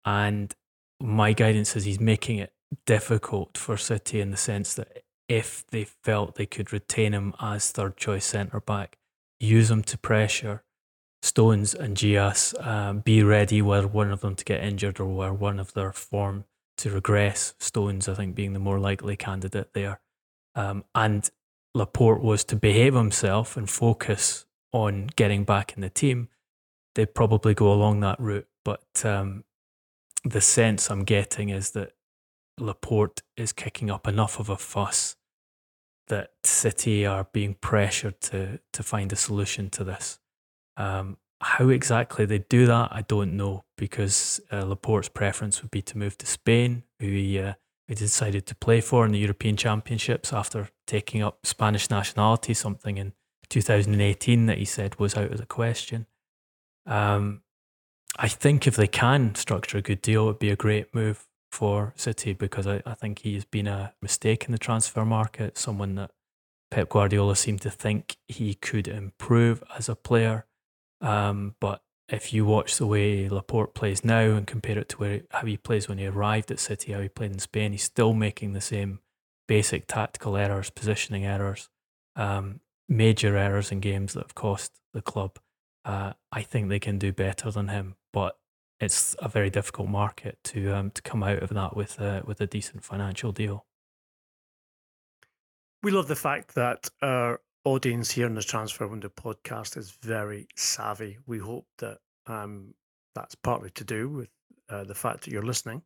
And 0.05 0.53
my 0.99 1.33
guidance 1.33 1.75
is 1.75 1.85
he's 1.85 1.99
making 1.99 2.39
it 2.39 2.51
difficult 2.85 3.57
for 3.57 3.77
City 3.77 4.19
in 4.19 4.31
the 4.31 4.37
sense 4.37 4.73
that 4.75 5.03
if 5.29 5.65
they 5.67 5.85
felt 5.85 6.35
they 6.35 6.45
could 6.45 6.73
retain 6.73 7.13
him 7.13 7.33
as 7.39 7.71
third 7.71 7.95
choice 7.95 8.25
centre 8.25 8.59
back, 8.59 8.97
use 9.39 9.71
him 9.71 9.83
to 9.83 9.97
pressure 9.97 10.63
Stones 11.21 11.73
and 11.73 11.95
Dias, 11.95 12.55
um, 12.59 12.99
be 12.99 13.23
ready 13.23 13.61
were 13.61 13.85
one 13.85 14.11
of 14.11 14.21
them 14.21 14.35
to 14.35 14.45
get 14.45 14.63
injured 14.63 14.99
or 14.99 15.05
were 15.05 15.33
one 15.33 15.59
of 15.59 15.73
their 15.73 15.91
form 15.91 16.45
to 16.77 16.89
regress. 16.89 17.55
Stones, 17.59 18.07
I 18.07 18.13
think, 18.13 18.35
being 18.35 18.53
the 18.53 18.59
more 18.59 18.79
likely 18.79 19.17
candidate 19.17 19.73
there. 19.73 19.99
Um, 20.55 20.85
and 20.95 21.29
Laporte 21.75 22.21
was 22.21 22.43
to 22.45 22.55
behave 22.55 22.93
himself 22.93 23.57
and 23.57 23.69
focus 23.69 24.45
on 24.71 25.09
getting 25.15 25.43
back 25.43 25.73
in 25.75 25.81
the 25.81 25.89
team. 25.89 26.29
They'd 26.95 27.13
probably 27.13 27.53
go 27.53 27.71
along 27.71 27.99
that 27.99 28.19
route. 28.19 28.47
But 28.63 29.03
um, 29.03 29.43
the 30.23 30.41
sense 30.41 30.89
I'm 30.89 31.03
getting 31.03 31.49
is 31.49 31.71
that 31.71 31.91
Laporte 32.57 33.23
is 33.35 33.51
kicking 33.51 33.89
up 33.89 34.07
enough 34.07 34.39
of 34.39 34.49
a 34.49 34.57
fuss 34.57 35.17
that 36.09 36.31
City 36.43 37.05
are 37.05 37.27
being 37.31 37.55
pressured 37.55 38.19
to 38.21 38.59
to 38.73 38.83
find 38.83 39.11
a 39.13 39.15
solution 39.15 39.69
to 39.71 39.83
this. 39.83 40.19
Um, 40.77 41.17
how 41.41 41.69
exactly 41.69 42.25
they 42.25 42.39
do 42.39 42.65
that, 42.65 42.89
I 42.91 43.01
don't 43.01 43.37
know, 43.37 43.63
because 43.77 44.41
uh, 44.51 44.65
Laporte's 44.65 45.09
preference 45.09 45.61
would 45.61 45.71
be 45.71 45.81
to 45.83 45.97
move 45.97 46.17
to 46.17 46.25
Spain, 46.25 46.83
who 46.99 47.07
he, 47.07 47.39
uh, 47.39 47.53
he 47.87 47.95
decided 47.95 48.45
to 48.47 48.55
play 48.55 48.81
for 48.81 49.05
in 49.05 49.13
the 49.13 49.19
European 49.19 49.55
Championships 49.55 50.33
after 50.33 50.69
taking 50.85 51.21
up 51.23 51.45
Spanish 51.45 51.89
nationality, 51.89 52.53
something 52.53 52.97
in 52.97 53.13
2018 53.49 54.47
that 54.47 54.57
he 54.57 54.65
said 54.65 54.99
was 54.99 55.15
out 55.15 55.31
of 55.31 55.37
the 55.37 55.45
question. 55.45 56.07
Um, 56.85 57.41
I 58.17 58.27
think 58.27 58.67
if 58.67 58.75
they 58.75 58.87
can 58.87 59.35
structure 59.35 59.77
a 59.77 59.81
good 59.81 60.01
deal, 60.01 60.23
it 60.23 60.27
would 60.27 60.39
be 60.39 60.49
a 60.49 60.57
great 60.57 60.93
move 60.93 61.25
for 61.51 61.93
City 61.95 62.33
because 62.33 62.67
I, 62.67 62.81
I 62.85 62.93
think 62.93 63.19
he 63.19 63.33
has 63.33 63.45
been 63.45 63.67
a 63.67 63.93
mistake 64.01 64.45
in 64.45 64.51
the 64.51 64.57
transfer 64.57 65.05
market, 65.05 65.57
someone 65.57 65.95
that 65.95 66.11
Pep 66.71 66.89
Guardiola 66.89 67.35
seemed 67.35 67.61
to 67.61 67.71
think 67.71 68.17
he 68.27 68.53
could 68.53 68.87
improve 68.87 69.63
as 69.77 69.89
a 69.89 69.95
player. 69.95 70.45
Um, 71.01 71.55
but 71.59 71.81
if 72.07 72.33
you 72.33 72.45
watch 72.45 72.77
the 72.77 72.87
way 72.87 73.29
Laporte 73.29 73.73
plays 73.73 74.03
now 74.03 74.21
and 74.21 74.47
compare 74.47 74.77
it 74.77 74.89
to 74.89 74.97
where, 74.97 75.21
how 75.31 75.45
he 75.45 75.57
plays 75.57 75.87
when 75.87 75.97
he 75.97 76.07
arrived 76.07 76.51
at 76.51 76.59
City, 76.59 76.91
how 76.91 77.01
he 77.01 77.09
played 77.09 77.31
in 77.31 77.39
Spain, 77.39 77.71
he's 77.71 77.83
still 77.83 78.13
making 78.13 78.53
the 78.53 78.61
same 78.61 78.99
basic 79.47 79.87
tactical 79.87 80.37
errors, 80.37 80.69
positioning 80.69 81.25
errors, 81.25 81.69
um, 82.15 82.59
major 82.87 83.37
errors 83.37 83.71
in 83.71 83.79
games 83.79 84.13
that 84.13 84.23
have 84.23 84.35
cost 84.35 84.73
the 84.93 85.01
club. 85.01 85.39
Uh, 85.85 86.13
I 86.31 86.41
think 86.41 86.69
they 86.69 86.79
can 86.79 86.99
do 86.99 87.11
better 87.11 87.51
than 87.51 87.67
him, 87.67 87.95
but 88.11 88.37
it's 88.79 89.15
a 89.19 89.29
very 89.29 89.49
difficult 89.49 89.89
market 89.89 90.37
to 90.45 90.71
um, 90.75 90.91
to 90.91 91.01
come 91.01 91.23
out 91.23 91.43
of 91.43 91.49
that 91.49 91.75
with 91.75 91.99
a, 91.99 92.23
with 92.25 92.41
a 92.41 92.47
decent 92.47 92.83
financial 92.83 93.31
deal. 93.31 93.65
We 95.83 95.91
love 95.91 96.07
the 96.07 96.15
fact 96.15 96.55
that 96.55 96.89
our 97.01 97.41
audience 97.63 98.11
here 98.11 98.27
in 98.27 98.35
the 98.35 98.41
Transfer 98.41 98.87
Window 98.87 99.09
podcast 99.09 99.77
is 99.77 99.91
very 100.01 100.47
savvy. 100.55 101.17
We 101.25 101.39
hope 101.39 101.67
that 101.77 101.99
um, 102.27 102.73
that's 103.15 103.35
partly 103.35 103.69
to 103.71 103.83
do 103.83 104.09
with 104.09 104.29
uh, 104.69 104.83
the 104.83 104.95
fact 104.95 105.23
that 105.23 105.31
you're 105.31 105.43
listening 105.43 105.81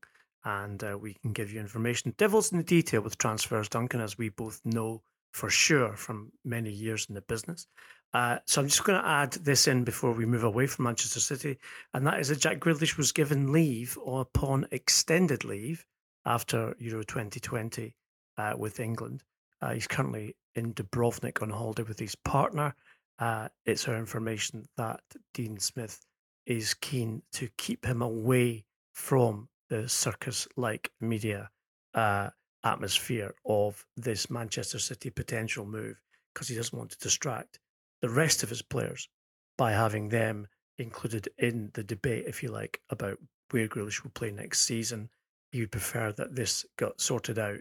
and 0.45 0.84
uh, 0.84 0.97
we 0.99 1.13
can 1.13 1.32
give 1.32 1.51
you 1.51 1.60
information. 1.60 2.13
Devil's 2.17 2.51
in 2.51 2.58
the 2.58 2.63
detail 2.63 3.01
with 3.01 3.17
transfers, 3.17 3.69
Duncan, 3.69 4.01
as 4.01 4.17
we 4.17 4.29
both 4.29 4.60
know 4.65 5.01
for 5.32 5.49
sure 5.49 5.95
from 5.95 6.32
many 6.43 6.69
years 6.69 7.06
in 7.08 7.15
the 7.15 7.21
business. 7.21 7.65
Uh, 8.13 8.38
so 8.45 8.62
I'm 8.62 8.67
just 8.67 8.84
going 8.84 9.02
to 9.02 9.08
add 9.08 9.34
this 9.34 9.67
in 9.67 9.84
before 9.84 10.12
we 10.12 10.26
move 10.26 10.43
away 10.43 10.67
from 10.67 10.86
Manchester 10.86 11.19
City, 11.19 11.58
and 11.93 12.06
that 12.06 12.19
is 12.19 12.30
that 12.30 12.39
Jack 12.39 12.60
Grealish 12.60 12.95
was 12.95 13.12
given 13.12 13.52
leave 13.52 13.97
or 14.02 14.21
upon 14.21 14.67
extended 14.71 15.43
leave 15.43 15.84
after 16.26 16.76
Euro 16.80 17.04
2020 17.04 17.95
uh, 18.38 18.54
with 18.56 18.80
England. 18.80 19.23
Uh, 19.62 19.73
he's 19.73 19.88
currently 19.88 20.36
in 20.56 20.73
Dubrovnik 20.73 21.41
on 21.41 21.49
holiday 21.49 21.84
with 21.84 21.99
his 21.99 22.15
partner. 22.15 22.76
Uh, 23.17 23.47
it's 23.65 23.88
our 23.88 23.97
information 23.97 24.67
that 24.78 25.02
Dean 25.34 25.58
Smith 25.60 26.06
is 26.45 26.73
keen 26.76 27.23
to 27.32 27.49
keep 27.58 27.86
him 27.86 28.02
away 28.02 28.65
from 28.91 29.47
the 29.69 29.88
circus-like 29.89 30.91
media 31.02 31.49
uh, 31.95 32.30
atmosphere 32.63 33.34
of 33.45 33.86
this 33.97 34.30
Manchester 34.30 34.78
City 34.78 35.10
potential 35.10 35.65
move 35.65 35.99
because 36.34 36.47
he 36.47 36.56
doesn't 36.56 36.78
want 36.78 36.91
to 36.91 36.97
distract 36.99 37.60
the 38.04 38.10
rest 38.10 38.44
of 38.44 38.50
his 38.50 38.62
players 38.62 39.08
by 39.58 39.72
having 39.72 40.10
them 40.10 40.46
included 40.78 41.30
in 41.38 41.72
the 41.74 41.84
debate, 41.84 42.26
if 42.28 42.44
you 42.44 42.50
like, 42.50 42.82
about 42.89 43.18
where 43.52 43.68
Grealish 43.68 44.04
will 44.04 44.12
play 44.12 44.30
next 44.30 44.62
season. 44.62 45.10
He 45.54 45.62
would 45.62 45.72
prefer 45.72 46.12
that 46.12 46.36
this 46.36 46.66
got 46.78 47.00
sorted 47.00 47.39
out, 47.39 47.60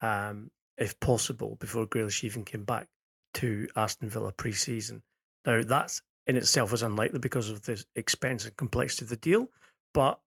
um, 0.00 0.52
if 0.78 0.98
possible, 1.00 1.56
before 1.58 1.88
Grealish 1.88 2.22
even 2.22 2.44
came 2.44 2.62
back 2.62 2.86
to 3.34 3.66
Aston 3.74 4.08
Villa 4.08 4.30
pre-season. 4.30 5.02
Now, 5.44 5.62
that's 5.64 6.02
in 6.28 6.36
itself 6.36 6.72
is 6.72 6.82
unlikely 6.82 7.18
because 7.18 7.50
of 7.50 7.62
the 7.62 7.82
expense 7.96 8.44
and 8.44 8.56
complexity 8.56 9.06
of 9.06 9.08
the 9.08 9.16
deal. 9.16 9.48
But 9.92 10.20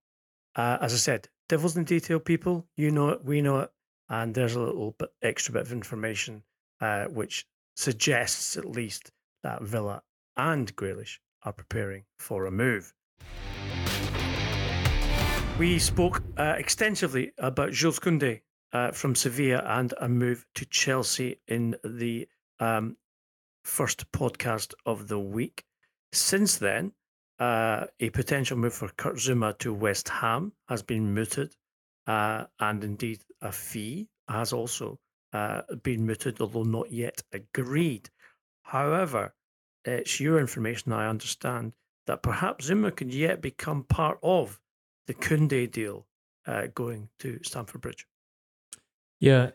uh, 0.58 0.80
as 0.82 0.93
I 0.93 0.97
said, 0.97 1.30
devil's 1.47 1.78
in 1.78 1.86
detail, 1.86 2.19
people. 2.19 2.65
You 2.76 2.91
know 2.91 3.10
it, 3.10 3.23
we 3.23 3.41
know 3.41 3.60
it, 3.60 3.71
and 4.10 4.36
there's 4.36 4.56
a 4.56 4.60
little 4.60 4.95
bit 4.99 5.13
extra 5.21 5.54
bit 5.54 5.62
of 5.62 5.71
information 5.71 6.43
uh, 6.82 7.06
which 7.06 7.45
suggests, 7.78 8.58
at 8.58 8.65
least, 8.65 9.12
that 9.43 9.62
Villa 9.62 10.01
and 10.38 10.75
Grealish 10.75 11.19
are 11.43 11.53
preparing 11.53 12.06
for 12.17 12.45
a 12.45 12.51
move. 12.51 12.93
We 15.60 15.77
spoke 15.77 16.23
uh, 16.38 16.56
extensively 16.58 17.32
about 17.38 17.71
Jules 17.71 17.99
Koundé 17.99 18.41
uh, 18.71 18.91
from 18.91 19.13
Sevilla 19.15 19.63
and 19.65 19.93
a 19.99 20.10
move 20.10 20.45
to 20.56 20.65
Chelsea 20.65 21.39
in 21.47 21.75
the 21.84 22.27
um, 22.60 22.97
first 23.63 24.12
podcast 24.12 24.73
of 24.86 25.08
the 25.08 25.19
week. 25.19 25.63
Since 26.12 26.58
then, 26.58 26.93
uh, 27.39 27.86
a 27.99 28.10
potential 28.10 28.58
move 28.58 28.73
for 28.73 28.89
Kurt 28.89 29.15
Zouma 29.15 29.58
to 29.60 29.73
West 29.73 30.10
Ham 30.10 30.53
has 30.69 30.82
been 30.82 31.13
mooted, 31.13 31.56
uh, 32.08 32.45
and 32.60 32.84
indeed 32.84 33.23
a 33.41 33.51
fee 33.51 34.10
has 34.27 34.53
also 34.53 34.99
uh, 35.34 35.62
been 35.82 36.06
mooted, 36.06 36.41
although 36.41 36.63
not 36.63 36.91
yet 36.91 37.21
agreed. 37.32 38.10
However, 38.63 39.34
it's 39.86 40.19
your 40.19 40.39
information, 40.39 40.91
I 40.91 41.08
understand, 41.08 41.73
that 42.08 42.23
perhaps 42.23 42.69
Zouma 42.69 42.95
could 42.95 43.13
yet 43.13 43.41
become 43.41 43.84
part 43.84 44.17
of 44.23 44.60
the 45.08 45.13
Koundé 45.13 45.71
deal 45.71 46.08
uh, 46.47 46.67
going 46.73 47.10
to 47.19 47.39
Stamford 47.43 47.82
Bridge. 47.82 48.08
Yeah, 49.19 49.52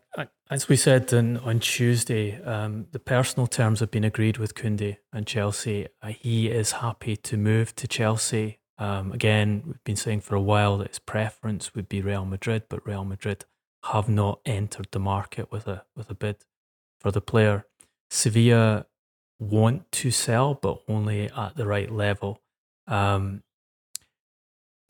as 0.51 0.69
we 0.69 0.77
said 0.77 1.13
on, 1.13 1.37
on 1.39 1.61
Tuesday, 1.61 2.41
um, 2.43 2.87
the 2.93 2.99
personal 2.99 3.47
terms 3.47 3.81
have 3.81 3.91
been 3.91 4.05
agreed 4.05 4.39
with 4.39 4.55
Koundé 4.55 4.97
and 5.13 5.27
Chelsea. 5.27 5.89
Uh, 6.01 6.09
he 6.09 6.49
is 6.49 6.73
happy 6.73 7.17
to 7.17 7.37
move 7.37 7.77
to 7.77 7.87
Chelsea. 7.87 8.61
Um, 8.79 9.13
again, 9.13 9.63
we've 9.67 9.85
been 9.85 9.97
saying 9.97 10.21
for 10.21 10.37
a 10.37 10.41
while 10.41 10.79
that 10.79 10.89
his 10.89 10.99
preference 10.99 11.75
would 11.75 11.87
be 11.87 12.01
Real 12.01 12.25
Madrid, 12.25 12.63
but 12.71 12.87
Real 12.87 13.05
Madrid 13.05 13.45
have 13.85 14.09
not 14.09 14.41
entered 14.47 14.89
the 14.91 14.99
market 14.99 15.53
with 15.53 15.67
a 15.67 15.85
with 15.95 16.09
a 16.09 16.15
bid 16.15 16.37
for 16.99 17.11
the 17.11 17.21
player. 17.21 17.67
Sevilla 18.11 18.87
want 19.39 19.91
to 19.93 20.11
sell, 20.11 20.55
but 20.55 20.81
only 20.89 21.31
at 21.31 21.57
the 21.57 21.67
right 21.67 21.91
level. 21.91 22.41
Um, 22.87 23.43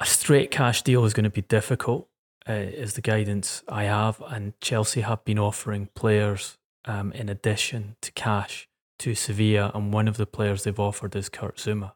a 0.00 0.06
straight 0.06 0.50
cash 0.50 0.82
deal 0.82 1.04
is 1.04 1.12
going 1.12 1.24
to 1.24 1.30
be 1.30 1.42
difficult, 1.42 2.08
uh, 2.48 2.52
is 2.52 2.94
the 2.94 3.00
guidance 3.00 3.62
I 3.68 3.84
have. 3.84 4.22
And 4.28 4.58
Chelsea 4.60 5.00
have 5.02 5.24
been 5.24 5.38
offering 5.38 5.88
players 5.94 6.56
um, 6.84 7.12
in 7.12 7.28
addition 7.28 7.96
to 8.02 8.12
cash 8.12 8.68
to 9.00 9.14
Sevilla, 9.14 9.70
and 9.74 9.92
one 9.92 10.08
of 10.08 10.16
the 10.16 10.26
players 10.26 10.64
they've 10.64 10.78
offered 10.78 11.14
is 11.14 11.28
Kurt 11.28 11.56
Zouma. 11.56 11.92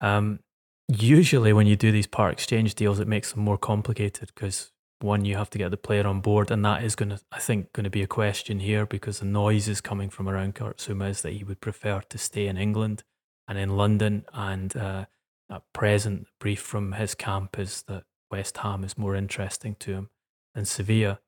Um, 0.00 0.40
usually, 0.88 1.52
when 1.52 1.66
you 1.66 1.76
do 1.76 1.90
these 1.90 2.06
part 2.06 2.32
exchange 2.32 2.74
deals, 2.74 3.00
it 3.00 3.08
makes 3.08 3.32
them 3.32 3.42
more 3.42 3.56
complicated 3.56 4.30
because 4.34 4.72
one, 5.00 5.24
you 5.24 5.36
have 5.36 5.50
to 5.50 5.58
get 5.58 5.70
the 5.70 5.76
player 5.76 6.06
on 6.06 6.20
board, 6.20 6.50
and 6.50 6.64
that 6.64 6.82
is 6.82 6.94
going 6.94 7.10
to, 7.10 7.20
I 7.30 7.38
think, 7.38 7.72
going 7.72 7.84
to 7.84 7.90
be 7.90 8.02
a 8.02 8.06
question 8.06 8.60
here 8.60 8.86
because 8.86 9.18
the 9.18 9.26
noise 9.26 9.68
is 9.68 9.80
coming 9.80 10.08
from 10.08 10.28
around 10.28 10.54
Kurt 10.54 10.88
is 10.88 11.22
that 11.22 11.32
he 11.32 11.44
would 11.44 11.60
prefer 11.60 12.00
to 12.00 12.18
stay 12.18 12.46
in 12.46 12.56
England 12.56 13.04
and 13.46 13.58
in 13.58 13.76
London, 13.76 14.24
and 14.32 14.76
uh, 14.76 15.04
at 15.50 15.62
present, 15.72 16.26
brief 16.40 16.60
from 16.60 16.92
his 16.92 17.14
camp 17.14 17.58
is 17.58 17.82
that 17.88 18.04
West 18.30 18.56
Ham 18.58 18.82
is 18.84 18.98
more 18.98 19.14
interesting 19.14 19.76
to 19.80 19.92
him 19.92 20.10
than 20.54 20.64
Sevilla. 20.64 21.20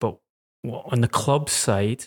But 0.00 0.18
on 0.64 1.00
the 1.00 1.08
club 1.08 1.48
side, 1.48 2.06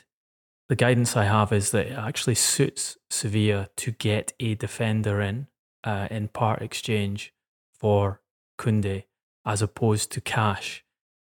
the 0.70 0.76
guidance 0.76 1.16
I 1.16 1.26
have 1.26 1.54
is 1.54 1.72
that 1.72 1.88
it 1.88 1.98
actually 1.98 2.36
suits 2.36 2.98
Sevilla 3.10 3.70
to 3.78 3.92
get 3.92 4.34
a 4.40 4.56
defender 4.56 5.22
in 5.22 5.48
uh, 5.84 6.08
in 6.10 6.30
part 6.30 6.62
exchange 6.62 7.34
for 7.74 8.22
Koundé 8.58 9.04
as 9.46 9.62
opposed 9.62 10.12
to 10.12 10.22
cash. 10.22 10.83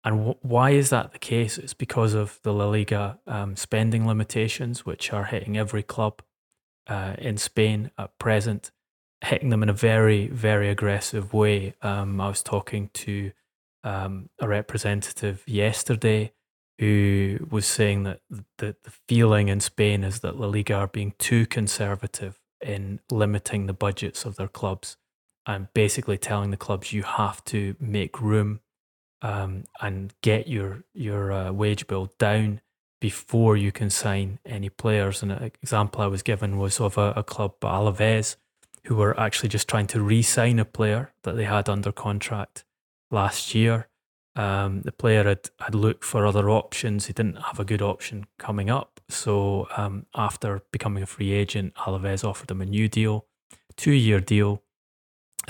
And 0.04 0.18
w- 0.18 0.38
why 0.42 0.70
is 0.70 0.90
that 0.90 1.12
the 1.12 1.18
case? 1.18 1.58
It's 1.58 1.74
because 1.74 2.14
of 2.14 2.38
the 2.42 2.52
La 2.52 2.66
Liga 2.68 3.18
um, 3.26 3.56
spending 3.56 4.06
limitations, 4.06 4.86
which 4.86 5.12
are 5.12 5.24
hitting 5.24 5.58
every 5.58 5.82
club 5.82 6.22
uh, 6.88 7.14
in 7.18 7.36
Spain 7.36 7.90
at 7.98 8.18
present, 8.18 8.70
hitting 9.24 9.50
them 9.50 9.62
in 9.62 9.68
a 9.68 9.74
very, 9.74 10.28
very 10.28 10.68
aggressive 10.68 11.32
way. 11.32 11.74
Um, 11.82 12.20
I 12.20 12.28
was 12.28 12.42
talking 12.42 12.90
to 12.94 13.32
um, 13.84 14.30
a 14.38 14.48
representative 14.48 15.42
yesterday 15.46 16.32
who 16.78 17.46
was 17.50 17.66
saying 17.66 18.04
that 18.04 18.20
the, 18.58 18.74
the 18.84 18.92
feeling 19.08 19.48
in 19.48 19.60
Spain 19.60 20.02
is 20.02 20.20
that 20.20 20.38
La 20.38 20.46
Liga 20.46 20.74
are 20.74 20.86
being 20.86 21.14
too 21.18 21.46
conservative 21.46 22.40
in 22.62 23.00
limiting 23.10 23.66
the 23.66 23.74
budgets 23.74 24.24
of 24.24 24.36
their 24.36 24.48
clubs 24.48 24.96
and 25.46 25.68
basically 25.74 26.18
telling 26.18 26.50
the 26.50 26.56
clubs 26.56 26.92
you 26.92 27.02
have 27.02 27.44
to 27.44 27.76
make 27.80 28.20
room 28.20 28.60
um, 29.22 29.64
and 29.80 30.14
get 30.22 30.48
your 30.48 30.84
your 30.94 31.32
uh, 31.32 31.52
wage 31.52 31.86
bill 31.86 32.12
down 32.18 32.60
before 33.00 33.56
you 33.56 33.72
can 33.72 33.90
sign 33.90 34.38
any 34.44 34.68
players. 34.68 35.22
And 35.22 35.32
an 35.32 35.52
example 35.62 36.02
I 36.02 36.06
was 36.06 36.22
given 36.22 36.58
was 36.58 36.80
of 36.80 36.98
a, 36.98 37.12
a 37.16 37.22
club, 37.22 37.58
Alaves, 37.60 38.36
who 38.84 38.94
were 38.94 39.18
actually 39.18 39.48
just 39.48 39.68
trying 39.68 39.86
to 39.88 40.02
re-sign 40.02 40.58
a 40.58 40.64
player 40.64 41.12
that 41.22 41.36
they 41.36 41.44
had 41.44 41.68
under 41.68 41.92
contract 41.92 42.64
last 43.10 43.54
year. 43.54 43.88
Um, 44.36 44.82
the 44.82 44.92
player 44.92 45.24
had, 45.24 45.50
had 45.58 45.74
looked 45.74 46.04
for 46.04 46.26
other 46.26 46.48
options. 46.48 47.06
He 47.06 47.12
didn't 47.12 47.36
have 47.36 47.58
a 47.58 47.64
good 47.64 47.82
option 47.82 48.26
coming 48.38 48.70
up. 48.70 49.00
So 49.08 49.66
um, 49.76 50.06
after 50.14 50.62
becoming 50.70 51.02
a 51.02 51.06
free 51.06 51.32
agent, 51.32 51.74
Alaves 51.74 52.22
offered 52.22 52.50
him 52.50 52.60
a 52.60 52.66
new 52.66 52.88
deal, 52.88 53.26
two-year 53.76 54.20
deal, 54.20 54.62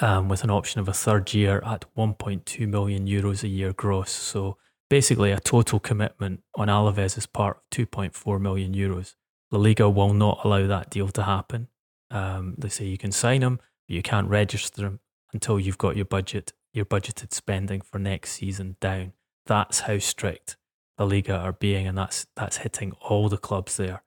um, 0.01 0.29
with 0.29 0.45
an 0.45 0.51
option 0.51 0.81
of 0.81 0.89
a 0.89 0.93
third 0.93 1.33
year 1.35 1.63
at 1.65 1.85
1.2 1.97 2.69
million 2.69 3.07
euros 3.07 3.43
a 3.43 3.49
year 3.49 3.73
gross. 3.73 4.11
So 4.11 4.57
basically, 4.89 5.31
a 5.31 5.41
total 5.41 5.79
commitment 5.79 6.43
on 6.55 6.69
Alaves' 6.69 7.31
part 7.33 7.59
of 7.59 7.71
2.4 7.71 8.41
million 8.41 8.75
euros. 8.75 9.15
La 9.51 9.59
Liga 9.59 9.89
will 9.89 10.15
not 10.15 10.41
allow 10.45 10.67
that 10.67 10.91
deal 10.91 11.09
to 11.09 11.23
happen. 11.25 11.69
Um, 12.11 12.55
they 12.59 12.69
say 12.69 12.87
you 12.87 12.99
can 12.99 13.13
sign 13.13 13.43
him, 13.43 13.57
but 13.57 13.95
you 13.95 14.03
can't 14.03 14.29
register 14.29 14.87
him 14.87 15.01
until 15.33 15.61
you've 15.61 15.79
got 15.79 15.97
your 15.97 16.05
budget, 16.05 16.53
your 16.73 16.85
budgeted 16.85 17.33
spending 17.33 17.81
for 17.81 17.99
next 17.99 18.33
season 18.33 18.77
down. 18.81 19.13
That's 19.47 19.81
how 19.81 19.99
strict 19.99 20.57
La 20.99 21.07
Liga 21.07 21.37
are 21.37 21.53
being, 21.53 21.87
and 21.87 21.97
that's 21.97 22.27
that's 22.37 22.59
hitting 22.59 22.93
all 23.01 23.29
the 23.29 23.39
clubs 23.39 23.77
there. 23.77 24.03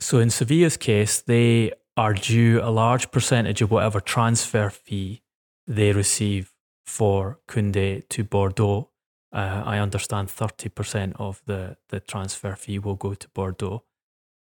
So 0.00 0.18
in 0.18 0.30
Sevilla's 0.30 0.76
case, 0.76 1.20
they 1.20 1.72
are 1.96 2.14
due 2.14 2.60
a 2.62 2.70
large 2.70 3.10
percentage 3.10 3.62
of 3.62 3.70
whatever 3.70 4.00
transfer 4.00 4.70
fee 4.70 5.22
they 5.66 5.92
receive 5.92 6.52
for 6.84 7.38
Koundé 7.48 8.08
to 8.08 8.24
Bordeaux. 8.24 8.90
Uh, 9.32 9.62
I 9.64 9.78
understand 9.78 10.28
30% 10.28 11.14
of 11.18 11.40
the, 11.46 11.76
the 11.88 12.00
transfer 12.00 12.56
fee 12.56 12.78
will 12.78 12.96
go 12.96 13.14
to 13.14 13.28
Bordeaux. 13.28 13.84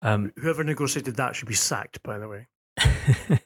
Um, 0.02 0.32
Whoever 0.36 0.62
negotiated 0.62 1.16
that 1.16 1.34
should 1.34 1.48
be 1.48 1.54
sacked, 1.54 2.02
by 2.04 2.18
the 2.18 2.28
way. 2.28 2.46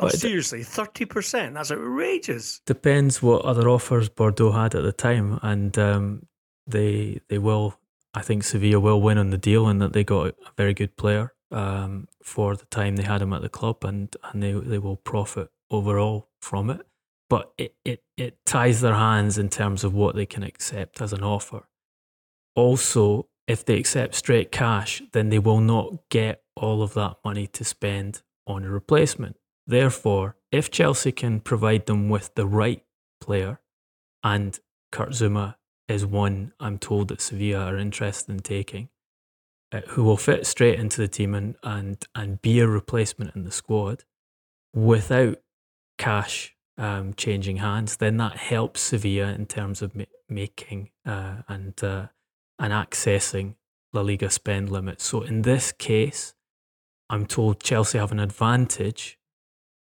oh, 0.00 0.08
seriously, 0.08 0.60
30%? 0.60 1.54
That's 1.54 1.72
outrageous. 1.72 2.60
Depends 2.66 3.20
what 3.20 3.44
other 3.44 3.68
offers 3.68 4.08
Bordeaux 4.08 4.52
had 4.52 4.76
at 4.76 4.84
the 4.84 4.92
time. 4.92 5.40
And 5.42 5.76
um, 5.76 6.26
they 6.68 7.20
they 7.28 7.38
will, 7.38 7.78
I 8.14 8.22
think 8.22 8.44
Sevilla 8.44 8.78
will 8.78 9.00
win 9.00 9.18
on 9.18 9.30
the 9.30 9.38
deal 9.38 9.66
and 9.66 9.82
that 9.82 9.92
they 9.92 10.04
got 10.04 10.28
a 10.28 10.34
very 10.56 10.74
good 10.74 10.96
player 10.96 11.32
um, 11.50 12.08
for 12.22 12.56
the 12.56 12.66
time 12.66 12.96
they 12.96 13.02
had 13.02 13.22
him 13.22 13.32
at 13.32 13.42
the 13.42 13.48
club, 13.48 13.84
and 13.84 14.14
and 14.32 14.42
they 14.42 14.52
they 14.52 14.78
will 14.78 14.96
profit 14.96 15.50
overall 15.70 16.28
from 16.40 16.70
it. 16.70 16.86
But 17.28 17.52
it, 17.58 17.74
it, 17.84 18.04
it 18.16 18.38
ties 18.46 18.80
their 18.80 18.94
hands 18.94 19.36
in 19.36 19.48
terms 19.48 19.82
of 19.82 19.92
what 19.92 20.14
they 20.14 20.26
can 20.26 20.44
accept 20.44 21.00
as 21.00 21.12
an 21.12 21.24
offer. 21.24 21.66
Also, 22.54 23.26
if 23.48 23.64
they 23.64 23.78
accept 23.78 24.14
straight 24.14 24.52
cash, 24.52 25.02
then 25.12 25.28
they 25.28 25.40
will 25.40 25.60
not 25.60 26.08
get 26.08 26.42
all 26.56 26.82
of 26.82 26.94
that 26.94 27.16
money 27.24 27.48
to 27.48 27.64
spend 27.64 28.22
on 28.46 28.64
a 28.64 28.70
replacement. 28.70 29.36
Therefore, 29.66 30.36
if 30.52 30.70
Chelsea 30.70 31.10
can 31.10 31.40
provide 31.40 31.86
them 31.86 32.08
with 32.08 32.34
the 32.36 32.46
right 32.46 32.84
player, 33.20 33.60
and 34.22 34.58
Kurt 34.92 35.10
Zouma 35.10 35.56
is 35.88 36.06
one 36.06 36.52
I'm 36.60 36.78
told 36.78 37.08
that 37.08 37.20
Sevilla 37.20 37.66
are 37.66 37.76
interested 37.76 38.32
in 38.32 38.40
taking, 38.40 38.88
uh, 39.72 39.80
who 39.88 40.04
will 40.04 40.16
fit 40.16 40.46
straight 40.46 40.78
into 40.78 41.00
the 41.00 41.08
team 41.08 41.34
and, 41.34 41.56
and, 41.62 42.04
and 42.14 42.42
be 42.42 42.60
a 42.60 42.66
replacement 42.66 43.34
in 43.34 43.44
the 43.44 43.50
squad 43.50 44.04
without 44.74 45.38
cash 45.98 46.54
um, 46.78 47.14
changing 47.14 47.56
hands, 47.56 47.96
then 47.96 48.16
that 48.18 48.36
helps 48.36 48.80
Sevilla 48.80 49.32
in 49.32 49.46
terms 49.46 49.82
of 49.82 49.94
ma- 49.94 50.04
making 50.28 50.90
uh, 51.06 51.36
and 51.48 51.82
uh, 51.82 52.06
and 52.58 52.72
accessing 52.72 53.54
La 53.92 54.02
Liga 54.02 54.30
spend 54.30 54.70
limits. 54.70 55.04
So 55.04 55.22
in 55.22 55.42
this 55.42 55.72
case, 55.72 56.34
I'm 57.08 57.26
told 57.26 57.62
Chelsea 57.62 57.98
have 57.98 58.12
an 58.12 58.20
advantage 58.20 59.18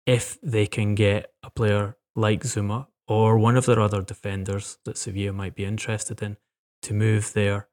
if 0.06 0.40
they 0.42 0.66
can 0.66 0.96
get 0.96 1.32
a 1.44 1.50
player 1.50 1.98
like 2.16 2.44
Zouma 2.44 2.88
or 3.08 3.38
one 3.38 3.58
of 3.58 3.66
their 3.66 3.80
other 3.80 4.02
defenders 4.02 4.78
that 4.86 4.98
Sevilla 4.98 5.34
might 5.34 5.56
be 5.56 5.66
interested 5.66 6.22
in 6.22 6.38
to 6.84 6.94
move 6.94 7.34
there, 7.34 7.68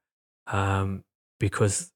um, 0.46 1.04
because 1.38 1.92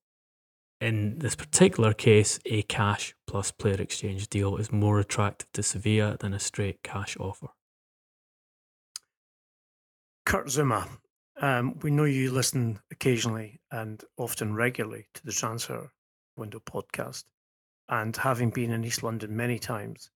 in 0.80 1.18
this 1.18 1.36
particular 1.36 1.92
case, 1.92 2.40
a 2.46 2.62
cash 2.62 3.14
plus 3.26 3.50
player 3.50 3.80
exchange 3.80 4.28
deal 4.28 4.56
is 4.56 4.72
more 4.72 4.98
attractive 4.98 5.52
to 5.52 5.62
Sevilla 5.62 6.16
than 6.18 6.32
a 6.32 6.38
straight 6.38 6.82
cash 6.82 7.16
offer. 7.18 7.48
Kurt 10.24 10.46
Zouma, 10.46 10.88
um, 11.40 11.78
we 11.80 11.90
know 11.90 12.04
you 12.04 12.30
listen 12.30 12.78
occasionally 12.90 13.60
and 13.70 14.02
often 14.16 14.54
regularly 14.54 15.06
to 15.14 15.24
the 15.24 15.32
Transfer 15.32 15.90
Window 16.36 16.60
podcast. 16.60 17.24
And 17.88 18.16
having 18.16 18.50
been 18.50 18.70
in 18.70 18.84
East 18.84 19.02
London 19.02 19.36
many 19.36 19.58
times 19.58 20.10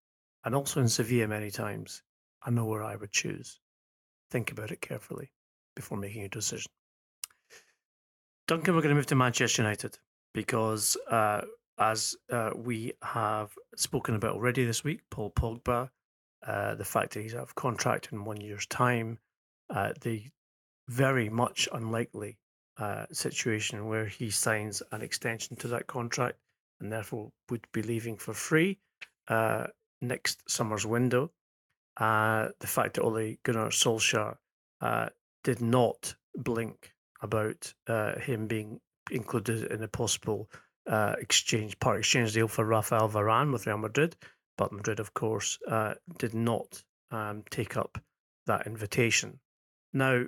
and 0.45 0.55
also 0.55 0.79
in 0.79 0.87
Sevilla 0.87 1.27
many 1.27 1.51
times, 1.51 2.01
I 2.41 2.49
know 2.49 2.65
where 2.65 2.83
I 2.83 2.95
would 2.95 3.11
choose. 3.11 3.59
Think 4.31 4.51
about 4.51 4.71
it 4.71 4.81
carefully 4.81 5.31
before 5.75 5.97
making 5.97 6.23
a 6.23 6.29
decision. 6.29 6.71
Duncan, 8.47 8.75
we're 8.75 8.81
going 8.81 8.91
to 8.91 8.95
move 8.95 9.07
to 9.07 9.15
Manchester 9.15 9.63
United 9.63 9.97
because 10.35 10.97
uh, 11.09 11.41
as 11.79 12.15
uh, 12.29 12.51
we 12.53 12.91
have 13.01 13.51
spoken 13.77 14.15
about 14.15 14.35
already 14.35 14.65
this 14.65 14.83
week, 14.83 14.99
Paul 15.09 15.31
Pogba, 15.31 15.89
uh, 16.45 16.75
the 16.75 16.83
fact 16.83 17.13
that 17.13 17.21
he's 17.21 17.33
out 17.33 17.43
of 17.43 17.55
contract 17.55 18.09
in 18.11 18.25
one 18.25 18.41
year's 18.41 18.67
time, 18.67 19.17
uh, 19.73 19.93
the 20.01 20.23
very 20.89 21.29
much 21.29 21.69
unlikely 21.71 22.37
uh, 22.77 23.05
situation 23.13 23.87
where 23.87 24.05
he 24.05 24.29
signs 24.29 24.83
an 24.91 25.01
extension 25.01 25.55
to 25.55 25.69
that 25.69 25.87
contract 25.87 26.37
and 26.81 26.91
therefore 26.91 27.31
would 27.49 27.65
be 27.71 27.81
leaving 27.81 28.17
for 28.17 28.33
free 28.33 28.77
uh, 29.29 29.65
next 30.01 30.43
summer's 30.49 30.85
window. 30.85 31.31
the 31.97 32.53
fact 32.65 32.95
that 32.95 33.03
Ole 33.03 33.37
Gunnar 33.43 33.69
Solskjaer 33.69 34.35
did 35.45 35.61
not 35.61 36.13
blink 36.35 36.91
about 37.21 37.73
him 38.21 38.47
being 38.47 38.81
included 39.11 39.71
in 39.71 39.83
a 39.83 39.87
possible 39.87 40.49
uh, 40.87 41.15
exchange 41.19 41.79
part 41.79 41.97
exchange 41.97 42.33
deal 42.33 42.47
for 42.47 42.65
Rafael 42.65 43.09
Varane 43.09 43.51
with 43.51 43.65
Real 43.65 43.77
Madrid, 43.77 44.15
but 44.57 44.71
Madrid, 44.71 44.99
of 44.99 45.13
course, 45.13 45.57
uh, 45.67 45.95
did 46.17 46.33
not 46.33 46.83
um, 47.11 47.43
take 47.49 47.75
up 47.77 47.97
that 48.45 48.67
invitation. 48.67 49.39
Now, 49.93 50.25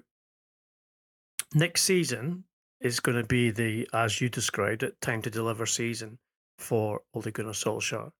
next 1.53 1.83
season 1.83 2.45
is 2.81 2.99
going 2.99 3.21
to 3.21 3.27
be 3.27 3.51
the, 3.51 3.87
as 3.93 4.19
you 4.21 4.29
described 4.29 4.83
it, 4.83 4.99
time 5.01 5.21
to 5.23 5.29
deliver 5.29 5.65
season 5.65 6.19
for 6.57 7.01
Ole 7.13 7.31
Gunnar 7.31 7.51
Solskjaer. 7.51 8.11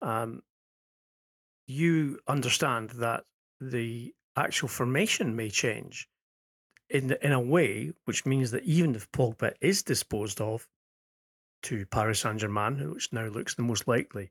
Um, 0.00 0.42
you 1.66 2.18
understand 2.26 2.90
that 2.90 3.24
the 3.60 4.12
actual 4.36 4.68
formation 4.68 5.36
may 5.36 5.50
change 5.50 6.08
in 6.92 7.12
in 7.22 7.32
a 7.32 7.40
way 7.40 7.92
which 8.04 8.26
means 8.26 8.50
that 8.50 8.64
even 8.64 8.94
if 8.94 9.10
Pogba 9.12 9.54
is 9.60 9.82
disposed 9.82 10.40
of 10.40 10.68
to 11.64 11.86
Paris 11.86 12.20
Saint 12.20 12.40
Germain, 12.40 12.92
which 12.92 13.12
now 13.12 13.26
looks 13.26 13.54
the 13.54 13.62
most 13.62 13.88
likely 13.88 14.30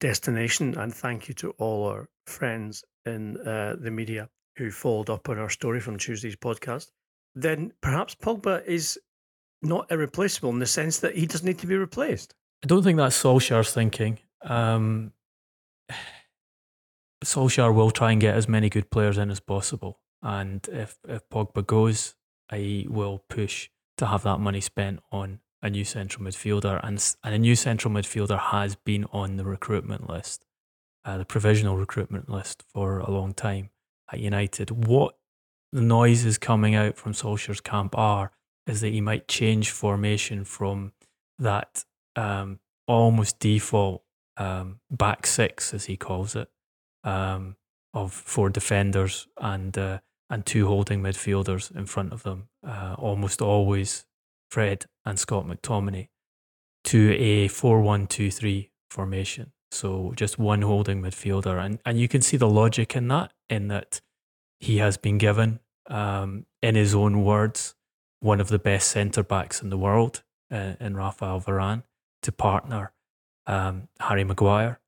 destination, 0.00 0.76
and 0.76 0.94
thank 0.94 1.28
you 1.28 1.34
to 1.34 1.50
all 1.52 1.86
our 1.88 2.08
friends 2.26 2.84
in 3.06 3.36
uh, 3.46 3.76
the 3.78 3.90
media 3.90 4.28
who 4.56 4.70
followed 4.70 5.10
up 5.10 5.28
on 5.28 5.38
our 5.38 5.50
story 5.50 5.80
from 5.80 5.98
Tuesday's 5.98 6.36
podcast, 6.36 6.90
then 7.34 7.72
perhaps 7.80 8.14
Pogba 8.14 8.64
is 8.64 8.98
not 9.62 9.90
irreplaceable 9.90 10.50
in 10.50 10.58
the 10.58 10.66
sense 10.66 11.00
that 11.00 11.16
he 11.16 11.26
doesn't 11.26 11.46
need 11.46 11.58
to 11.58 11.66
be 11.66 11.76
replaced. 11.76 12.34
I 12.62 12.66
don't 12.66 12.82
think 12.82 12.96
that's 12.96 13.20
Solskjaer's 13.20 13.72
thinking. 13.72 14.18
Um, 14.42 15.12
Solskjaer 17.24 17.74
will 17.74 17.90
try 17.90 18.12
and 18.12 18.20
get 18.20 18.36
as 18.36 18.48
many 18.48 18.68
good 18.68 18.90
players 18.90 19.18
in 19.18 19.30
as 19.30 19.40
possible. 19.40 20.00
And 20.24 20.66
if, 20.72 20.98
if 21.06 21.28
Pogba 21.28 21.64
goes, 21.66 22.14
I 22.50 22.86
will 22.88 23.22
push 23.28 23.68
to 23.98 24.06
have 24.06 24.22
that 24.22 24.40
money 24.40 24.60
spent 24.60 25.00
on 25.12 25.40
a 25.62 25.70
new 25.70 25.84
central 25.84 26.24
midfielder. 26.24 26.80
And, 26.82 27.02
and 27.22 27.34
a 27.34 27.38
new 27.38 27.54
central 27.54 27.92
midfielder 27.92 28.38
has 28.38 28.74
been 28.74 29.04
on 29.12 29.36
the 29.36 29.44
recruitment 29.44 30.08
list, 30.08 30.46
uh, 31.04 31.18
the 31.18 31.24
provisional 31.24 31.76
recruitment 31.76 32.28
list 32.28 32.64
for 32.72 32.98
a 32.98 33.10
long 33.10 33.34
time 33.34 33.70
at 34.10 34.18
United. 34.18 34.86
What 34.86 35.16
the 35.72 35.82
noises 35.82 36.38
coming 36.38 36.74
out 36.74 36.96
from 36.96 37.12
Solskjaer's 37.12 37.60
camp 37.60 37.96
are 37.96 38.32
is 38.66 38.80
that 38.80 38.92
he 38.92 39.02
might 39.02 39.28
change 39.28 39.70
formation 39.70 40.44
from 40.44 40.92
that 41.38 41.84
um, 42.16 42.60
almost 42.86 43.38
default 43.40 44.02
um, 44.36 44.80
back 44.90 45.26
six, 45.26 45.74
as 45.74 45.84
he 45.84 45.96
calls 45.96 46.34
it, 46.34 46.48
um, 47.04 47.56
of 47.92 48.12
four 48.12 48.50
defenders 48.50 49.28
and 49.38 49.76
uh, 49.76 49.98
and 50.30 50.44
two 50.44 50.66
holding 50.66 51.02
midfielders 51.02 51.74
in 51.74 51.86
front 51.86 52.12
of 52.12 52.22
them, 52.22 52.48
uh, 52.66 52.94
almost 52.98 53.42
always 53.42 54.06
Fred 54.50 54.86
and 55.04 55.18
Scott 55.18 55.46
McTominay, 55.46 56.08
to 56.84 57.12
a 57.14 57.48
4 57.48 57.80
1 57.80 58.06
2 58.06 58.30
3 58.30 58.70
formation. 58.90 59.52
So 59.70 60.12
just 60.14 60.38
one 60.38 60.62
holding 60.62 61.02
midfielder. 61.02 61.64
And, 61.64 61.80
and 61.84 61.98
you 61.98 62.08
can 62.08 62.22
see 62.22 62.36
the 62.36 62.48
logic 62.48 62.94
in 62.94 63.08
that, 63.08 63.32
in 63.50 63.68
that 63.68 64.00
he 64.60 64.78
has 64.78 64.96
been 64.96 65.18
given, 65.18 65.60
um, 65.88 66.46
in 66.62 66.76
his 66.76 66.94
own 66.94 67.24
words, 67.24 67.74
one 68.20 68.40
of 68.40 68.48
the 68.48 68.58
best 68.58 68.88
centre 68.88 69.24
backs 69.24 69.60
in 69.60 69.70
the 69.70 69.76
world 69.76 70.22
uh, 70.50 70.74
in 70.80 70.96
Rafael 70.96 71.40
Varane 71.40 71.82
to 72.22 72.32
partner 72.32 72.92
um, 73.46 73.88
Harry 74.00 74.24
Maguire. 74.24 74.80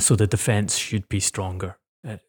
So 0.00 0.16
the 0.16 0.26
defence 0.26 0.76
should 0.76 1.08
be 1.08 1.20
stronger 1.20 1.78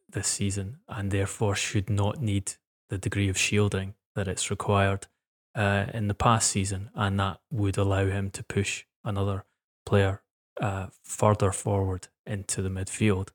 this 0.09 0.27
season 0.27 0.77
and 0.87 1.11
therefore 1.11 1.55
should 1.55 1.89
not 1.89 2.21
need 2.21 2.53
the 2.89 2.97
degree 2.97 3.29
of 3.29 3.37
shielding 3.37 3.93
that 4.15 4.27
it's 4.27 4.49
required 4.49 5.07
uh, 5.55 5.85
in 5.93 6.07
the 6.07 6.13
past 6.13 6.49
season. 6.49 6.89
And 6.95 7.19
that 7.19 7.39
would 7.51 7.77
allow 7.77 8.05
him 8.05 8.29
to 8.31 8.43
push 8.43 8.85
another 9.03 9.45
player 9.85 10.21
uh, 10.61 10.87
further 11.03 11.51
forward 11.51 12.07
into 12.25 12.61
the 12.61 12.69
midfield. 12.69 13.29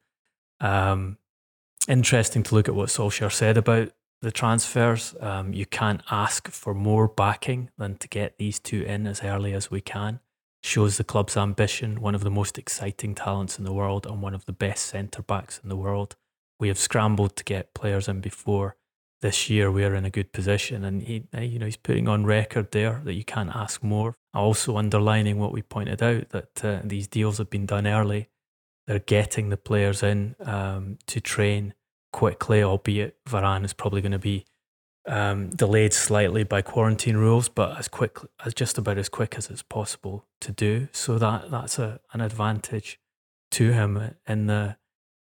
Um, 0.61 1.19
interesting 1.89 2.43
to 2.45 2.55
look 2.55 2.69
at 2.69 2.75
what 2.75 2.89
Solskjaer 2.89 3.33
said 3.33 3.57
about 3.57 3.93
the 4.21 4.31
transfers. 4.31 5.15
Um, 5.21 5.53
you 5.53 5.67
can't 5.67 6.03
ask 6.11 6.49
for 6.49 6.75
more 6.75 7.09
backing 7.09 7.71
than 7.77 7.97
to 7.97 8.09
get 8.09 8.39
these 8.39 8.59
two 8.59 8.83
in 8.83 9.07
as 9.07 9.23
early 9.23 9.53
as 9.53 9.71
we 9.71 9.81
can. 9.81 10.21
Shows 10.63 10.97
the 10.97 11.05
club's 11.05 11.37
ambition, 11.37 12.01
one 12.01 12.15
of 12.15 12.23
the 12.23 12.31
most 12.31 12.57
exciting 12.57 13.17
talents 13.17 13.59
in 13.59 13.65
the 13.65 13.73
world 13.73 14.07
and 14.07 14.23
one 14.23 14.35
of 14.35 14.47
the 14.47 14.53
best 14.53 14.87
centre 14.87 15.23
backs 15.23 15.61
in 15.61 15.69
the 15.69 15.77
world. 15.77 16.15
We 16.63 16.69
have 16.69 16.79
scrambled 16.79 17.35
to 17.35 17.43
get 17.43 17.75
players 17.75 18.07
in 18.07 18.21
before. 18.21 18.77
This 19.21 19.51
year 19.51 19.69
we 19.69 19.85
are 19.85 19.97
in 19.97 20.05
a 20.05 20.11
good 20.11 20.33
position, 20.33 20.85
and 20.85 21.03
he, 21.03 21.25
you 21.37 21.59
know, 21.59 21.65
he's 21.67 21.77
putting 21.77 22.07
on 22.07 22.25
record 22.25 22.71
there 22.71 23.03
that 23.05 23.15
you 23.15 23.25
can't 23.25 23.51
ask 23.53 23.83
more. 23.83 24.15
Also 24.33 24.77
underlining 24.77 25.41
what 25.41 25.51
we 25.51 25.61
pointed 25.61 26.01
out 26.05 26.29
that 26.29 26.65
uh, 26.65 26.79
these 26.85 27.09
deals 27.09 27.39
have 27.39 27.51
been 27.51 27.67
done 27.67 27.89
early. 27.89 28.29
They're 28.87 29.01
getting 29.01 29.49
the 29.49 29.57
players 29.57 30.05
in 30.05 30.37
um, 30.39 30.99
to 31.09 31.21
train 31.21 31.75
quickly, 32.13 32.63
albeit 32.63 33.17
Varane 33.29 33.65
is 33.65 33.73
probably 33.73 34.01
going 34.01 34.13
to 34.13 34.21
be 34.21 34.45
um, 35.09 35.51
delayed 35.51 35.93
slightly 35.93 36.45
by 36.45 36.63
quarantine 36.63 37.17
rules, 37.17 37.49
but 37.49 37.77
as 37.77 37.89
quick 37.89 38.19
as 38.47 38.55
just 38.55 38.79
about 38.79 38.99
as 38.99 39.09
quick 39.09 39.35
as 39.37 39.51
it's 39.51 39.65
possible 39.65 40.27
to 40.41 40.53
do. 40.53 40.87
So 40.93 41.19
that 41.19 41.51
that's 41.51 41.81
a, 41.81 41.99
an 42.13 42.21
advantage 42.21 43.01
to 43.51 43.73
him 43.73 44.15
in 44.29 44.47
the 44.47 44.77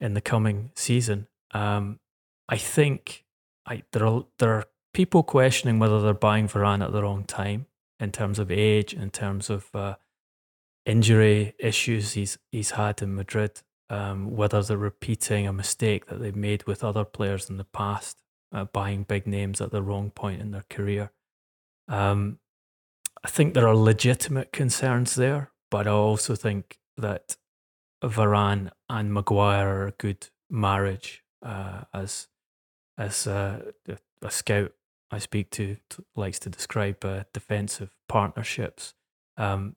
in 0.05 0.13
the 0.13 0.21
coming 0.21 0.71
season. 0.75 1.27
Um, 1.51 1.99
I 2.47 2.57
think 2.57 3.25
I, 3.65 3.83
there 3.91 4.05
are 4.05 4.25
there 4.39 4.53
are 4.53 4.65
people 4.93 5.23
questioning 5.23 5.79
whether 5.79 6.01
they're 6.01 6.13
buying 6.13 6.47
Varane 6.47 6.83
at 6.83 6.91
the 6.91 7.01
wrong 7.01 7.23
time 7.23 7.67
in 7.99 8.11
terms 8.11 8.39
of 8.39 8.51
age, 8.51 8.93
in 8.93 9.09
terms 9.09 9.49
of 9.49 9.69
uh, 9.73 9.95
injury 10.85 11.55
issues 11.59 12.13
he's 12.13 12.37
he's 12.51 12.71
had 12.71 13.01
in 13.01 13.15
Madrid 13.15 13.61
um, 13.89 14.35
whether 14.35 14.61
they're 14.63 14.77
repeating 14.77 15.47
a 15.47 15.53
mistake 15.53 16.07
that 16.07 16.19
they've 16.19 16.35
made 16.35 16.65
with 16.65 16.83
other 16.83 17.05
players 17.05 17.49
in 17.49 17.57
the 17.57 17.65
past, 17.65 18.21
uh, 18.51 18.65
buying 18.65 19.03
big 19.03 19.27
names 19.27 19.61
at 19.61 19.71
the 19.71 19.83
wrong 19.83 20.09
point 20.09 20.41
in 20.41 20.51
their 20.51 20.65
career. 20.69 21.11
Um, 21.87 22.39
I 23.23 23.29
think 23.29 23.53
there 23.53 23.67
are 23.67 23.75
legitimate 23.75 24.51
concerns 24.51 25.15
there, 25.15 25.51
but 25.69 25.87
I 25.87 25.91
also 25.91 26.35
think 26.35 26.79
that 26.97 27.37
Varane 28.09 28.71
and 28.89 29.13
Maguire 29.13 29.67
are 29.67 29.87
a 29.87 29.91
good 29.91 30.27
marriage 30.49 31.23
uh, 31.41 31.81
as 31.93 32.27
as 32.97 33.27
uh, 33.27 33.71
a 34.21 34.31
scout 34.31 34.71
I 35.11 35.19
speak 35.19 35.51
to, 35.51 35.77
to 35.91 36.05
likes 36.15 36.39
to 36.39 36.49
describe 36.49 37.03
uh, 37.03 37.23
defensive 37.33 37.91
partnerships. 38.07 38.93
Um, 39.37 39.75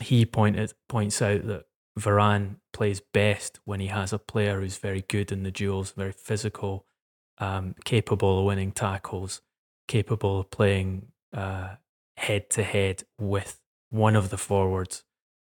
he 0.00 0.24
pointed 0.24 0.72
points 0.88 1.20
out 1.20 1.46
that 1.46 1.64
Varane 1.98 2.56
plays 2.72 3.00
best 3.00 3.60
when 3.64 3.80
he 3.80 3.88
has 3.88 4.12
a 4.12 4.18
player 4.18 4.60
who's 4.60 4.78
very 4.78 5.02
good 5.02 5.32
in 5.32 5.42
the 5.42 5.50
duels, 5.50 5.92
very 5.92 6.12
physical, 6.12 6.86
um, 7.38 7.74
capable 7.84 8.40
of 8.40 8.44
winning 8.44 8.72
tackles, 8.72 9.42
capable 9.88 10.40
of 10.40 10.50
playing 10.50 11.08
head 12.16 12.48
to 12.50 12.62
head 12.62 13.04
with 13.18 13.60
one 13.90 14.16
of 14.16 14.30
the 14.30 14.38
forwards. 14.38 15.04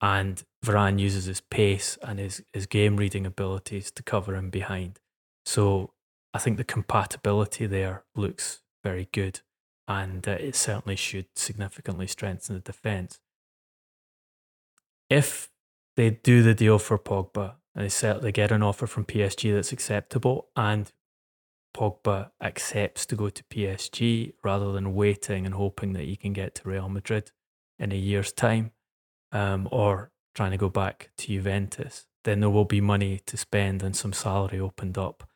And 0.05 0.43
Varane 0.63 0.99
uses 0.99 1.25
his 1.25 1.41
pace 1.41 1.97
and 2.03 2.19
his, 2.19 2.45
his 2.53 2.67
game 2.67 2.99
reading 2.99 3.25
abilities 3.25 3.91
to 3.93 4.03
cover 4.03 4.37
him 4.37 4.51
behind. 4.51 5.01
So 5.47 5.95
I 6.35 6.39
think 6.39 6.59
the 6.59 6.65
compatibility 6.65 7.65
there 7.65 8.05
looks 8.15 8.61
very 8.85 9.09
good. 9.13 9.41
And 9.89 10.29
uh, 10.29 10.33
it 10.33 10.57
certainly 10.57 10.97
should 10.97 11.29
significantly 11.35 12.07
strengthen 12.07 12.55
the 12.55 12.61
defence. 12.61 13.19
If 15.09 15.51
they 15.97 16.11
do 16.11 16.43
the 16.43 16.55
deal 16.55 16.79
for 16.79 16.99
Pogba 16.99 17.55
and 17.75 17.83
they 17.83 17.89
certainly 17.89 18.31
get 18.31 18.53
an 18.53 18.63
offer 18.63 18.87
from 18.87 19.07
PSG 19.07 19.55
that's 19.55 19.73
acceptable 19.73 20.49
and 20.55 20.93
Pogba 21.75 22.31
accepts 22.43 23.07
to 23.07 23.17
go 23.17 23.31
to 23.31 23.43
PSG 23.45 24.35
rather 24.45 24.71
than 24.71 24.95
waiting 24.95 25.47
and 25.47 25.55
hoping 25.55 25.95
that 25.95 26.05
he 26.05 26.17
can 26.17 26.35
get 26.35 26.55
to 26.57 26.69
Real 26.69 26.91
Madrid 26.91 27.31
in 27.79 27.91
a 27.91 27.97
year's 27.97 28.33
time 28.33 28.73
um, 29.35 29.69
or 29.71 30.11
trying 30.35 30.53
to 30.53 30.57
go 30.57 30.71
back 30.71 31.11
to 31.19 31.27
Juventus, 31.27 32.07
then 32.23 32.41
there 32.41 32.51
will 32.51 32.65
be 32.65 32.81
money 32.81 33.21
to 33.27 33.37
spend 33.37 33.83
and 33.83 33.95
some 33.95 34.13
salary 34.15 34.59
opened 34.59 34.97
up. 34.97 35.29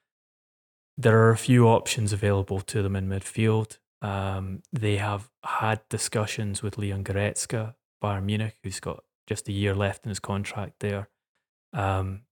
There 0.97 1.19
are 1.19 1.31
a 1.31 1.37
few 1.37 1.69
options 1.69 2.13
available 2.13 2.61
to 2.63 2.83
them 2.83 2.97
in 2.97 3.09
midfield. 3.09 3.79
Um, 4.01 4.63
they 4.73 4.97
have 4.97 5.29
had 5.45 5.81
discussions 5.91 6.63
with 6.63 6.79
Leon 6.79 7.05
Goretzka, 7.05 7.75
Bayern 8.03 8.25
Munich, 8.25 8.57
who's 8.63 8.81
got 8.81 9.05
just 9.27 9.49
a 9.49 9.53
year 9.53 9.75
left 9.75 10.05
in 10.05 10.09
his 10.09 10.21
contract 10.21 10.81
there, 10.81 11.09
um, 11.73 12.23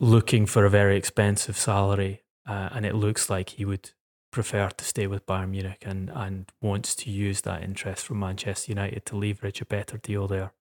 looking 0.00 0.46
for 0.46 0.64
a 0.64 0.70
very 0.70 0.96
expensive 0.96 1.56
salary. 1.56 2.22
Uh, 2.48 2.68
and 2.72 2.86
it 2.86 2.94
looks 2.94 3.28
like 3.28 3.50
he 3.50 3.64
would 3.64 3.90
prefer 4.36 4.68
to 4.68 4.84
stay 4.84 5.06
with 5.06 5.24
Bayern 5.24 5.48
Munich 5.48 5.82
and, 5.86 6.10
and 6.14 6.52
wants 6.60 6.94
to 6.96 7.10
use 7.10 7.40
that 7.40 7.62
interest 7.62 8.04
from 8.04 8.18
Manchester 8.18 8.70
United 8.70 9.06
to 9.06 9.16
leverage 9.16 9.62
a 9.62 9.64
better 9.64 9.96
deal 9.96 10.28
there. 10.28 10.52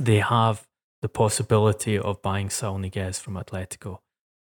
They 0.00 0.20
have 0.20 0.66
the 1.02 1.10
possibility 1.10 1.98
of 1.98 2.22
buying 2.22 2.48
Saul 2.48 2.78
Niguez 2.78 3.20
from 3.20 3.34
Atletico. 3.34 3.98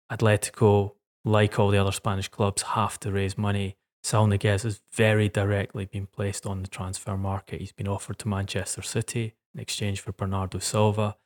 Atletico, 0.09 0.93
like 1.25 1.59
all 1.59 1.71
the 1.71 1.79
other 1.79 1.91
Spanish 1.91 2.29
clubs, 2.29 2.63
have 2.63 3.01
to 3.01 3.11
raise 3.11 3.37
money. 3.37 3.77
Saul 4.05 4.29
Niguez 4.29 4.63
has 4.63 4.83
very 4.93 5.29
directly 5.29 5.87
been 5.87 6.07
placed 6.07 6.47
on 6.47 6.63
the 6.63 6.69
transfer 6.69 7.17
market. 7.17 7.61
He's 7.61 7.73
been 7.73 7.89
offered 7.89 8.21
to 8.21 8.29
Manchester 8.29 8.83
City 8.83 9.35
in 9.53 9.61
exchange 9.61 10.01
for 10.01 10.13
Bernardo 10.13 10.61
Silva. 10.61 11.17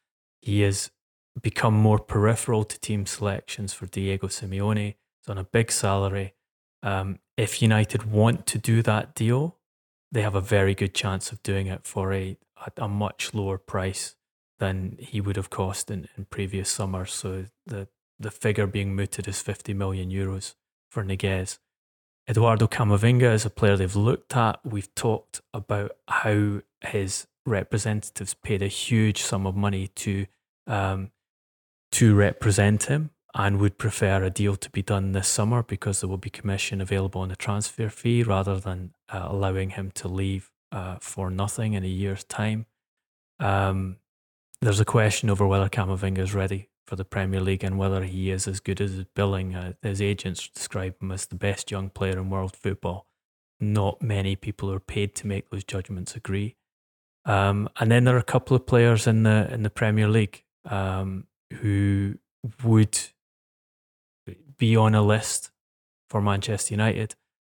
He 0.41 0.63
has 0.63 0.91
become 1.43 1.75
more 1.75 1.99
peripheral 1.99 2.65
to 2.65 2.81
team 2.81 3.05
selections 3.05 3.75
for 3.75 3.85
Diego 3.85 4.29
Simeone. 4.29 4.95
He's 5.21 5.29
on 5.29 5.37
a 5.37 5.45
big 5.45 5.71
salary. 5.71 6.33
Um, 6.83 7.19
if 7.37 7.61
United 7.63 8.11
want 8.11 8.47
to 8.47 8.59
do 8.59 8.83
that 8.83 9.15
deal, 9.15 9.57
they 10.11 10.23
have 10.23 10.35
a 10.35 10.41
very 10.41 10.75
good 10.75 10.95
chance 10.95 11.33
of 11.33 11.43
doing 11.43 11.67
it 11.67 11.87
for 11.87 12.13
a, 12.13 12.37
a, 12.77 12.89
much 12.89 13.35
lower 13.35 13.59
price 13.59 14.17
than 14.59 14.97
he 14.99 15.21
would 15.21 15.37
have 15.37 15.51
cost 15.51 15.91
in, 15.91 16.09
in 16.17 16.25
previous 16.27 16.71
summers. 16.71 17.13
So 17.13 17.47
the, 17.67 17.89
the 18.19 18.31
figure 18.31 18.67
being 18.67 18.95
mooted 18.97 19.29
is 19.29 19.43
50 19.43 19.75
million 19.75 20.11
euros 20.11 20.55
for 20.91 21.05
Niguez. 21.05 21.59
Eduardo 22.29 22.67
Camavinga 22.67 23.33
is 23.33 23.45
a 23.45 23.51
player 23.51 23.77
they've 23.77 23.97
looked 23.97 24.37
at. 24.37 24.61
We've 24.65 24.95
talked 24.95 25.41
about 25.55 25.93
how 26.09 26.61
his 26.81 27.27
representatives 27.47 28.35
paid 28.35 28.63
a 28.63 28.69
huge 28.69 29.23
sum 29.23 29.47
of 29.47 29.57
money 29.57 29.89
to 29.89 30.27
um, 30.67 31.11
to 31.91 32.15
represent 32.15 32.85
him 32.85 33.11
and 33.35 33.59
would 33.59 33.79
prefer 33.79 34.23
a 34.23 34.31
deal 34.31 34.57
to 34.57 34.71
be 34.71 34.83
done 34.83 35.13
this 35.13 35.29
summer 35.29 35.63
because 35.63 36.01
there 36.01 36.09
will 36.09 36.17
be 36.17 36.31
commission 36.31 36.81
available 36.81 37.21
on 37.21 37.29
the 37.29 37.37
transfer 37.37 37.89
fee 37.89 38.23
rather 38.23 38.59
than 38.59 38.93
uh, 39.11 39.27
allowing 39.29 39.71
him 39.71 39.91
to 39.93 40.09
leave 40.09 40.51
uh, 40.73 40.97
for 41.01 41.31
nothing 41.31 41.75
in 41.75 41.85
a 41.85 41.89
year's 41.89 42.25
time. 42.25 42.67
Um, 43.39 43.97
there's 44.61 44.81
a 44.81 44.85
question 44.85 45.31
over 45.31 45.47
whether 45.47 45.69
Camavinga 45.69 46.19
is 46.19 46.35
ready 46.35 46.69
for 46.87 46.97
the 46.97 47.05
Premier 47.05 47.41
League 47.41 47.63
and 47.63 47.79
whether 47.79 48.03
he 48.03 48.31
is 48.31 48.49
as 48.49 48.61
good 48.61 48.81
as 48.81 48.93
his 48.93 49.05
billing. 49.15 49.55
Uh, 49.55 49.75
his 49.83 50.01
agents 50.01 50.49
describe 50.49 51.01
him 51.01 51.13
as 51.13 51.27
the 51.27 51.37
best 51.37 51.71
young 51.71 51.91
player 51.91 52.19
in 52.19 52.31
world 52.31 52.57
football. 52.57 53.07
Not 53.61 54.01
many 54.03 54.37
people 54.37 54.73
are 54.73 54.81
paid 54.81 55.15
to 55.17 55.27
make 55.27 55.51
those 55.51 55.65
judgments 55.65 56.17
agree. 56.17 56.57
Um, 57.25 57.69
and 57.79 57.91
then 57.91 58.05
there 58.05 58.17
are 58.17 58.21
a 58.21 58.25
couple 58.25 58.57
of 58.57 58.67
players 58.67 59.07
in 59.07 59.25
the 59.25 59.53
in 59.53 59.63
the 59.63 59.71
Premier 59.71 60.09
League 60.09 60.45
um, 60.65 61.27
who 61.61 62.15
would 62.65 62.99
be 64.59 64.77
on 64.77 64.95
a 64.95 65.03
list 65.03 65.51
for 66.11 66.21
Manchester 66.21 66.75
United 66.75 67.15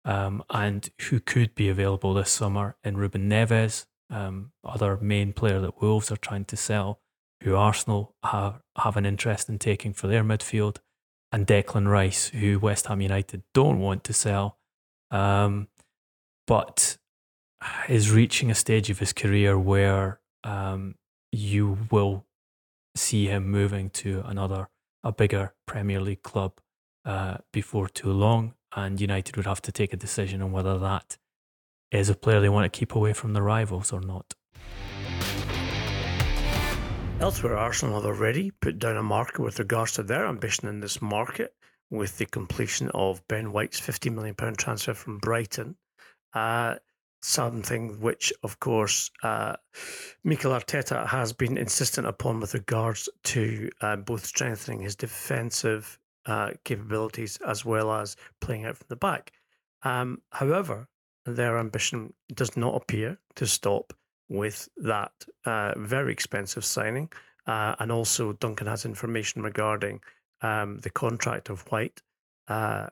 um, 0.05 0.43
and 0.49 0.89
who 1.03 1.19
could 1.19 1.55
be 1.55 1.69
available 1.69 2.13
this 2.13 2.31
summer 2.31 2.75
in 2.83 2.97
Ruben 2.97 3.29
Neves, 3.29 3.85
um, 4.09 4.51
other 4.63 4.97
main 4.97 5.33
player 5.33 5.59
that 5.59 5.81
Wolves 5.81 6.11
are 6.11 6.17
trying 6.17 6.45
to 6.45 6.57
sell, 6.57 6.99
who 7.43 7.55
Arsenal 7.55 8.15
have, 8.23 8.61
have 8.77 8.97
an 8.97 9.05
interest 9.05 9.49
in 9.49 9.59
taking 9.59 9.93
for 9.93 10.07
their 10.07 10.23
midfield, 10.23 10.77
and 11.31 11.45
Declan 11.45 11.87
Rice, 11.87 12.29
who 12.29 12.59
West 12.59 12.87
Ham 12.87 13.01
United 13.01 13.43
don't 13.53 13.79
want 13.79 14.03
to 14.05 14.13
sell, 14.13 14.57
um, 15.11 15.67
but 16.47 16.97
is 17.87 18.11
reaching 18.11 18.49
a 18.49 18.55
stage 18.55 18.89
of 18.89 18.99
his 18.99 19.13
career 19.13 19.59
where 19.59 20.19
um, 20.43 20.95
you 21.31 21.77
will 21.91 22.25
see 22.95 23.27
him 23.27 23.49
moving 23.49 23.89
to 23.91 24.23
another, 24.25 24.69
a 25.03 25.11
bigger 25.11 25.53
Premier 25.67 26.01
League 26.01 26.23
club 26.23 26.53
uh, 27.05 27.37
before 27.51 27.87
too 27.87 28.11
long, 28.11 28.53
and 28.75 28.99
United 28.99 29.37
would 29.37 29.45
have 29.45 29.61
to 29.63 29.71
take 29.71 29.93
a 29.93 29.97
decision 29.97 30.41
on 30.41 30.51
whether 30.51 30.77
that 30.79 31.17
is 31.91 32.09
a 32.09 32.15
player 32.15 32.39
they 32.39 32.49
want 32.49 32.71
to 32.71 32.77
keep 32.77 32.95
away 32.95 33.13
from 33.13 33.33
the 33.33 33.41
rivals 33.41 33.91
or 33.91 34.01
not. 34.01 34.35
Elsewhere, 37.19 37.57
Arsenal 37.57 37.95
have 37.95 38.05
already 38.05 38.51
put 38.51 38.79
down 38.79 38.95
a 38.95 39.03
marker 39.03 39.43
with 39.43 39.59
regards 39.59 39.93
to 39.93 40.03
their 40.03 40.25
ambition 40.27 40.69
in 40.69 40.79
this 40.79 41.01
market 41.01 41.53
with 41.89 42.17
the 42.17 42.25
completion 42.25 42.89
of 42.93 43.27
Ben 43.27 43.51
White's 43.51 43.81
£50 43.81 44.13
million 44.13 44.35
transfer 44.55 44.93
from 44.93 45.17
Brighton. 45.17 45.75
Uh, 46.33 46.75
something 47.21 47.99
which, 47.99 48.31
of 48.43 48.59
course, 48.59 49.11
uh, 49.23 49.55
Mikel 50.23 50.51
Arteta 50.51 51.05
has 51.07 51.33
been 51.33 51.57
insistent 51.57 52.07
upon 52.07 52.39
with 52.39 52.53
regards 52.53 53.09
to 53.23 53.69
uh, 53.81 53.97
both 53.97 54.25
strengthening 54.25 54.81
his 54.81 54.95
defensive 54.95 55.99
uh, 56.29 56.51
capabilities 56.63 57.39
as 57.47 57.65
well 57.65 57.91
as 57.91 58.15
playing 58.39 58.65
out 58.65 58.77
from 58.77 58.85
the 58.87 58.95
back. 58.95 59.31
Um, 59.81 60.21
however, 60.31 60.87
their 61.25 61.57
ambition 61.57 62.13
does 62.35 62.55
not 62.55 62.75
appear 62.75 63.17
to 63.35 63.47
stop 63.47 63.93
with 64.29 64.69
that 64.77 65.11
uh, 65.45 65.73
very 65.77 66.13
expensive 66.13 66.63
signing. 66.63 67.11
Uh, 67.47 67.75
and 67.79 67.91
also, 67.91 68.33
Duncan 68.33 68.67
has 68.67 68.85
information 68.85 69.41
regarding 69.41 70.01
um, 70.41 70.77
the 70.77 70.91
contract 70.91 71.49
of 71.49 71.61
White, 71.71 71.99
uh, 72.47 72.87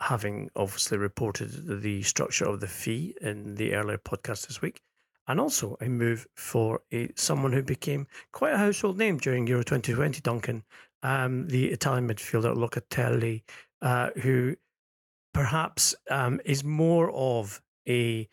having 0.00 0.48
obviously 0.56 0.96
reported 0.96 1.82
the 1.82 2.02
structure 2.02 2.46
of 2.46 2.60
the 2.60 2.66
fee 2.66 3.14
in 3.20 3.56
the 3.56 3.74
earlier 3.74 3.98
podcast 3.98 4.46
this 4.46 4.62
week. 4.62 4.80
And 5.28 5.38
also 5.38 5.76
a 5.82 5.88
move 5.88 6.26
for 6.34 6.80
a 6.92 7.10
someone 7.14 7.52
who 7.52 7.62
became 7.62 8.06
quite 8.32 8.54
a 8.54 8.58
household 8.58 8.98
name 8.98 9.18
during 9.18 9.46
Euro 9.46 9.62
2020, 9.62 10.20
Duncan, 10.20 10.64
um, 11.04 11.46
the 11.46 11.66
Italian 11.66 12.08
midfielder 12.08 12.56
Locatelli, 12.56 13.42
uh, 13.82 14.10
who 14.22 14.56
perhaps 15.32 15.94
um, 16.10 16.40
is 16.44 16.64
more 16.64 17.12
of 17.12 17.60
a 17.88 18.28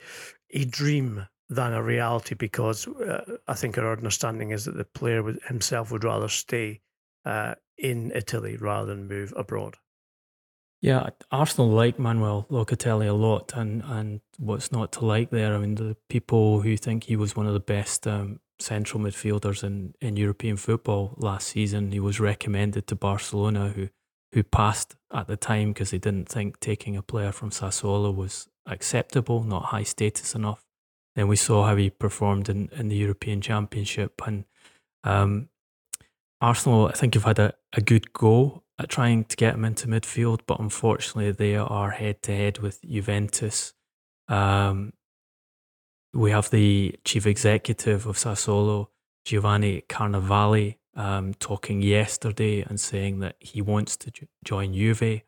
a 0.53 0.65
dream 0.65 1.27
than 1.49 1.73
a 1.73 1.83
reality 1.83 2.33
because 2.33 2.87
uh, 2.87 3.37
I 3.47 3.53
think 3.53 3.77
our 3.77 3.91
understanding 3.91 4.51
is 4.51 4.65
that 4.65 4.77
the 4.77 4.85
player 4.85 5.21
would, 5.21 5.39
himself 5.47 5.91
would 5.91 6.05
rather 6.05 6.29
stay 6.29 6.79
uh, 7.25 7.55
in 7.77 8.11
Italy 8.15 8.55
rather 8.57 8.95
than 8.95 9.07
move 9.07 9.33
abroad. 9.35 9.75
Yeah, 10.81 11.09
Arsenal 11.29 11.69
like 11.69 11.99
Manuel 11.99 12.47
Locatelli 12.49 13.07
a 13.07 13.13
lot, 13.13 13.53
and, 13.55 13.83
and 13.85 14.21
what's 14.39 14.71
not 14.71 14.93
to 14.93 15.05
like 15.05 15.29
there? 15.29 15.53
I 15.53 15.59
mean, 15.59 15.75
the 15.75 15.95
people 16.09 16.61
who 16.61 16.75
think 16.75 17.03
he 17.03 17.15
was 17.15 17.35
one 17.35 17.45
of 17.45 17.53
the 17.53 17.59
best 17.59 18.07
um, 18.07 18.39
central 18.61 19.01
midfielders 19.01 19.63
in, 19.63 19.93
in 20.01 20.17
European 20.17 20.57
football 20.57 21.15
last 21.17 21.47
season. 21.47 21.91
He 21.91 21.99
was 21.99 22.19
recommended 22.19 22.87
to 22.87 22.95
Barcelona, 22.95 23.69
who 23.69 23.89
who 24.33 24.43
passed 24.43 24.95
at 25.13 25.27
the 25.27 25.35
time 25.35 25.73
because 25.73 25.91
they 25.91 25.97
didn't 25.97 26.29
think 26.29 26.59
taking 26.59 26.95
a 26.95 27.01
player 27.01 27.31
from 27.31 27.49
Sassuolo 27.49 28.15
was 28.15 28.47
acceptable, 28.65 29.43
not 29.43 29.65
high 29.65 29.83
status 29.83 30.35
enough. 30.35 30.63
Then 31.15 31.27
we 31.27 31.35
saw 31.35 31.65
how 31.65 31.75
he 31.75 31.89
performed 31.89 32.47
in, 32.47 32.69
in 32.71 32.87
the 32.87 32.95
European 32.95 33.41
Championship. 33.41 34.21
And 34.25 34.45
um, 35.03 35.49
Arsenal, 36.39 36.87
I 36.87 36.93
think, 36.93 37.15
have 37.15 37.25
had 37.25 37.39
a, 37.39 37.53
a 37.73 37.81
good 37.81 38.13
go 38.13 38.63
at 38.79 38.89
trying 38.89 39.25
to 39.25 39.35
get 39.35 39.55
him 39.55 39.65
into 39.65 39.87
midfield, 39.87 40.41
but 40.47 40.59
unfortunately, 40.59 41.31
they 41.31 41.57
are 41.57 41.91
head 41.91 42.23
to 42.23 42.35
head 42.35 42.59
with 42.59 42.81
Juventus. 42.81 43.73
Um, 44.29 44.93
we 46.13 46.31
have 46.31 46.49
the 46.49 46.95
chief 47.05 47.25
executive 47.25 48.05
of 48.05 48.17
Sassuolo, 48.17 48.87
Giovanni 49.25 49.83
Carnevali, 49.87 50.77
um, 50.95 51.33
talking 51.35 51.81
yesterday 51.81 52.61
and 52.61 52.79
saying 52.79 53.19
that 53.19 53.35
he 53.39 53.61
wants 53.61 53.95
to 53.97 54.11
join 54.43 54.73
Juve. 54.73 55.21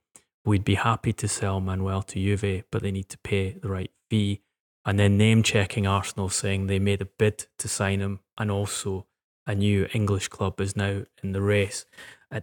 We'd 0.46 0.66
be 0.66 0.76
happy 0.76 1.14
to 1.14 1.28
sell 1.28 1.62
Manuel 1.62 2.02
to 2.04 2.20
Juve, 2.20 2.64
but 2.70 2.82
they 2.82 2.92
need 2.92 3.10
to 3.10 3.18
pay 3.20 3.52
the 3.52 3.70
right 3.70 3.92
fee. 4.10 4.42
And 4.86 5.00
then 5.00 5.18
name 5.18 5.44
checking 5.44 5.88
Arsenal, 5.88 6.28
saying 6.28 6.68
they 6.68 6.80
made 6.80 7.02
a 7.02 7.06
bid 7.06 7.48
to 7.60 7.70
sign 7.70 8.02
him, 8.02 8.20
and 8.38 8.52
also 8.52 9.08
a 9.48 9.56
new 9.56 9.88
English 9.94 10.28
club 10.28 10.60
is 10.60 10.76
now 10.76 11.04
in 11.24 11.32
the 11.32 11.42
race. 11.42 11.86
Uh, 12.30 12.42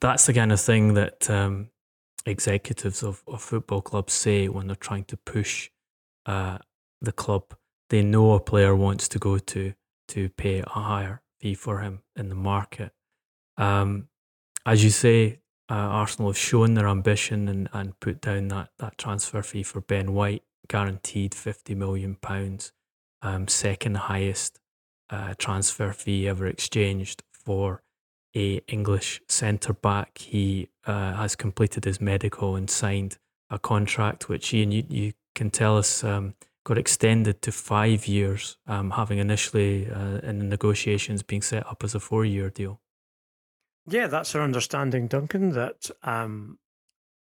that's 0.00 0.26
the 0.26 0.32
kind 0.32 0.52
of 0.52 0.60
thing 0.60 0.94
that 0.94 1.28
um, 1.28 1.70
executives 2.24 3.02
of, 3.02 3.24
of 3.26 3.42
football 3.42 3.82
clubs 3.82 4.12
say 4.12 4.46
when 4.46 4.68
they're 4.68 4.76
trying 4.76 5.04
to 5.04 5.16
push 5.16 5.70
uh, 6.26 6.58
the 7.00 7.12
club 7.12 7.54
they 7.90 8.02
know 8.02 8.32
a 8.32 8.40
player 8.40 8.74
wants 8.74 9.08
to 9.08 9.18
go 9.18 9.38
to 9.38 9.74
to 10.08 10.28
pay 10.30 10.60
a 10.60 10.68
higher 10.68 11.22
fee 11.40 11.54
for 11.54 11.80
him 11.80 12.02
in 12.16 12.28
the 12.28 12.34
market. 12.34 12.92
Um, 13.56 14.08
as 14.66 14.82
you 14.82 14.90
say, 14.90 15.40
uh, 15.70 15.74
Arsenal 15.74 16.30
have 16.30 16.38
shown 16.38 16.74
their 16.74 16.88
ambition 16.88 17.48
and, 17.48 17.68
and 17.72 17.98
put 18.00 18.20
down 18.20 18.48
that, 18.48 18.70
that 18.78 18.98
transfer 18.98 19.42
fee 19.42 19.62
for 19.62 19.80
Ben 19.80 20.12
White, 20.12 20.42
guaranteed 20.68 21.32
£50 21.32 21.76
million, 21.76 22.16
um, 23.22 23.46
second 23.46 23.96
highest 23.96 24.58
uh, 25.10 25.34
transfer 25.38 25.92
fee 25.92 26.28
ever 26.28 26.46
exchanged 26.46 27.22
for 27.32 27.82
a 28.34 28.58
English 28.68 29.20
centre 29.28 29.72
back. 29.72 30.18
He 30.18 30.68
uh, 30.86 31.14
has 31.14 31.36
completed 31.36 31.84
his 31.84 32.00
medical 32.00 32.56
and 32.56 32.68
signed 32.68 33.18
a 33.48 33.58
contract, 33.58 34.28
which 34.28 34.52
Ian, 34.52 34.72
you, 34.72 34.84
you 34.88 35.12
can 35.34 35.50
tell 35.50 35.76
us 35.78 36.02
um, 36.02 36.34
got 36.64 36.78
extended 36.78 37.42
to 37.42 37.52
five 37.52 38.06
years, 38.06 38.58
um, 38.66 38.90
having 38.90 39.18
initially 39.18 39.90
uh, 39.90 40.18
in 40.18 40.38
the 40.38 40.44
negotiations 40.44 41.22
being 41.22 41.42
set 41.42 41.66
up 41.66 41.82
as 41.82 41.94
a 41.94 42.00
four 42.00 42.24
year 42.24 42.50
deal. 42.50 42.80
Yeah, 43.86 44.06
that's 44.06 44.34
our 44.34 44.42
understanding, 44.42 45.08
Duncan, 45.08 45.50
that 45.52 45.90
um, 46.02 46.58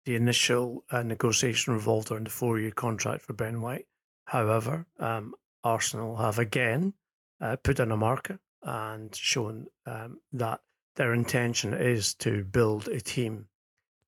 the 0.04 0.16
initial 0.16 0.84
uh, 0.90 1.02
negotiation 1.02 1.74
revolved 1.74 2.10
around 2.10 2.26
a 2.26 2.30
four 2.30 2.58
year 2.58 2.70
contract 2.70 3.22
for 3.22 3.34
Ben 3.34 3.60
White. 3.60 3.86
However, 4.24 4.86
um, 4.98 5.34
Arsenal 5.62 6.16
have 6.16 6.38
again 6.38 6.94
uh, 7.40 7.56
put 7.56 7.78
in 7.80 7.92
a 7.92 7.96
marker 7.96 8.38
and 8.62 9.14
shown 9.14 9.66
um, 9.84 10.18
that 10.32 10.60
their 10.96 11.12
intention 11.12 11.74
is 11.74 12.14
to 12.14 12.44
build 12.44 12.88
a 12.88 13.00
team 13.00 13.46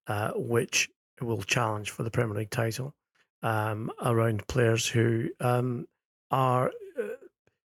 uh, 0.06 0.30
which 0.34 0.88
will 1.20 1.42
challenge 1.42 1.90
for 1.90 2.02
the 2.02 2.10
Premier 2.10 2.36
League 2.36 2.50
title 2.50 2.94
um, 3.42 3.90
around 4.02 4.46
players 4.46 4.86
who 4.86 5.28
um, 5.40 5.86
are 6.30 6.68
uh, 6.98 7.06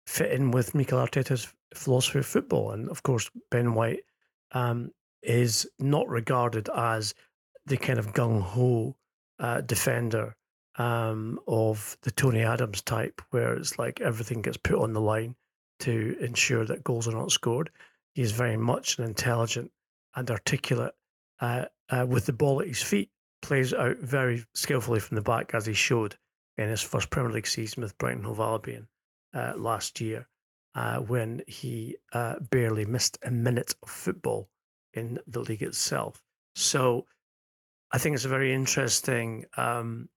fit 0.07 0.33
in 0.33 0.51
with 0.51 0.75
Mikel 0.75 0.99
Arteta's 0.99 1.53
philosophy 1.75 2.19
of 2.19 2.27
football. 2.27 2.73
And 2.73 2.89
of 2.89 3.03
course, 3.03 3.31
Ben 3.51 3.75
White 3.75 4.01
um, 4.53 4.91
is 5.23 5.69
not 5.79 6.09
regarded 6.09 6.69
as 6.75 7.15
the 7.67 7.77
kind 7.77 7.99
of 7.99 8.13
gung 8.13 8.41
ho 8.41 8.97
uh, 9.39 9.61
defender 9.61 10.35
um, 10.77 11.39
of 11.47 11.97
the 12.03 12.11
Tony 12.11 12.43
Adams 12.43 12.83
type, 12.83 13.21
where 13.31 13.55
it's 13.55 13.79
like 13.79 14.01
everything 14.01 14.43
gets 14.43 14.57
put 14.57 14.79
on 14.79 14.93
the 14.93 15.01
line 15.01 15.37
to 15.81 16.17
ensure 16.21 16.65
that 16.65 16.85
goals 16.85 17.09
are 17.09 17.13
not 17.13 17.31
scored. 17.31 17.71
He 18.15 18.23
is 18.23 18.33
very 18.33 18.57
much 18.57 18.99
an 18.99 19.05
intelligent 19.05 19.71
and 20.15 20.31
articulate 20.31 20.95
uh, 21.41 21.67
uh, 21.89 22.07
with 22.09 22.27
the 22.27 22.33
ball 22.33 22.61
at 22.61 22.69
his 22.69 22.83
feet 22.83 23.11
plays 23.43 23.73
out 23.73 23.99
very 23.99 24.45
skillfully 24.55 25.01
from 25.01 25.17
the 25.17 25.23
back, 25.23 25.55
as 25.55 25.67
he 25.67 25.75
showed 25.75 26.17
in 26.59 26.69
his 26.69 26.83
first 26.83 27.11
Premier 27.11 27.33
League 27.33 27.47
season 27.47 27.83
with 27.83 27.97
Brighton 27.99 28.25
Hove 28.25 28.41
Albion 28.41 28.89
uh, 29.35 29.55
last 29.57 30.01
year, 30.01 30.29
uh, 30.75 30.99
when 30.99 31.43
he 31.47 31.97
uh, 32.13 32.37
barely 32.51 32.85
missed 32.85 33.19
a 33.25 33.31
minute 33.31 33.75
of 33.83 33.89
football 33.89 34.49
in 34.95 35.19
the 35.27 35.41
league 35.41 35.63
itself. 35.63 36.23
So 36.55 37.07
I 37.93 37.99
think 37.99 38.15
it's 38.15 38.25
a 38.25 38.29
very 38.29 38.53
interesting. 38.53 39.47
Um, 39.57 40.09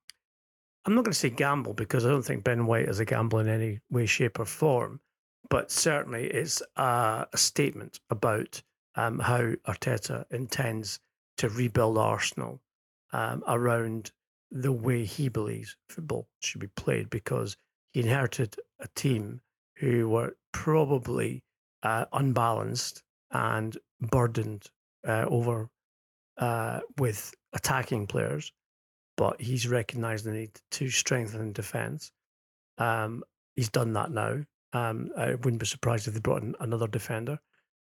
I'm 0.86 0.96
not 0.96 1.06
going 1.06 1.14
to 1.14 1.20
say 1.20 1.30
gamble 1.30 1.74
because 1.74 2.06
I 2.06 2.10
don't 2.10 2.24
think 2.24 2.44
Ben 2.44 2.66
White 2.66 2.90
is 2.90 3.00
a 3.00 3.06
gamble 3.06 3.40
in 3.40 3.48
any 3.48 3.80
way, 3.90 4.06
shape, 4.06 4.40
or 4.40 4.46
form, 4.46 5.00
but 5.50 5.72
certainly 5.72 6.26
it's 6.26 6.62
a, 6.76 7.26
a 7.32 7.38
statement 7.38 8.00
about 8.10 8.62
um, 8.96 9.20
how 9.20 9.54
Arteta 9.68 10.26
intends 10.32 11.00
to 11.38 11.50
rebuild 11.50 11.98
Arsenal 11.98 12.62
um, 13.14 13.44
around 13.48 14.12
the 14.52 14.72
way 14.72 15.06
he 15.06 15.30
believes 15.30 15.76
football 15.90 16.28
should 16.42 16.62
be 16.62 16.68
played 16.76 17.10
because 17.10 17.56
he 17.92 18.02
inherited 18.02 18.56
a 18.80 18.88
team 18.96 19.42
who 19.78 20.10
were 20.10 20.36
probably 20.52 21.44
uh, 21.84 22.06
unbalanced 22.14 23.04
and 23.32 23.78
burdened 24.02 24.68
uh, 25.08 25.26
over 25.28 25.70
uh, 26.38 26.80
with 26.98 27.34
attacking 27.54 28.08
players, 28.08 28.52
but 29.18 29.40
he's 29.42 29.68
recognised 29.68 30.26
the 30.26 30.32
need 30.32 30.52
to 30.72 30.90
strengthen 30.90 31.52
defence. 31.52 32.12
Um, 32.78 33.24
he's 33.56 33.70
done 33.70 33.94
that 33.94 34.12
now. 34.12 34.44
Um, 34.74 35.12
I 35.18 35.36
wouldn't 35.36 35.60
be 35.60 35.66
surprised 35.66 36.08
if 36.08 36.16
they 36.16 36.20
brought 36.20 36.42
in 36.42 36.56
another 36.60 36.88
defender, 36.88 37.40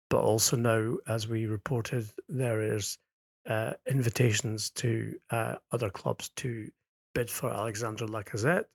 but 0.10 0.22
also 0.22 0.58
now, 0.58 0.98
as 1.08 1.28
we 1.28 1.46
reported, 1.46 2.10
there 2.28 2.62
is 2.62 2.98
uh, 3.48 3.74
invitations 3.90 4.70
to 4.72 5.16
uh, 5.30 5.56
other 5.72 5.90
clubs 5.90 6.30
to 6.38 6.70
bid 7.14 7.30
for 7.30 7.50
Alexander 7.50 8.06
Lacazette. 8.06 8.66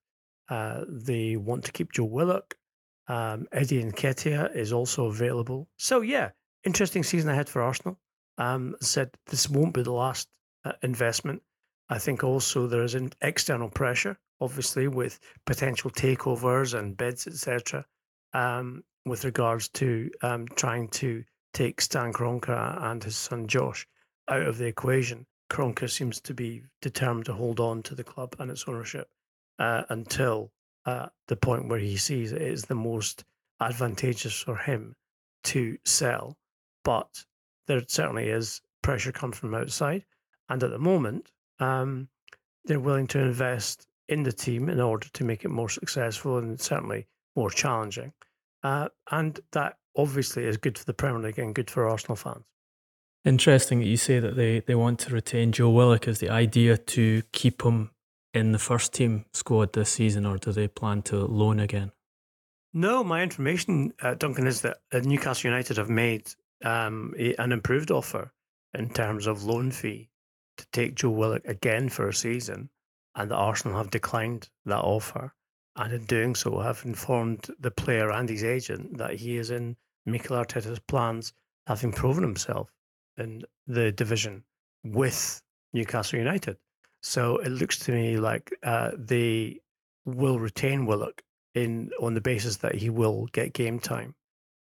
Uh, 0.48 0.84
they 0.88 1.36
want 1.36 1.64
to 1.64 1.72
keep 1.72 1.92
Joe 1.92 2.04
Willock. 2.04 2.56
Um, 3.08 3.46
Eddie 3.52 3.82
Nketiah 3.84 4.54
is 4.54 4.72
also 4.72 5.06
available. 5.06 5.68
So 5.76 6.00
yeah, 6.00 6.30
interesting 6.64 7.02
season 7.02 7.30
ahead 7.30 7.48
for 7.48 7.62
Arsenal. 7.62 7.98
Um, 8.38 8.76
said 8.80 9.10
this 9.26 9.48
won't 9.48 9.74
be 9.74 9.82
the 9.82 9.92
last 9.92 10.28
uh, 10.64 10.72
investment. 10.82 11.42
I 11.88 11.98
think 11.98 12.24
also 12.24 12.66
there 12.66 12.82
is 12.82 12.94
an 12.94 13.12
external 13.22 13.70
pressure, 13.70 14.18
obviously, 14.40 14.88
with 14.88 15.20
potential 15.46 15.90
takeovers 15.90 16.76
and 16.76 16.96
bids, 16.96 17.26
etc. 17.26 17.86
Um, 18.34 18.82
with 19.04 19.24
regards 19.24 19.68
to 19.68 20.10
um, 20.22 20.48
trying 20.48 20.88
to 20.88 21.24
take 21.54 21.80
Stan 21.80 22.12
Kroenke 22.12 22.82
and 22.82 23.02
his 23.02 23.16
son 23.16 23.46
Josh 23.46 23.86
out 24.28 24.42
of 24.42 24.58
the 24.58 24.66
equation. 24.66 25.26
Kroenke 25.50 25.88
seems 25.88 26.20
to 26.22 26.34
be 26.34 26.64
determined 26.82 27.26
to 27.26 27.32
hold 27.32 27.60
on 27.60 27.82
to 27.84 27.94
the 27.94 28.04
club 28.04 28.34
and 28.38 28.50
its 28.50 28.64
ownership 28.66 29.08
uh, 29.58 29.82
until 29.90 30.50
uh, 30.86 31.06
the 31.28 31.36
point 31.36 31.68
where 31.68 31.78
he 31.78 31.96
sees 31.96 32.32
it 32.32 32.42
is 32.42 32.64
the 32.64 32.74
most 32.74 33.24
advantageous 33.60 34.40
for 34.40 34.56
him 34.56 34.94
to 35.44 35.76
sell. 35.84 36.36
But 36.84 37.24
there 37.66 37.82
certainly 37.88 38.28
is 38.28 38.60
pressure 38.82 39.12
coming 39.12 39.34
from 39.34 39.54
outside. 39.54 40.04
And 40.48 40.62
at 40.62 40.70
the 40.70 40.78
moment, 40.78 41.30
um, 41.58 42.08
they're 42.64 42.80
willing 42.80 43.06
to 43.08 43.20
invest 43.20 43.86
in 44.08 44.22
the 44.22 44.32
team 44.32 44.68
in 44.68 44.80
order 44.80 45.08
to 45.12 45.24
make 45.24 45.44
it 45.44 45.48
more 45.48 45.68
successful 45.68 46.38
and 46.38 46.60
certainly 46.60 47.06
more 47.34 47.50
challenging. 47.50 48.12
Uh, 48.62 48.88
and 49.10 49.40
that 49.52 49.76
obviously 49.96 50.44
is 50.44 50.56
good 50.56 50.78
for 50.78 50.84
the 50.84 50.94
Premier 50.94 51.20
League 51.20 51.38
and 51.38 51.54
good 51.54 51.70
for 51.70 51.88
Arsenal 51.88 52.16
fans. 52.16 52.44
Interesting 53.26 53.80
that 53.80 53.86
you 53.86 53.96
say 53.96 54.20
that 54.20 54.36
they, 54.36 54.60
they 54.60 54.76
want 54.76 55.00
to 55.00 55.12
retain 55.12 55.50
Joe 55.50 55.68
Willock. 55.68 56.06
Is 56.06 56.20
the 56.20 56.30
idea 56.30 56.76
to 56.78 57.22
keep 57.32 57.62
him 57.62 57.90
in 58.32 58.52
the 58.52 58.58
first 58.60 58.94
team 58.94 59.24
squad 59.32 59.72
this 59.72 59.90
season, 59.90 60.24
or 60.24 60.38
do 60.38 60.52
they 60.52 60.68
plan 60.68 61.02
to 61.02 61.26
loan 61.26 61.58
again? 61.58 61.90
No, 62.72 63.02
my 63.02 63.24
information, 63.24 63.92
uh, 64.00 64.14
Duncan, 64.14 64.46
is 64.46 64.60
that 64.60 64.78
Newcastle 64.92 65.50
United 65.50 65.76
have 65.76 65.90
made 65.90 66.32
um, 66.64 67.14
a, 67.18 67.34
an 67.34 67.50
improved 67.50 67.90
offer 67.90 68.32
in 68.74 68.90
terms 68.90 69.26
of 69.26 69.42
loan 69.42 69.72
fee 69.72 70.08
to 70.58 70.66
take 70.72 70.94
Joe 70.94 71.10
Willock 71.10 71.44
again 71.46 71.88
for 71.88 72.08
a 72.08 72.14
season, 72.14 72.70
and 73.16 73.32
that 73.32 73.36
Arsenal 73.36 73.76
have 73.76 73.90
declined 73.90 74.48
that 74.66 74.84
offer, 74.84 75.34
and 75.74 75.92
in 75.92 76.04
doing 76.04 76.36
so 76.36 76.60
have 76.60 76.82
informed 76.84 77.48
the 77.58 77.72
player 77.72 78.12
and 78.12 78.28
his 78.28 78.44
agent 78.44 78.98
that 78.98 79.14
he 79.14 79.36
is 79.36 79.50
in 79.50 79.76
Mikel 80.04 80.36
Arteta's 80.36 80.78
plans, 80.78 81.32
having 81.66 81.90
proven 81.90 82.22
himself 82.22 82.70
in 83.18 83.42
the 83.66 83.92
division 83.92 84.44
with 84.84 85.42
Newcastle 85.72 86.18
United. 86.18 86.56
So 87.02 87.38
it 87.38 87.50
looks 87.50 87.78
to 87.80 87.92
me 87.92 88.16
like 88.16 88.52
uh, 88.62 88.92
they 88.96 89.60
will 90.04 90.38
retain 90.38 90.86
Willock 90.86 91.22
in 91.54 91.90
on 92.00 92.14
the 92.14 92.20
basis 92.20 92.56
that 92.58 92.74
he 92.74 92.90
will 92.90 93.26
get 93.32 93.52
game 93.52 93.78
time, 93.78 94.14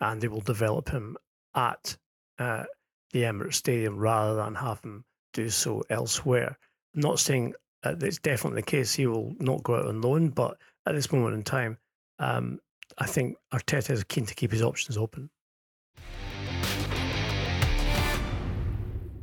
and 0.00 0.20
they 0.20 0.28
will 0.28 0.40
develop 0.40 0.88
him 0.88 1.16
at 1.54 1.96
uh, 2.38 2.64
the 3.12 3.22
Emirates 3.22 3.54
Stadium 3.54 3.96
rather 3.96 4.34
than 4.34 4.54
have 4.54 4.80
him 4.82 5.04
do 5.32 5.48
so 5.48 5.82
elsewhere. 5.90 6.58
I'm 6.94 7.00
not 7.00 7.18
saying 7.18 7.54
uh, 7.84 7.94
it's 8.00 8.18
definitely 8.18 8.60
the 8.60 8.66
case 8.66 8.92
he 8.92 9.06
will 9.06 9.34
not 9.38 9.62
go 9.62 9.76
out 9.76 9.86
on 9.86 10.00
loan, 10.00 10.30
but 10.30 10.56
at 10.86 10.94
this 10.94 11.12
moment 11.12 11.34
in 11.34 11.42
time, 11.42 11.78
um, 12.18 12.58
I 12.98 13.06
think 13.06 13.36
Arteta 13.52 13.90
is 13.90 14.04
keen 14.04 14.26
to 14.26 14.34
keep 14.34 14.52
his 14.52 14.62
options 14.62 14.96
open. 14.98 15.30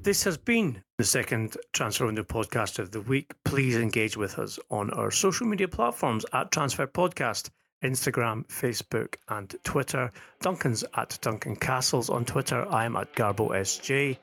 This 0.01 0.23
has 0.23 0.37
been 0.37 0.81
the 0.97 1.03
second 1.03 1.57
Transfer 1.73 2.05
Window 2.05 2.23
podcast 2.23 2.79
of 2.79 2.91
the 2.91 3.01
week. 3.01 3.33
Please 3.43 3.75
engage 3.75 4.15
with 4.15 4.39
us 4.39 4.57
on 4.71 4.89
our 4.91 5.11
social 5.11 5.45
media 5.45 5.67
platforms 5.67 6.25
at 6.31 6.51
Transfer 6.51 6.87
Podcast, 6.87 7.49
Instagram, 7.83 8.47
Facebook, 8.47 9.15
and 9.27 9.53
Twitter. 9.63 10.11
Duncan's 10.41 10.85
at 10.95 11.17
Duncan 11.21 11.57
Castles 11.57 12.09
on 12.09 12.23
Twitter. 12.23 12.65
I'm 12.69 12.95
at 12.95 13.13
Garbo 13.13 13.49
SJ. 13.49 14.17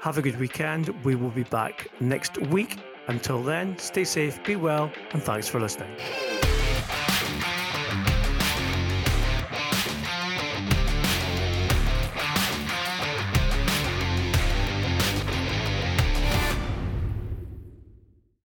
Have 0.00 0.18
a 0.18 0.22
good 0.22 0.40
weekend. 0.40 0.88
We 1.04 1.16
will 1.16 1.30
be 1.30 1.44
back 1.44 1.88
next 2.00 2.38
week. 2.38 2.78
Until 3.08 3.42
then, 3.42 3.76
stay 3.78 4.04
safe, 4.04 4.42
be 4.42 4.56
well, 4.56 4.90
and 5.12 5.22
thanks 5.22 5.48
for 5.48 5.60
listening. 5.60 5.94